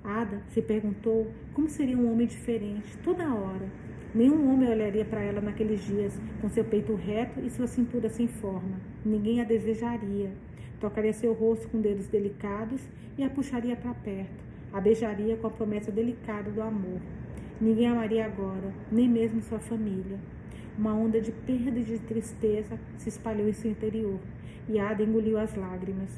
Ada 0.04 0.40
se 0.50 0.62
perguntou 0.62 1.26
como 1.52 1.68
seria 1.68 1.96
um 1.96 2.12
homem 2.12 2.26
diferente 2.26 2.96
toda 2.98 3.34
hora. 3.34 3.66
Nenhum 4.14 4.52
homem 4.52 4.70
olharia 4.70 5.04
para 5.04 5.20
ela 5.20 5.40
naqueles 5.40 5.84
dias, 5.84 6.18
com 6.40 6.48
seu 6.48 6.64
peito 6.64 6.94
reto 6.94 7.40
e 7.40 7.50
sua 7.50 7.66
cintura 7.66 8.08
sem 8.08 8.26
forma. 8.26 8.80
Ninguém 9.04 9.40
a 9.40 9.44
desejaria. 9.44 10.30
Tocaria 10.80 11.12
seu 11.12 11.32
rosto 11.32 11.68
com 11.68 11.80
dedos 11.80 12.06
delicados 12.06 12.80
e 13.18 13.24
a 13.24 13.28
puxaria 13.28 13.76
para 13.76 13.92
perto. 13.94 14.44
A 14.72 14.80
beijaria 14.80 15.36
com 15.36 15.46
a 15.46 15.50
promessa 15.50 15.90
delicada 15.90 16.50
do 16.50 16.62
amor. 16.62 17.00
Ninguém 17.60 17.88
amaria 17.88 18.24
agora, 18.24 18.72
nem 18.90 19.08
mesmo 19.08 19.42
sua 19.42 19.58
família. 19.58 20.18
Uma 20.78 20.94
onda 20.94 21.20
de 21.20 21.32
perda 21.32 21.80
e 21.80 21.82
de 21.82 21.98
tristeza 21.98 22.78
se 22.98 23.08
espalhou 23.08 23.48
em 23.48 23.52
seu 23.52 23.68
interior 23.68 24.20
e 24.68 24.78
Ada 24.78 25.02
engoliu 25.02 25.36
as 25.36 25.56
lágrimas. 25.56 26.08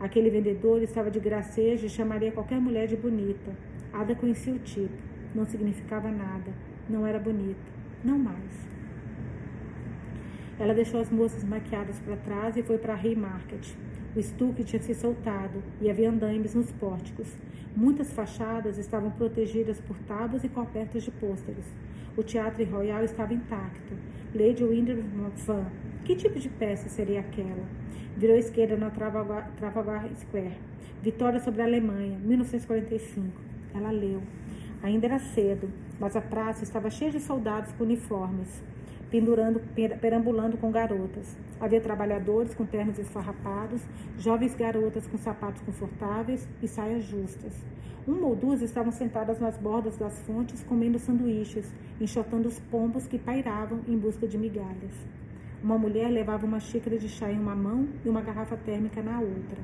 Aquele 0.00 0.30
vendedor 0.30 0.80
estava 0.80 1.10
de 1.10 1.20
gracejo 1.20 1.84
e 1.84 1.90
chamaria 1.90 2.32
qualquer 2.32 2.58
mulher 2.58 2.86
de 2.86 2.96
bonita. 2.96 3.54
Ada 3.92 4.14
conhecia 4.14 4.54
o 4.54 4.58
tipo. 4.60 4.96
Não 5.34 5.44
significava 5.44 6.10
nada. 6.10 6.50
Não 6.88 7.06
era 7.06 7.18
bonita. 7.18 7.60
Não 8.02 8.18
mais. 8.18 8.66
Ela 10.58 10.72
deixou 10.72 11.02
as 11.02 11.10
moças 11.10 11.44
maquiadas 11.44 11.98
para 12.00 12.16
trás 12.16 12.56
e 12.56 12.62
foi 12.62 12.78
para 12.78 12.94
a 12.94 12.96
Haymarket. 12.96 13.76
O 14.16 14.18
estuque 14.18 14.64
tinha 14.64 14.80
se 14.80 14.94
soltado 14.94 15.62
e 15.82 15.90
havia 15.90 16.08
andaimes 16.08 16.54
nos 16.54 16.72
pórticos. 16.72 17.28
Muitas 17.76 18.10
fachadas 18.10 18.78
estavam 18.78 19.10
protegidas 19.10 19.78
por 19.82 19.98
tábuas 19.98 20.44
e 20.44 20.48
cobertas 20.48 21.02
de 21.02 21.10
pôsteres. 21.10 21.66
O 22.18 22.24
Teatro 22.24 22.64
Royal 22.64 23.04
estava 23.04 23.32
intacto. 23.32 23.94
Lady 24.34 24.64
Van. 25.46 25.66
Que 26.04 26.16
tipo 26.16 26.36
de 26.36 26.48
peça 26.48 26.88
seria 26.88 27.20
aquela? 27.20 27.62
Virou 28.16 28.36
esquerda 28.36 28.76
na 28.76 28.90
Trafalgar 28.90 30.10
Square. 30.16 30.58
Vitória 31.00 31.38
sobre 31.38 31.62
a 31.62 31.64
Alemanha, 31.64 32.18
1945. 32.18 33.40
Ela 33.72 33.92
leu. 33.92 34.20
Ainda 34.82 35.06
era 35.06 35.20
cedo, 35.20 35.70
mas 36.00 36.16
a 36.16 36.20
praça 36.20 36.64
estava 36.64 36.90
cheia 36.90 37.12
de 37.12 37.20
soldados 37.20 37.70
com 37.74 37.84
uniformes, 37.84 38.64
pendurando, 39.12 39.60
perambulando 40.00 40.56
com 40.56 40.72
garotas. 40.72 41.36
Havia 41.60 41.80
trabalhadores 41.80 42.52
com 42.52 42.66
ternos 42.66 42.98
esfarrapados, 42.98 43.80
jovens 44.18 44.56
garotas 44.56 45.06
com 45.06 45.18
sapatos 45.18 45.62
confortáveis 45.62 46.48
e 46.60 46.66
saias 46.66 47.04
justas. 47.04 47.52
Uma 48.08 48.28
ou 48.28 48.34
duas 48.34 48.62
estavam 48.62 48.90
sentadas 48.90 49.38
nas 49.38 49.58
bordas 49.58 49.98
das 49.98 50.18
fontes 50.22 50.64
comendo 50.64 50.98
sanduíches, 50.98 51.70
enxotando 52.00 52.48
os 52.48 52.58
pombos 52.58 53.06
que 53.06 53.18
pairavam 53.18 53.80
em 53.86 53.98
busca 53.98 54.26
de 54.26 54.38
migalhas. 54.38 54.94
Uma 55.62 55.76
mulher 55.76 56.08
levava 56.08 56.46
uma 56.46 56.58
xícara 56.58 56.96
de 56.96 57.06
chá 57.06 57.30
em 57.30 57.38
uma 57.38 57.54
mão 57.54 57.86
e 58.02 58.08
uma 58.08 58.22
garrafa 58.22 58.56
térmica 58.56 59.02
na 59.02 59.20
outra. 59.20 59.58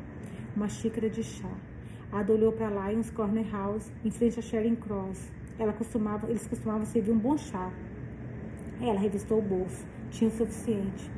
Uma 0.55 0.69
xícara 0.69 1.09
de 1.09 1.23
chá. 1.23 1.49
Ada 2.12 2.35
olhou 2.35 2.53
para 2.53 2.69
Lions 2.69 3.09
Corner 3.09 3.51
House, 3.51 3.91
em 4.05 4.11
frente 4.11 4.39
a 4.39 4.43
Sharing 4.43 4.77
Cross. 4.77 5.33
Ela 5.59 5.73
costumava, 5.73 6.29
eles 6.29 6.47
costumavam 6.47 6.85
servir 6.85 7.12
um 7.12 7.19
bom 7.19 7.39
chá. 7.39 7.73
Ela 8.79 9.01
revistou 9.01 9.39
o 9.39 9.43
bolso. 9.43 9.87
Tinha 10.11 10.29
o 10.29 10.31
suficiente. 10.35 11.11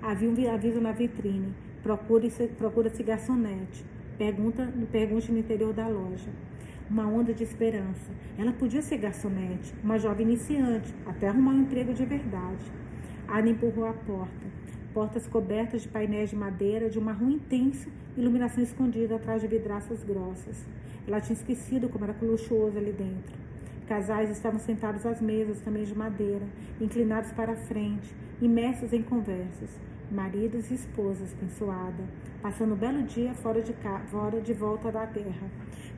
Havia 0.00 0.30
um 0.30 0.54
aviso 0.54 0.80
na 0.80 0.92
vitrine. 0.92 1.52
Procure-se 1.82 2.46
procura 2.46 2.92
garçonete. 3.04 3.84
Pergunta, 4.16 4.72
pergunte 4.92 5.32
no 5.32 5.38
interior 5.38 5.72
da 5.72 5.88
loja. 5.88 6.30
Uma 6.90 7.06
onda 7.06 7.32
de 7.32 7.44
esperança. 7.44 8.10
Ela 8.36 8.52
podia 8.52 8.82
ser 8.82 8.98
garçonete, 8.98 9.72
uma 9.82 9.96
jovem 9.96 10.26
iniciante, 10.26 10.92
até 11.06 11.28
arrumar 11.28 11.52
um 11.52 11.60
emprego 11.60 11.94
de 11.94 12.04
verdade. 12.04 12.64
Ada 13.28 13.48
empurrou 13.48 13.86
a 13.86 13.92
porta. 13.92 14.50
Portas 14.92 15.24
cobertas 15.28 15.82
de 15.82 15.88
painéis 15.88 16.30
de 16.30 16.36
madeira 16.36 16.90
de 16.90 16.98
um 16.98 17.02
marrom 17.02 17.30
intenso, 17.30 17.88
iluminação 18.16 18.60
escondida 18.60 19.14
atrás 19.14 19.40
de 19.40 19.46
vidraças 19.46 20.02
grossas. 20.02 20.66
Ela 21.06 21.20
tinha 21.20 21.34
esquecido 21.34 21.88
como 21.88 22.04
era 22.04 22.16
luxuoso 22.20 22.76
ali 22.76 22.90
dentro. 22.90 23.38
Casais 23.86 24.28
estavam 24.30 24.58
sentados 24.58 25.06
às 25.06 25.20
mesas, 25.20 25.60
também 25.60 25.84
de 25.84 25.94
madeira, 25.96 26.44
inclinados 26.80 27.30
para 27.32 27.52
a 27.52 27.56
frente, 27.56 28.14
imersos 28.40 28.92
em 28.92 29.02
conversas. 29.02 29.70
Maridos 30.10 30.72
e 30.72 30.74
esposas, 30.74 31.32
pensou 31.34 31.70
Ada, 31.70 32.02
passando 32.42 32.74
um 32.74 32.76
belo 32.76 33.00
dia 33.04 33.32
fora 33.32 33.62
de, 33.62 33.72
fora 34.10 34.40
de 34.40 34.52
volta 34.52 34.90
da 34.90 35.06
terra. 35.06 35.48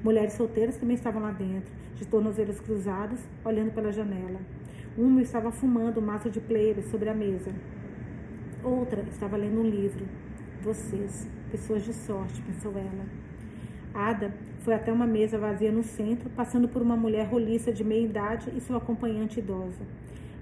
Mulheres 0.04 0.34
solteiras 0.34 0.76
também 0.76 0.96
estavam 0.96 1.22
lá 1.22 1.30
dentro, 1.30 1.72
de 1.96 2.04
tornozelos 2.06 2.60
cruzados, 2.60 3.18
olhando 3.42 3.72
pela 3.72 3.90
janela. 3.90 4.38
Uma 4.98 5.22
estava 5.22 5.50
fumando 5.50 5.98
um 5.98 6.04
maço 6.04 6.28
de 6.28 6.40
players 6.40 6.90
sobre 6.90 7.08
a 7.08 7.14
mesa. 7.14 7.50
Outra 8.62 9.00
estava 9.08 9.34
lendo 9.38 9.60
um 9.60 9.66
livro. 9.66 10.04
Vocês, 10.60 11.26
pessoas 11.50 11.82
de 11.82 11.94
sorte, 11.94 12.42
pensou 12.42 12.72
ela. 12.72 13.06
Ada 13.94 14.30
foi 14.58 14.74
até 14.74 14.92
uma 14.92 15.06
mesa 15.06 15.38
vazia 15.38 15.72
no 15.72 15.82
centro, 15.82 16.28
passando 16.36 16.68
por 16.68 16.82
uma 16.82 16.96
mulher 16.96 17.28
roliça 17.28 17.72
de 17.72 17.82
meia 17.82 18.04
idade 18.04 18.52
e 18.54 18.60
sua 18.60 18.76
acompanhante 18.76 19.40
idosa. 19.40 19.86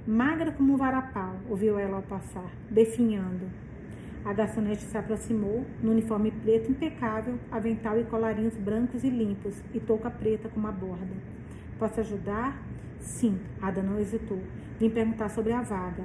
Magra 0.07 0.51
como 0.51 0.73
um 0.73 0.77
varapau, 0.79 1.37
ouviu 1.49 1.79
ela 1.79 1.97
ao 1.97 2.03
passar, 2.03 2.51
definhando. 2.71 3.51
A 4.25 4.33
garçonete 4.33 4.83
se 4.83 4.97
aproximou, 4.97 5.67
no 5.83 5.91
uniforme 5.91 6.31
preto 6.31 6.71
impecável, 6.71 7.39
avental 7.53 8.01
e 8.01 8.05
colarinhos 8.05 8.57
brancos 8.57 9.05
e 9.05 9.11
limpos, 9.11 9.63
e 9.75 9.79
touca 9.79 10.11
preta 10.11 10.49
com 10.49 10.59
uma 10.59 10.73
borda. 10.73 11.15
Posso 11.79 12.01
ajudar? 12.01 12.63
Sim, 12.99 13.39
Ada 13.61 13.83
não 13.83 13.99
hesitou. 13.99 14.41
Vim 14.79 14.89
perguntar 14.89 15.29
sobre 15.29 15.53
a 15.53 15.61
vaga. 15.61 16.05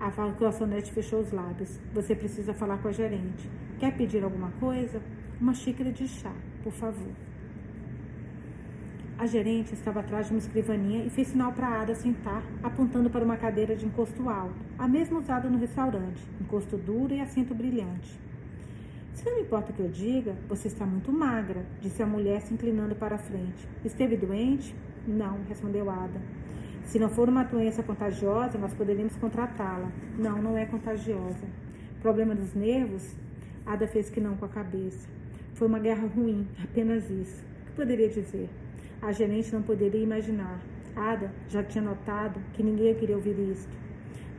A 0.00 0.10
garçonete 0.10 0.92
fechou 0.92 1.20
os 1.20 1.30
lábios. 1.30 1.78
Você 1.94 2.16
precisa 2.16 2.52
falar 2.52 2.78
com 2.78 2.88
a 2.88 2.92
gerente. 2.92 3.48
Quer 3.78 3.96
pedir 3.96 4.24
alguma 4.24 4.50
coisa? 4.58 5.00
Uma 5.40 5.54
xícara 5.54 5.92
de 5.92 6.08
chá, 6.08 6.32
por 6.64 6.72
favor. 6.72 7.12
A 9.22 9.26
gerente 9.26 9.72
estava 9.72 10.00
atrás 10.00 10.26
de 10.26 10.32
uma 10.32 10.40
escrivaninha 10.40 11.04
e 11.04 11.08
fez 11.08 11.28
sinal 11.28 11.52
para 11.52 11.80
Ada 11.80 11.94
sentar, 11.94 12.42
apontando 12.60 13.08
para 13.08 13.24
uma 13.24 13.36
cadeira 13.36 13.76
de 13.76 13.86
encosto 13.86 14.28
alto, 14.28 14.56
a 14.76 14.88
mesma 14.88 15.20
usada 15.20 15.48
no 15.48 15.60
restaurante, 15.60 16.20
encosto 16.40 16.76
duro 16.76 17.14
e 17.14 17.20
assento 17.20 17.54
brilhante. 17.54 18.18
Se 19.14 19.24
não 19.24 19.38
importa 19.38 19.72
que 19.72 19.78
eu 19.78 19.88
diga, 19.88 20.34
você 20.48 20.66
está 20.66 20.84
muito 20.84 21.12
magra, 21.12 21.64
disse 21.80 22.02
a 22.02 22.06
mulher 22.06 22.40
se 22.40 22.52
inclinando 22.52 22.96
para 22.96 23.14
a 23.14 23.18
frente. 23.18 23.64
Esteve 23.84 24.16
doente? 24.16 24.74
Não, 25.06 25.38
respondeu 25.48 25.88
Ada. 25.88 26.20
Se 26.86 26.98
não 26.98 27.08
for 27.08 27.28
uma 27.28 27.44
doença 27.44 27.80
contagiosa, 27.80 28.58
nós 28.58 28.74
poderíamos 28.74 29.14
contratá-la. 29.14 29.92
Não, 30.18 30.42
não 30.42 30.58
é 30.58 30.66
contagiosa. 30.66 31.46
Problema 32.00 32.34
dos 32.34 32.54
nervos? 32.54 33.14
Ada 33.64 33.86
fez 33.86 34.10
que 34.10 34.20
não 34.20 34.34
com 34.34 34.46
a 34.46 34.48
cabeça. 34.48 35.08
Foi 35.54 35.68
uma 35.68 35.78
guerra 35.78 36.08
ruim, 36.08 36.44
apenas 36.60 37.08
isso. 37.08 37.40
O 37.62 37.66
que 37.66 37.72
poderia 37.76 38.08
dizer? 38.08 38.50
A 39.02 39.10
gerente 39.10 39.52
não 39.52 39.62
poderia 39.62 40.00
imaginar. 40.00 40.60
Ada 40.94 41.32
já 41.48 41.60
tinha 41.60 41.82
notado 41.82 42.40
que 42.52 42.62
ninguém 42.62 42.94
queria 42.94 43.16
ouvir 43.16 43.36
isto. 43.50 43.76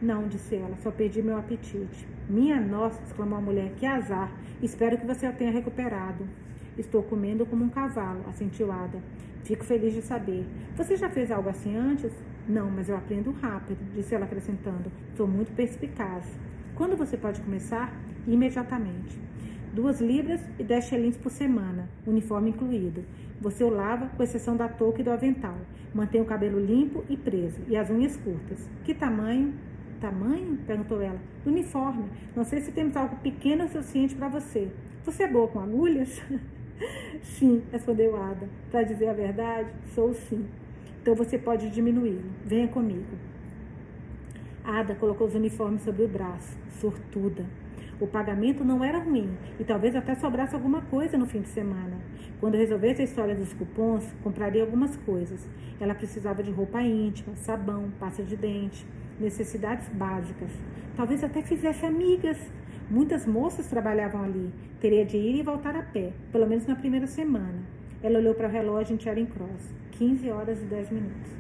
Não, 0.02 0.26
disse 0.26 0.56
ela, 0.56 0.78
só 0.78 0.90
perdi 0.90 1.22
meu 1.22 1.38
apetite. 1.38 2.08
Minha 2.30 2.62
nossa, 2.62 3.04
exclamou 3.04 3.40
a 3.40 3.42
mulher, 3.42 3.74
que 3.76 3.86
azar. 3.86 4.32
Espero 4.62 4.98
que 4.98 5.06
você 5.06 5.26
a 5.26 5.34
tenha 5.34 5.52
recuperado. 5.52 6.26
Estou 6.78 7.04
comendo 7.04 7.46
como 7.46 7.66
um 7.66 7.70
cavalo, 7.70 8.24
assentiu 8.30 8.72
Ada. 8.72 9.00
Fico 9.44 9.66
feliz 9.66 9.94
de 9.94 10.02
saber. 10.02 10.46
Você 10.78 10.96
já 10.96 11.10
fez 11.10 11.30
algo 11.30 11.50
assim 11.50 11.76
antes? 11.76 12.12
Não, 12.48 12.72
mas 12.72 12.88
eu 12.88 12.96
aprendo 12.96 13.32
rápido, 13.32 13.80
disse 13.94 14.16
ela 14.16 14.24
acrescentando. 14.24 14.90
Sou 15.18 15.28
muito 15.28 15.54
perspicaz. 15.54 16.26
Quando 16.76 16.96
você 16.96 17.18
pode 17.18 17.42
começar? 17.42 17.94
Imediatamente. 18.26 19.20
Duas 19.74 20.00
libras 20.00 20.40
e 20.58 20.64
dez 20.64 20.86
shillings 20.86 21.18
por 21.18 21.32
semana, 21.32 21.90
uniforme 22.06 22.52
incluído. 22.52 23.04
Você 23.44 23.62
o 23.62 23.70
lava, 23.70 24.08
com 24.16 24.24
exceção 24.24 24.56
da 24.56 24.70
touca 24.70 25.02
e 25.02 25.04
do 25.04 25.12
avental. 25.12 25.58
Mantém 25.94 26.22
o 26.22 26.26
cabelo 26.26 26.58
limpo 26.58 27.04
e 27.10 27.18
preso 27.18 27.60
e 27.68 27.76
as 27.76 27.90
unhas 27.90 28.16
curtas. 28.16 28.70
Que 28.86 28.94
tamanho? 28.94 29.54
Tamanho? 30.00 30.58
perguntou 30.66 31.02
ela. 31.02 31.20
Uniforme. 31.46 32.06
Não 32.34 32.46
sei 32.46 32.62
se 32.62 32.72
temos 32.72 32.96
algo 32.96 33.18
pequeno 33.18 33.66
o 33.66 33.68
suficiente 33.68 34.16
para 34.16 34.30
você. 34.30 34.72
Você 35.04 35.24
é 35.24 35.28
boa 35.28 35.50
com 35.50 35.60
agulhas? 35.60 36.22
sim, 37.22 37.62
respondeu 37.70 38.16
Ada. 38.16 38.48
Para 38.72 38.84
dizer 38.84 39.10
a 39.10 39.14
verdade, 39.14 39.70
sou 39.94 40.14
sim. 40.14 40.48
Então 41.02 41.14
você 41.14 41.38
pode 41.38 41.70
diminuí-lo. 41.70 42.24
Venha 42.46 42.70
comigo. 42.70 43.18
Ada 44.64 44.96
colocou 44.96 45.28
os 45.28 45.36
uniformes 45.36 45.82
sobre 45.82 46.06
o 46.06 46.08
braço, 46.08 46.58
sortuda. 46.80 47.46
O 48.04 48.08
pagamento 48.08 48.66
não 48.66 48.84
era 48.84 49.00
ruim 49.00 49.30
e 49.58 49.64
talvez 49.64 49.96
até 49.96 50.14
sobrasse 50.14 50.54
alguma 50.54 50.82
coisa 50.82 51.18
no 51.18 51.26
fim 51.26 51.40
de 51.40 51.48
semana. 51.48 51.98
Quando 52.38 52.56
resolvesse 52.56 53.00
a 53.00 53.06
história 53.06 53.34
dos 53.34 53.54
cupons, 53.54 54.04
compraria 54.22 54.62
algumas 54.62 54.98
coisas. 54.98 55.48
Ela 55.80 55.96
precisava 55.96 56.44
de 56.44 56.52
roupa 56.52 56.82
íntima, 56.82 57.34
sabão, 57.38 57.90
pasta 57.98 58.22
de 58.22 58.36
dente, 58.36 58.86
necessidades 59.18 59.88
básicas. 59.88 60.52
Talvez 60.98 61.24
até 61.24 61.42
fizesse 61.42 61.86
amigas. 61.86 62.38
Muitas 62.92 63.26
moças 63.26 63.68
trabalhavam 63.68 64.22
ali. 64.22 64.52
Teria 64.82 65.06
de 65.06 65.16
ir 65.16 65.40
e 65.40 65.42
voltar 65.42 65.74
a 65.74 65.82
pé, 65.82 66.12
pelo 66.30 66.46
menos 66.46 66.68
na 66.68 66.76
primeira 66.76 67.08
semana. 67.08 67.64
Ela 68.04 68.20
olhou 68.20 68.36
para 68.36 68.50
o 68.50 68.52
relógio 68.52 68.96
em 68.96 69.00
Charing 69.00 69.28
Cross. 69.28 69.74
15 69.92 70.30
horas 70.30 70.62
e 70.62 70.66
10 70.66 70.92
minutos. 70.92 71.32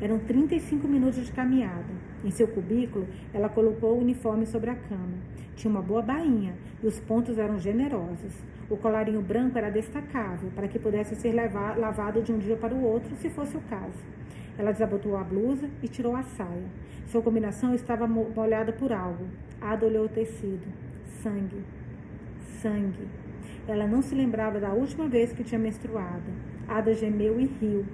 Eram 0.00 0.18
35 0.18 0.88
minutos 0.88 1.26
de 1.26 1.30
caminhada. 1.30 1.92
Em 2.24 2.30
seu 2.30 2.48
cubículo, 2.48 3.06
ela 3.34 3.50
colocou 3.50 3.96
o 3.96 4.00
uniforme 4.00 4.46
sobre 4.46 4.70
a 4.70 4.74
cama. 4.74 5.18
Tinha 5.60 5.70
uma 5.70 5.82
boa 5.82 6.00
bainha 6.00 6.54
e 6.82 6.86
os 6.86 6.98
pontos 7.00 7.36
eram 7.36 7.58
generosos. 7.58 8.32
O 8.70 8.78
colarinho 8.78 9.20
branco 9.20 9.58
era 9.58 9.68
destacável 9.68 10.50
para 10.54 10.66
que 10.66 10.78
pudesse 10.78 11.14
ser 11.14 11.34
lavado 11.34 12.22
de 12.22 12.32
um 12.32 12.38
dia 12.38 12.56
para 12.56 12.74
o 12.74 12.82
outro, 12.82 13.14
se 13.16 13.28
fosse 13.28 13.58
o 13.58 13.60
caso. 13.68 14.02
Ela 14.56 14.72
desabotou 14.72 15.18
a 15.18 15.22
blusa 15.22 15.68
e 15.82 15.86
tirou 15.86 16.16
a 16.16 16.22
saia. 16.22 16.64
Sua 17.08 17.20
combinação 17.20 17.74
estava 17.74 18.06
molhada 18.06 18.72
por 18.72 18.90
algo. 18.90 19.26
Ada 19.60 19.84
olhou 19.84 20.06
o 20.06 20.08
tecido. 20.08 20.66
Sangue. 21.22 21.62
Sangue. 22.62 23.06
Ela 23.68 23.86
não 23.86 24.00
se 24.00 24.14
lembrava 24.14 24.58
da 24.58 24.72
última 24.72 25.08
vez 25.08 25.30
que 25.30 25.44
tinha 25.44 25.58
menstruado. 25.58 26.32
Ada 26.66 26.94
gemeu 26.94 27.38
e 27.38 27.44
riu. 27.44 27.84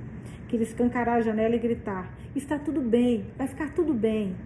Queria 0.47 0.63
escancarar 0.63 1.17
a 1.17 1.21
janela 1.21 1.57
e 1.57 1.59
gritar: 1.59 2.15
Está 2.33 2.61
tudo 2.61 2.81
bem, 2.81 3.27
vai 3.37 3.49
ficar 3.49 3.75
tudo 3.75 3.93
bem. 3.93 4.37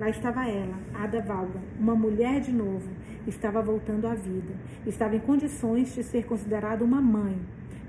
Lá 0.00 0.08
estava 0.08 0.46
ela, 0.46 0.76
Ada 0.94 1.20
Valga, 1.20 1.58
uma 1.78 1.94
mulher 1.94 2.40
de 2.40 2.52
novo. 2.52 2.88
Estava 3.26 3.60
voltando 3.60 4.06
à 4.06 4.14
vida. 4.14 4.54
Estava 4.86 5.16
em 5.16 5.20
condições 5.20 5.92
de 5.92 6.04
ser 6.04 6.24
considerada 6.24 6.84
uma 6.84 7.00
mãe. 7.00 7.36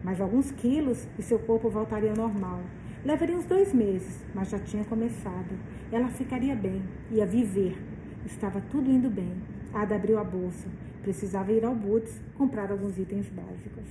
Mais 0.03 0.19
alguns 0.19 0.51
quilos 0.51 1.07
e 1.19 1.21
seu 1.21 1.37
corpo 1.37 1.69
voltaria 1.69 2.09
ao 2.09 2.15
normal. 2.15 2.61
Levaria 3.05 3.37
uns 3.37 3.45
dois 3.45 3.73
meses, 3.73 4.25
mas 4.33 4.49
já 4.49 4.57
tinha 4.57 4.83
começado. 4.85 5.55
Ela 5.91 6.07
ficaria 6.07 6.55
bem, 6.55 6.81
ia 7.11 7.27
viver. 7.27 7.77
Estava 8.25 8.59
tudo 8.71 8.89
indo 8.89 9.09
bem. 9.09 9.31
Ada 9.71 9.95
abriu 9.95 10.17
a 10.17 10.23
bolsa. 10.23 10.67
Precisava 11.03 11.51
ir 11.51 11.63
ao 11.63 11.75
Boots 11.75 12.19
comprar 12.35 12.71
alguns 12.71 12.97
itens 12.97 13.29
básicos. 13.29 13.85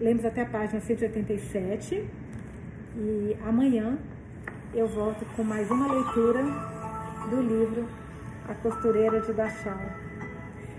Lemos 0.00 0.24
até 0.24 0.42
a 0.42 0.46
página 0.46 0.80
187 0.80 2.04
e 2.96 3.36
amanhã 3.46 3.98
eu 4.72 4.86
volto 4.86 5.24
com 5.34 5.42
mais 5.42 5.70
uma 5.70 5.92
leitura 5.92 6.42
do 7.28 7.40
livro 7.42 7.88
A 8.48 8.54
Costureira 8.54 9.20
de 9.20 9.32
Dachau. 9.32 9.78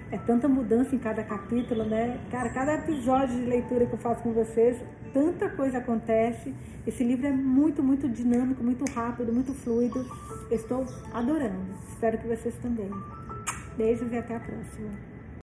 É 0.10 0.18
tanta 0.18 0.48
mudança 0.48 0.96
em 0.96 1.00
cada 1.00 1.24
capítulo, 1.24 1.84
né? 1.84 2.20
Cara, 2.30 2.50
cada 2.50 2.76
episódio 2.76 3.36
de 3.36 3.46
leitura 3.46 3.86
que 3.86 3.94
eu 3.94 4.00
faço 4.00 4.22
com 4.24 4.32
vocês, 4.34 4.78
tanta 5.14 5.50
coisa 5.50 5.78
acontece. 5.78 6.54
Esse 6.86 7.04
livro 7.04 7.28
é 7.28 7.32
muito, 7.32 7.84
muito 7.84 8.08
dinâmico, 8.10 8.64
muito 8.64 8.86
rápido, 8.94 9.32
muito 9.34 9.54
fluido. 9.54 10.06
Estou 10.50 10.86
adorando. 11.14 11.60
Espero 11.90 12.18
que 12.18 12.28
vocês 12.28 12.56
também. 12.62 12.90
Beijos 13.78 14.12
e 14.12 14.18
até 14.18 14.36
a 14.36 14.40
próxima. 14.40 15.11